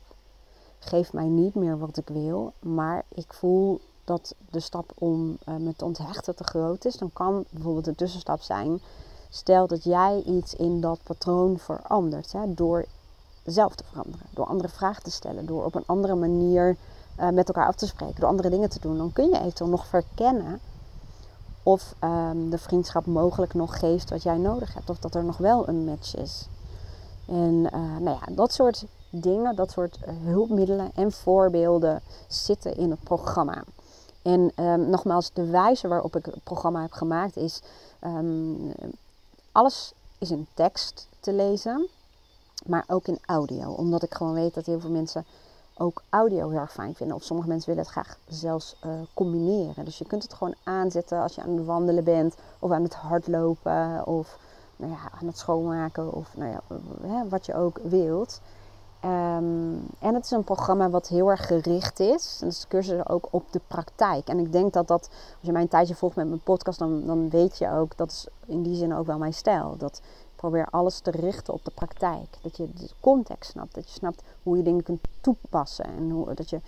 geeft 0.80 1.14
mij 1.14 1.28
niet 1.28 1.56
meer 1.56 1.78
wat 1.78 1.98
ik 1.98 2.08
wil, 2.08 2.54
maar 2.60 3.06
ik 3.10 3.34
voel 3.34 3.80
dat 4.10 4.36
de 4.50 4.60
stap 4.60 4.92
om 4.96 5.38
uh, 5.50 5.56
me 5.56 5.74
te 5.76 5.86
onthechten 5.86 6.36
te 6.36 6.44
groot 6.44 6.86
is, 6.86 6.96
dan 6.96 7.14
kan 7.14 7.46
bijvoorbeeld 7.50 7.88
een 7.88 7.96
tussenstap 7.96 8.42
zijn. 8.42 8.82
Stel 9.30 9.68
dat 9.68 9.84
jij 9.84 10.22
iets 10.26 10.54
in 10.54 10.82
dat 10.82 11.00
patroon 11.04 11.60
verandert 11.60 12.32
hè, 12.32 12.54
door 12.54 12.86
zelf 13.44 13.76
te 13.76 13.84
veranderen, 13.84 14.26
door 14.34 14.46
andere 14.46 14.70
vragen 14.70 15.04
te 15.04 15.12
stellen, 15.12 15.46
door 15.46 15.66
op 15.66 15.76
een 15.76 15.84
andere 15.86 16.16
manier 16.16 16.78
uh, 17.20 17.30
met 17.30 17.48
elkaar 17.48 17.68
af 17.68 17.76
te 17.76 17.88
spreken, 17.88 18.20
door 18.20 18.30
andere 18.30 18.50
dingen 18.50 18.70
te 18.70 18.80
doen. 18.80 18.98
Dan 18.98 19.14
kun 19.14 19.30
je 19.30 19.40
eventueel 19.40 19.70
nog 19.70 19.86
verkennen 19.86 20.60
of 21.64 21.96
um, 22.04 22.50
de 22.50 22.58
vriendschap 22.58 23.06
mogelijk 23.06 23.54
nog 23.54 23.80
geeft 23.80 24.10
wat 24.10 24.24
jij 24.24 24.38
nodig 24.38 24.74
hebt, 24.74 24.90
of 24.90 25.00
dat 25.00 25.16
er 25.16 25.24
nog 25.24 25.38
wel 25.38 25.68
een 25.68 25.86
match 25.86 26.16
is. 26.16 26.48
En 27.26 27.70
uh, 27.74 27.98
nou 28.00 28.18
ja, 28.20 28.22
dat 28.30 28.54
soort 28.54 28.86
dingen, 29.10 29.56
dat 29.56 29.72
soort 29.72 30.00
hulpmiddelen 30.24 30.92
en 30.96 31.12
voorbeelden 31.12 32.02
zitten 32.28 32.78
in 32.78 32.90
het 32.90 33.04
programma. 33.04 33.64
En 34.30 34.66
um, 34.66 34.90
nogmaals, 34.90 35.34
de 35.34 35.46
wijze 35.46 35.88
waarop 35.88 36.16
ik 36.16 36.26
het 36.26 36.44
programma 36.44 36.82
heb 36.82 36.92
gemaakt 36.92 37.36
is: 37.36 37.62
um, 38.02 38.74
alles 39.52 39.94
is 40.18 40.32
in 40.32 40.48
tekst 40.54 41.08
te 41.20 41.34
lezen, 41.34 41.88
maar 42.66 42.84
ook 42.88 43.08
in 43.08 43.20
audio. 43.26 43.72
Omdat 43.72 44.04
ik 44.04 44.14
gewoon 44.14 44.34
weet 44.34 44.54
dat 44.54 44.66
heel 44.66 44.80
veel 44.80 44.90
mensen 44.90 45.26
ook 45.78 46.04
audio 46.10 46.50
heel 46.50 46.60
erg 46.60 46.72
fijn 46.72 46.96
vinden. 46.96 47.16
Of 47.16 47.24
sommige 47.24 47.50
mensen 47.50 47.70
willen 47.70 47.84
het 47.84 47.94
graag 47.94 48.18
zelfs 48.28 48.76
uh, 48.86 48.92
combineren. 49.14 49.86
Dus 49.86 49.98
je 49.98 50.06
kunt 50.06 50.24
het 50.24 50.34
gewoon 50.34 50.56
aanzetten 50.64 51.22
als 51.22 51.36
je 51.36 51.42
aan 51.42 51.58
het 51.58 51.66
wandelen 51.66 52.04
bent, 52.04 52.36
of 52.60 52.72
aan 52.72 52.84
het 52.84 52.96
hardlopen, 52.96 54.06
of 54.08 54.38
nou 54.76 54.92
ja, 54.92 55.12
aan 55.22 55.28
het 55.28 55.38
schoonmaken, 55.38 56.14
of 56.14 56.38
nou 56.38 56.52
ja, 57.04 57.28
wat 57.28 57.46
je 57.46 57.56
ook 57.56 57.80
wilt. 57.84 58.42
Um, 59.06 59.88
en 60.00 60.14
het 60.14 60.24
is 60.24 60.32
een 60.32 60.44
programma 60.44 60.90
wat 60.90 61.08
heel 61.08 61.30
erg 61.30 61.48
gericht 61.48 62.00
is. 62.00 62.38
Dus 62.40 62.60
de 62.60 62.68
cursus 62.68 63.08
ook 63.08 63.28
op 63.30 63.52
de 63.52 63.62
praktijk. 63.68 64.28
En 64.28 64.40
ik 64.40 64.52
denk 64.52 64.74
dat 64.74 64.88
dat, 64.88 65.10
als 65.10 65.38
je 65.42 65.52
mij 65.52 65.62
een 65.62 65.68
tijdje 65.68 65.96
volgt 65.96 66.16
met 66.16 66.28
mijn 66.28 66.44
podcast, 66.44 66.80
dan, 66.80 67.06
dan 67.06 67.30
weet 67.30 67.58
je 67.58 67.72
ook, 67.72 67.98
dat 67.98 68.12
is 68.12 68.28
in 68.46 68.64
die 68.64 68.76
zin 68.76 68.96
ook 68.96 69.06
wel 69.06 69.18
mijn 69.18 69.34
stijl. 69.34 69.76
Dat 69.78 69.98
ik 70.04 70.36
probeer 70.36 70.68
alles 70.70 71.00
te 71.00 71.12
richten 71.12 71.54
op 71.54 71.66
de 71.66 71.72
praktijk. 71.72 72.38
Dat 72.42 72.58
je 72.58 72.74
de 72.74 72.90
context 73.00 73.52
snapt. 73.52 73.76
Dat 73.76 73.88
je 73.88 73.94
snapt 73.94 74.22
hoe 74.44 74.58
je 74.58 74.64
dingen 74.64 74.84
kunt 74.84 75.02
toepassen. 75.22 75.86
En 75.86 76.10
hoe, 76.10 76.34
dat 76.34 76.50
je 76.50 76.62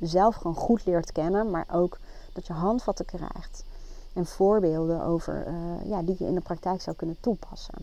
jezelf 0.00 0.34
gewoon 0.34 0.56
goed 0.56 0.84
leert 0.84 1.12
kennen, 1.12 1.50
maar 1.50 1.66
ook 1.72 1.98
dat 2.32 2.46
je 2.46 2.52
handvatten 2.52 3.04
krijgt. 3.04 3.64
En 4.12 4.26
voorbeelden 4.26 5.02
over, 5.04 5.46
uh, 5.46 5.90
ja, 5.90 6.02
die 6.02 6.16
je 6.18 6.26
in 6.26 6.34
de 6.34 6.40
praktijk 6.40 6.80
zou 6.80 6.96
kunnen 6.96 7.16
toepassen. 7.20 7.74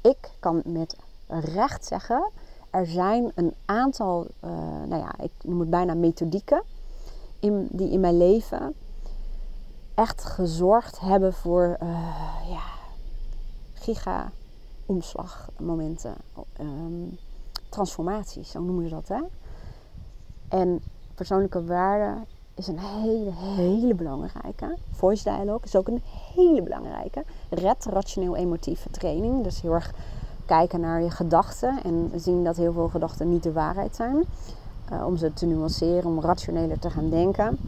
Ik 0.00 0.30
kan 0.40 0.62
met 0.64 0.96
recht 1.28 1.84
zeggen 1.84 2.30
er 2.76 2.86
zijn 2.86 3.32
een 3.34 3.54
aantal, 3.64 4.26
uh, 4.44 4.50
nou 4.88 4.96
ja, 4.96 5.14
ik 5.18 5.30
noem 5.42 5.60
het 5.60 5.70
bijna 5.70 5.94
methodieken, 5.94 6.62
in, 7.38 7.68
die 7.70 7.90
in 7.90 8.00
mijn 8.00 8.16
leven 8.16 8.74
echt 9.94 10.24
gezorgd 10.24 11.00
hebben 11.00 11.32
voor 11.32 11.76
uh, 11.82 11.88
ja, 12.48 12.64
giga 13.74 14.30
omslagmomenten, 14.86 16.14
um, 16.60 17.18
transformaties, 17.68 18.50
zo 18.50 18.60
noemen 18.60 18.88
ze 18.88 18.94
dat. 18.94 19.08
Hè? 19.08 19.20
En 20.48 20.80
persoonlijke 21.14 21.64
waarde 21.64 22.24
is 22.54 22.66
een 22.66 22.78
hele, 22.78 23.32
hele 23.32 23.94
belangrijke. 23.94 24.76
Voice 24.90 25.22
dialogue 25.22 25.64
is 25.64 25.76
ook 25.76 25.88
een 25.88 26.02
hele 26.34 26.62
belangrijke. 26.62 27.24
Red, 27.50 27.84
rationeel 27.84 28.36
emotieve 28.36 28.90
training. 28.90 29.42
Dus 29.44 29.60
heel 29.60 29.72
erg 29.72 29.94
kijken 30.46 30.80
naar 30.80 31.02
je 31.02 31.10
gedachten 31.10 31.82
en 31.82 32.10
zien 32.14 32.44
dat 32.44 32.56
heel 32.56 32.72
veel 32.72 32.88
gedachten 32.88 33.28
niet 33.28 33.42
de 33.42 33.52
waarheid 33.52 33.96
zijn. 33.96 34.24
Uh, 34.92 35.06
om 35.06 35.16
ze 35.16 35.32
te 35.32 35.46
nuanceren, 35.46 36.04
om 36.04 36.20
rationeler 36.20 36.78
te 36.78 36.90
gaan 36.90 37.10
denken. 37.10 37.58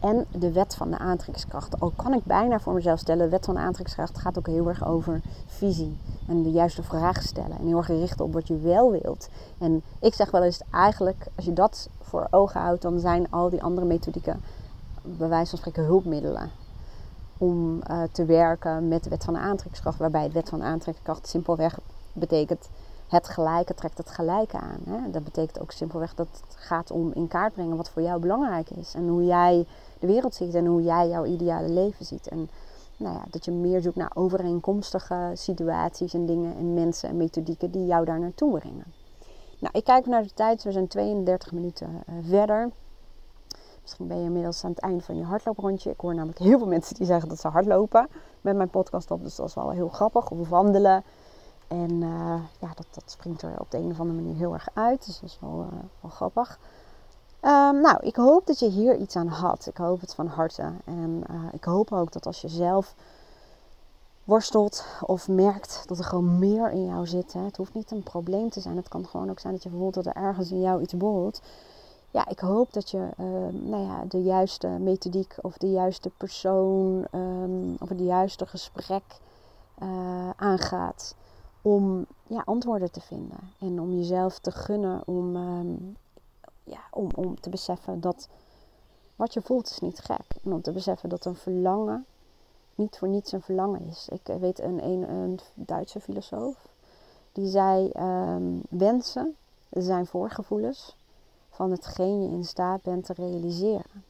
En 0.00 0.26
de 0.30 0.52
wet 0.52 0.74
van 0.74 0.90
de 0.90 0.98
aantrekkingskracht. 0.98 1.80
Al 1.80 1.92
kan 1.96 2.12
ik 2.12 2.24
bijna 2.24 2.60
voor 2.60 2.72
mezelf 2.72 2.98
stellen, 2.98 3.24
de 3.24 3.30
wet 3.30 3.44
van 3.44 3.54
de 3.54 3.60
aantrekkingskracht 3.60 4.18
gaat 4.18 4.38
ook 4.38 4.46
heel 4.46 4.68
erg 4.68 4.86
over 4.86 5.20
visie. 5.46 5.96
En 6.28 6.42
de 6.42 6.50
juiste 6.50 6.82
vraag 6.82 7.22
stellen. 7.22 7.58
En 7.58 7.66
heel 7.66 7.76
erg 7.76 7.86
gericht 7.86 8.20
op 8.20 8.32
wat 8.32 8.48
je 8.48 8.58
wel 8.58 8.90
wilt. 8.90 9.28
En 9.58 9.82
ik 10.00 10.14
zeg 10.14 10.30
wel 10.30 10.42
eens 10.42 10.60
eigenlijk, 10.70 11.26
als 11.36 11.44
je 11.44 11.52
dat 11.52 11.88
voor 12.00 12.26
ogen 12.30 12.60
houdt, 12.60 12.82
dan 12.82 12.98
zijn 12.98 13.30
al 13.30 13.50
die 13.50 13.62
andere 13.62 13.86
methodieken 13.86 14.40
bij 15.02 15.28
wijze 15.28 15.50
van 15.50 15.58
spreken 15.58 15.84
hulpmiddelen 15.84 16.50
om 17.38 17.80
uh, 17.90 18.02
te 18.12 18.24
werken 18.24 18.88
met 18.88 19.04
de 19.04 19.10
wet 19.10 19.24
van 19.24 19.34
de 19.34 19.40
aantrekkingskracht. 19.40 19.98
Waarbij 19.98 20.26
de 20.26 20.32
wet 20.32 20.48
van 20.48 20.58
de 20.58 20.64
aantrekkingskracht 20.64 21.28
simpelweg 21.28 21.78
betekent 22.12 22.68
het 23.08 23.28
gelijke 23.28 23.74
trekt 23.74 23.98
het 23.98 24.10
gelijke 24.10 24.58
aan. 24.58 24.80
Hè? 24.88 25.10
Dat 25.10 25.24
betekent 25.24 25.60
ook 25.60 25.70
simpelweg 25.70 26.14
dat 26.14 26.26
het 26.46 26.56
gaat 26.56 26.90
om 26.90 27.12
in 27.12 27.28
kaart 27.28 27.52
brengen 27.52 27.76
wat 27.76 27.90
voor 27.90 28.02
jou 28.02 28.20
belangrijk 28.20 28.70
is. 28.70 28.94
En 28.94 29.08
hoe 29.08 29.24
jij 29.24 29.66
de 29.98 30.06
wereld 30.06 30.34
ziet 30.34 30.54
en 30.54 30.66
hoe 30.66 30.82
jij 30.82 31.08
jouw 31.08 31.24
ideale 31.24 31.68
leven 31.68 32.04
ziet. 32.04 32.28
En 32.28 32.48
nou 32.96 33.14
ja, 33.14 33.24
dat 33.30 33.44
je 33.44 33.50
meer 33.50 33.80
zoekt 33.80 33.96
naar 33.96 34.10
overeenkomstige 34.14 35.30
situaties 35.34 36.14
en 36.14 36.26
dingen 36.26 36.56
en 36.56 36.74
mensen 36.74 37.08
en 37.08 37.16
methodieken 37.16 37.70
die 37.70 37.86
jou 37.86 38.04
daar 38.04 38.20
naartoe 38.20 38.58
brengen. 38.58 38.84
Nou, 39.58 39.78
ik 39.78 39.84
kijk 39.84 40.06
naar 40.06 40.22
de 40.22 40.34
tijd. 40.34 40.62
We 40.62 40.72
zijn 40.72 40.88
32 40.88 41.52
minuten 41.52 41.88
uh, 41.88 42.14
verder. 42.28 42.70
Misschien 43.84 44.06
ben 44.06 44.18
je 44.18 44.24
inmiddels 44.24 44.64
aan 44.64 44.70
het 44.70 44.78
einde 44.78 45.02
van 45.02 45.16
je 45.16 45.24
hardlooprondje. 45.24 45.90
Ik 45.90 46.00
hoor 46.00 46.14
namelijk 46.14 46.38
heel 46.38 46.58
veel 46.58 46.66
mensen 46.66 46.94
die 46.94 47.06
zeggen 47.06 47.28
dat 47.28 47.40
ze 47.40 47.48
hardlopen 47.48 48.08
met 48.40 48.56
mijn 48.56 48.68
podcast 48.70 49.10
op. 49.10 49.22
Dus 49.22 49.36
dat 49.36 49.48
is 49.48 49.54
wel 49.54 49.70
heel 49.70 49.88
grappig. 49.88 50.30
Of 50.30 50.48
wandelen. 50.48 51.04
En 51.68 51.90
uh, 51.90 52.40
ja, 52.60 52.68
dat, 52.74 52.86
dat 52.90 53.02
springt 53.06 53.42
er 53.42 53.60
op 53.60 53.70
de 53.70 53.78
een 53.78 53.90
of 53.90 54.00
andere 54.00 54.20
manier 54.20 54.36
heel 54.36 54.52
erg 54.52 54.68
uit. 54.74 55.06
Dus 55.06 55.20
dat 55.20 55.30
is 55.30 55.38
wel, 55.40 55.66
uh, 55.72 55.78
wel 56.00 56.10
grappig. 56.10 56.58
Um, 57.42 57.80
nou, 57.80 57.96
ik 58.00 58.16
hoop 58.16 58.46
dat 58.46 58.58
je 58.58 58.68
hier 58.68 58.96
iets 58.96 59.16
aan 59.16 59.26
had. 59.26 59.66
Ik 59.66 59.76
hoop 59.76 60.00
het 60.00 60.14
van 60.14 60.26
harte. 60.26 60.72
En 60.84 61.24
uh, 61.30 61.36
ik 61.52 61.64
hoop 61.64 61.92
ook 61.92 62.12
dat 62.12 62.26
als 62.26 62.40
je 62.40 62.48
zelf 62.48 62.94
worstelt 64.24 64.84
of 65.00 65.28
merkt 65.28 65.82
dat 65.86 65.98
er 65.98 66.04
gewoon 66.04 66.38
meer 66.38 66.70
in 66.70 66.86
jou 66.86 67.06
zit. 67.06 67.32
Hè, 67.32 67.40
het 67.40 67.56
hoeft 67.56 67.74
niet 67.74 67.90
een 67.90 68.02
probleem 68.02 68.50
te 68.50 68.60
zijn. 68.60 68.76
Het 68.76 68.88
kan 68.88 69.06
gewoon 69.06 69.30
ook 69.30 69.40
zijn 69.40 69.52
dat 69.52 69.62
je 69.62 69.70
voelt 69.70 69.94
dat 69.94 70.06
er 70.06 70.16
ergens 70.16 70.50
in 70.50 70.60
jou 70.60 70.82
iets 70.82 70.96
borrelt 70.96 71.40
ja, 72.14 72.28
ik 72.28 72.38
hoop 72.38 72.72
dat 72.72 72.90
je 72.90 72.98
uh, 72.98 73.26
nou 73.70 73.82
ja, 73.82 74.04
de 74.04 74.22
juiste 74.22 74.68
methodiek 74.68 75.34
of 75.40 75.56
de 75.56 75.70
juiste 75.70 76.10
persoon 76.16 77.06
um, 77.12 77.76
of 77.78 77.88
het 77.88 78.00
juiste 78.00 78.46
gesprek 78.46 79.02
uh, 79.82 80.30
aangaat 80.36 81.14
om 81.62 82.06
ja, 82.26 82.42
antwoorden 82.44 82.90
te 82.90 83.00
vinden. 83.00 83.38
En 83.58 83.80
om 83.80 83.92
jezelf 83.92 84.38
te 84.38 84.50
gunnen 84.50 85.02
om, 85.06 85.36
um, 85.36 85.96
ja, 86.64 86.80
om, 86.90 87.08
om 87.14 87.40
te 87.40 87.50
beseffen 87.50 88.00
dat 88.00 88.28
wat 89.16 89.34
je 89.34 89.42
voelt 89.42 89.70
is 89.70 89.78
niet 89.78 89.98
gek. 89.98 90.26
En 90.44 90.52
om 90.52 90.62
te 90.62 90.72
beseffen 90.72 91.08
dat 91.08 91.24
een 91.24 91.36
verlangen 91.36 92.06
niet 92.74 92.98
voor 92.98 93.08
niets 93.08 93.32
een 93.32 93.42
verlangen 93.42 93.86
is. 93.86 94.08
Ik 94.08 94.34
weet 94.40 94.60
een, 94.60 94.84
een, 94.84 95.10
een 95.10 95.40
Duitse 95.54 96.00
filosoof 96.00 96.68
die 97.32 97.46
zei: 97.46 97.90
wensen 98.68 99.36
zijn 99.70 100.06
voorgevoelens 100.06 100.96
van 101.54 101.70
hetgeen 101.70 102.22
je 102.22 102.30
in 102.30 102.44
staat 102.44 102.82
bent 102.82 103.04
te 103.04 103.12
realiseren. 103.12 104.04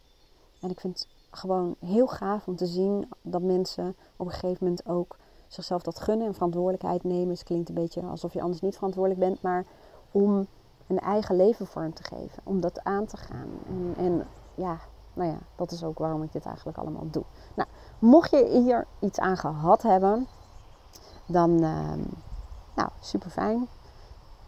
En 0.61 0.71
ik 0.71 0.81
vind 0.81 0.99
het 0.99 1.09
gewoon 1.31 1.75
heel 1.79 2.07
gaaf 2.07 2.47
om 2.47 2.57
te 2.57 2.67
zien 2.67 3.09
dat 3.23 3.43
mensen 3.43 3.97
op 4.17 4.27
een 4.27 4.33
gegeven 4.33 4.65
moment 4.65 4.89
ook 4.89 5.17
zichzelf 5.49 5.83
dat 5.83 6.01
gunnen 6.01 6.27
en 6.27 6.35
verantwoordelijkheid 6.35 7.05
nemen. 7.05 7.29
Het 7.29 7.43
klinkt 7.43 7.69
een 7.69 7.75
beetje 7.75 8.03
alsof 8.03 8.33
je 8.33 8.43
anders 8.43 8.61
niet 8.61 8.75
verantwoordelijk 8.75 9.21
bent, 9.21 9.43
maar 9.43 9.65
om 10.11 10.47
een 10.87 10.99
eigen 10.99 11.37
leven 11.37 11.67
vorm 11.67 11.95
te 11.95 12.05
geven, 12.05 12.43
om 12.45 12.61
dat 12.61 12.85
aan 12.85 13.07
te 13.07 13.17
gaan. 13.17 13.49
En, 13.67 13.95
en 13.97 14.27
ja, 14.55 14.79
nou 15.13 15.31
ja, 15.31 15.39
dat 15.57 15.71
is 15.71 15.85
ook 15.85 15.99
waarom 15.99 16.23
ik 16.23 16.33
dit 16.33 16.45
eigenlijk 16.45 16.79
allemaal 16.79 17.07
doe. 17.11 17.25
Nou, 17.55 17.69
mocht 17.99 18.31
je 18.31 18.61
hier 18.63 18.87
iets 18.99 19.19
aan 19.19 19.37
gehad 19.37 19.83
hebben, 19.83 20.27
dan, 21.27 21.51
uh, 21.51 21.93
nou, 22.75 22.89
super 23.01 23.31
fijn. 23.31 23.69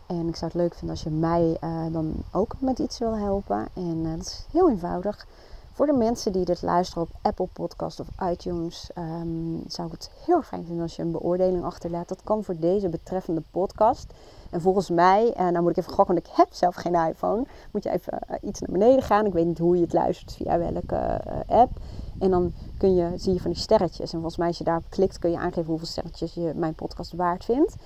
En 0.06 0.28
ik 0.28 0.36
zou 0.36 0.50
het 0.52 0.60
leuk 0.60 0.74
vinden 0.74 0.90
als 0.90 1.02
je 1.02 1.10
mij 1.10 1.56
uh, 1.64 1.92
dan 1.92 2.14
ook 2.32 2.54
met 2.58 2.78
iets 2.78 2.98
wil 2.98 3.16
helpen. 3.16 3.66
En 3.74 3.96
uh, 3.96 4.10
dat 4.16 4.26
is 4.26 4.46
heel 4.52 4.70
eenvoudig. 4.70 5.26
Voor 5.72 5.86
de 5.86 5.92
mensen 5.92 6.32
die 6.32 6.44
dit 6.44 6.62
luisteren 6.62 7.02
op 7.02 7.08
Apple 7.22 7.48
Podcast 7.52 8.00
of 8.00 8.06
iTunes, 8.30 8.90
um, 8.98 9.62
zou 9.66 9.86
ik 9.86 9.92
het 9.92 10.10
heel 10.24 10.42
fijn 10.42 10.64
vinden 10.64 10.82
als 10.82 10.96
je 10.96 11.02
een 11.02 11.10
beoordeling 11.10 11.64
achterlaat. 11.64 12.08
Dat 12.08 12.22
kan 12.24 12.44
voor 12.44 12.56
deze 12.58 12.88
betreffende 12.88 13.42
podcast. 13.50 14.12
En 14.50 14.60
volgens 14.60 14.90
mij, 14.90 15.32
en 15.32 15.46
uh, 15.46 15.50
nou 15.50 15.62
moet 15.62 15.70
ik 15.70 15.76
even 15.76 15.92
gokken, 15.92 16.14
want 16.14 16.26
ik 16.26 16.32
heb 16.36 16.48
zelf 16.50 16.74
geen 16.74 16.94
iPhone. 16.94 17.46
Moet 17.70 17.82
je 17.82 17.90
even 17.90 18.18
iets 18.42 18.60
naar 18.60 18.70
beneden 18.78 19.02
gaan. 19.02 19.26
Ik 19.26 19.32
weet 19.32 19.46
niet 19.46 19.58
hoe 19.58 19.76
je 19.76 19.82
het 19.82 19.92
luistert, 19.92 20.32
via 20.32 20.58
welke 20.58 21.20
app. 21.46 21.70
En 22.18 22.30
dan 22.30 22.52
kun 22.78 22.94
je, 22.94 23.12
zie 23.16 23.32
je 23.32 23.40
van 23.40 23.50
die 23.50 23.60
sterretjes. 23.60 24.12
En 24.12 24.18
volgens 24.18 24.36
mij 24.36 24.46
als 24.46 24.58
je 24.58 24.64
daarop 24.64 24.84
klikt, 24.88 25.18
kun 25.18 25.30
je 25.30 25.38
aangeven 25.38 25.66
hoeveel 25.66 25.86
sterretjes 25.86 26.34
je 26.34 26.52
mijn 26.54 26.74
podcast 26.74 27.12
waard 27.12 27.44
vindt. 27.44 27.76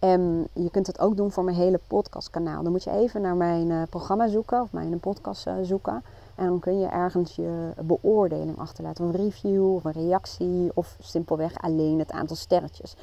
En 0.00 0.48
je 0.52 0.70
kunt 0.70 0.86
het 0.86 1.00
ook 1.00 1.16
doen 1.16 1.30
voor 1.30 1.44
mijn 1.44 1.56
hele 1.56 1.80
podcastkanaal. 1.86 2.62
Dan 2.62 2.72
moet 2.72 2.84
je 2.84 2.90
even 2.90 3.20
naar 3.20 3.36
mijn 3.36 3.70
uh, 3.70 3.82
programma 3.90 4.28
zoeken 4.28 4.62
of 4.62 4.72
mijn 4.72 5.00
podcast 5.00 5.46
uh, 5.46 5.54
zoeken. 5.62 6.02
En 6.34 6.46
dan 6.46 6.58
kun 6.58 6.78
je 6.78 6.86
ergens 6.86 7.36
je 7.36 7.70
beoordeling 7.82 8.58
achterlaten. 8.58 9.04
Een 9.04 9.12
review 9.12 9.74
of 9.74 9.84
een 9.84 9.92
reactie 9.92 10.70
of 10.74 10.96
simpelweg 11.00 11.62
alleen 11.62 11.98
het 11.98 12.12
aantal 12.12 12.36
sterretjes. 12.36 12.96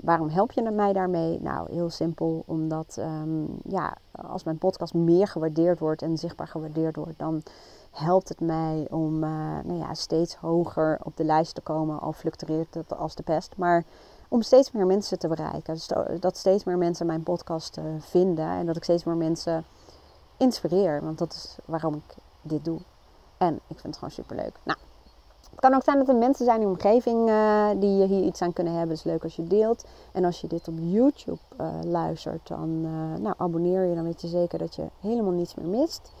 waarom 0.00 0.28
help 0.28 0.52
je 0.52 0.62
mij 0.62 0.92
daarmee? 0.92 1.40
Nou, 1.40 1.72
heel 1.72 1.90
simpel, 1.90 2.42
omdat 2.46 2.96
ehm, 2.98 3.44
ja, 3.64 3.96
als 4.10 4.44
mijn 4.44 4.58
podcast 4.58 4.94
meer 4.94 5.26
gewaardeerd 5.26 5.78
wordt 5.78 6.02
en 6.02 6.18
zichtbaar 6.18 6.48
gewaardeerd 6.48 6.96
wordt, 6.96 7.18
dan 7.18 7.42
helpt 7.90 8.28
het 8.28 8.40
mij 8.40 8.86
om 8.90 9.18
nou 9.64 9.74
ja, 9.74 9.94
steeds 9.94 10.34
hoger 10.34 10.98
op 11.02 11.16
de 11.16 11.24
lijst 11.24 11.54
te 11.54 11.60
komen, 11.60 12.00
al 12.00 12.12
fluctueert 12.12 12.74
het 12.74 12.96
als 12.96 13.14
de 13.14 13.22
pest. 13.22 13.52
Maar 13.56 13.84
om 14.34 14.42
steeds 14.42 14.72
meer 14.72 14.86
mensen 14.86 15.18
te 15.18 15.28
bereiken. 15.28 15.74
Dus 15.74 15.88
dat 16.20 16.36
steeds 16.36 16.64
meer 16.64 16.78
mensen 16.78 17.06
mijn 17.06 17.22
podcast 17.22 17.76
uh, 17.76 17.84
vinden 17.98 18.48
en 18.48 18.66
dat 18.66 18.76
ik 18.76 18.82
steeds 18.82 19.04
meer 19.04 19.16
mensen 19.16 19.64
inspireer. 20.36 21.00
Want 21.02 21.18
dat 21.18 21.32
is 21.32 21.56
waarom 21.64 21.94
ik 21.94 22.14
dit 22.42 22.64
doe. 22.64 22.78
En 23.36 23.54
ik 23.54 23.78
vind 23.80 23.82
het 23.82 23.96
gewoon 23.96 24.10
super 24.10 24.36
leuk. 24.36 24.52
Nou, 24.62 24.78
het 25.50 25.60
kan 25.60 25.74
ook 25.74 25.84
zijn 25.84 25.98
dat 25.98 26.08
er 26.08 26.14
mensen 26.14 26.44
zijn 26.44 26.60
in 26.60 26.66
de 26.66 26.72
omgeving 26.72 27.28
uh, 27.28 27.68
die 27.76 28.04
hier 28.04 28.24
iets 28.24 28.42
aan 28.42 28.52
kunnen 28.52 28.72
hebben. 28.72 28.96
Is 28.96 29.02
leuk 29.02 29.22
als 29.22 29.36
je 29.36 29.46
deelt. 29.46 29.84
En 30.12 30.24
als 30.24 30.40
je 30.40 30.46
dit 30.46 30.68
op 30.68 30.74
YouTube 30.78 31.40
uh, 31.60 31.68
luistert, 31.82 32.48
dan 32.48 32.80
nou, 33.22 33.34
abonneer 33.36 33.84
je. 33.84 33.94
Dan 33.94 34.04
weet 34.04 34.20
je 34.20 34.28
zeker 34.28 34.58
dat 34.58 34.74
je 34.74 34.84
helemaal 35.00 35.32
niets 35.32 35.54
meer 35.54 35.66
mist. 35.66 36.12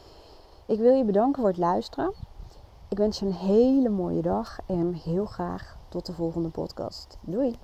Ik 0.66 0.78
wil 0.78 0.94
je 0.94 1.04
bedanken 1.04 1.40
voor 1.40 1.50
het 1.50 1.58
luisteren. 1.58 2.12
Ik 2.88 2.98
wens 2.98 3.18
je 3.18 3.26
een 3.26 3.32
hele 3.32 3.88
mooie 3.88 4.22
dag 4.22 4.58
en 4.66 4.92
heel 4.92 5.26
graag 5.26 5.76
tot 5.88 6.06
de 6.06 6.12
volgende 6.12 6.48
podcast. 6.48 7.18
Doei! 7.20 7.58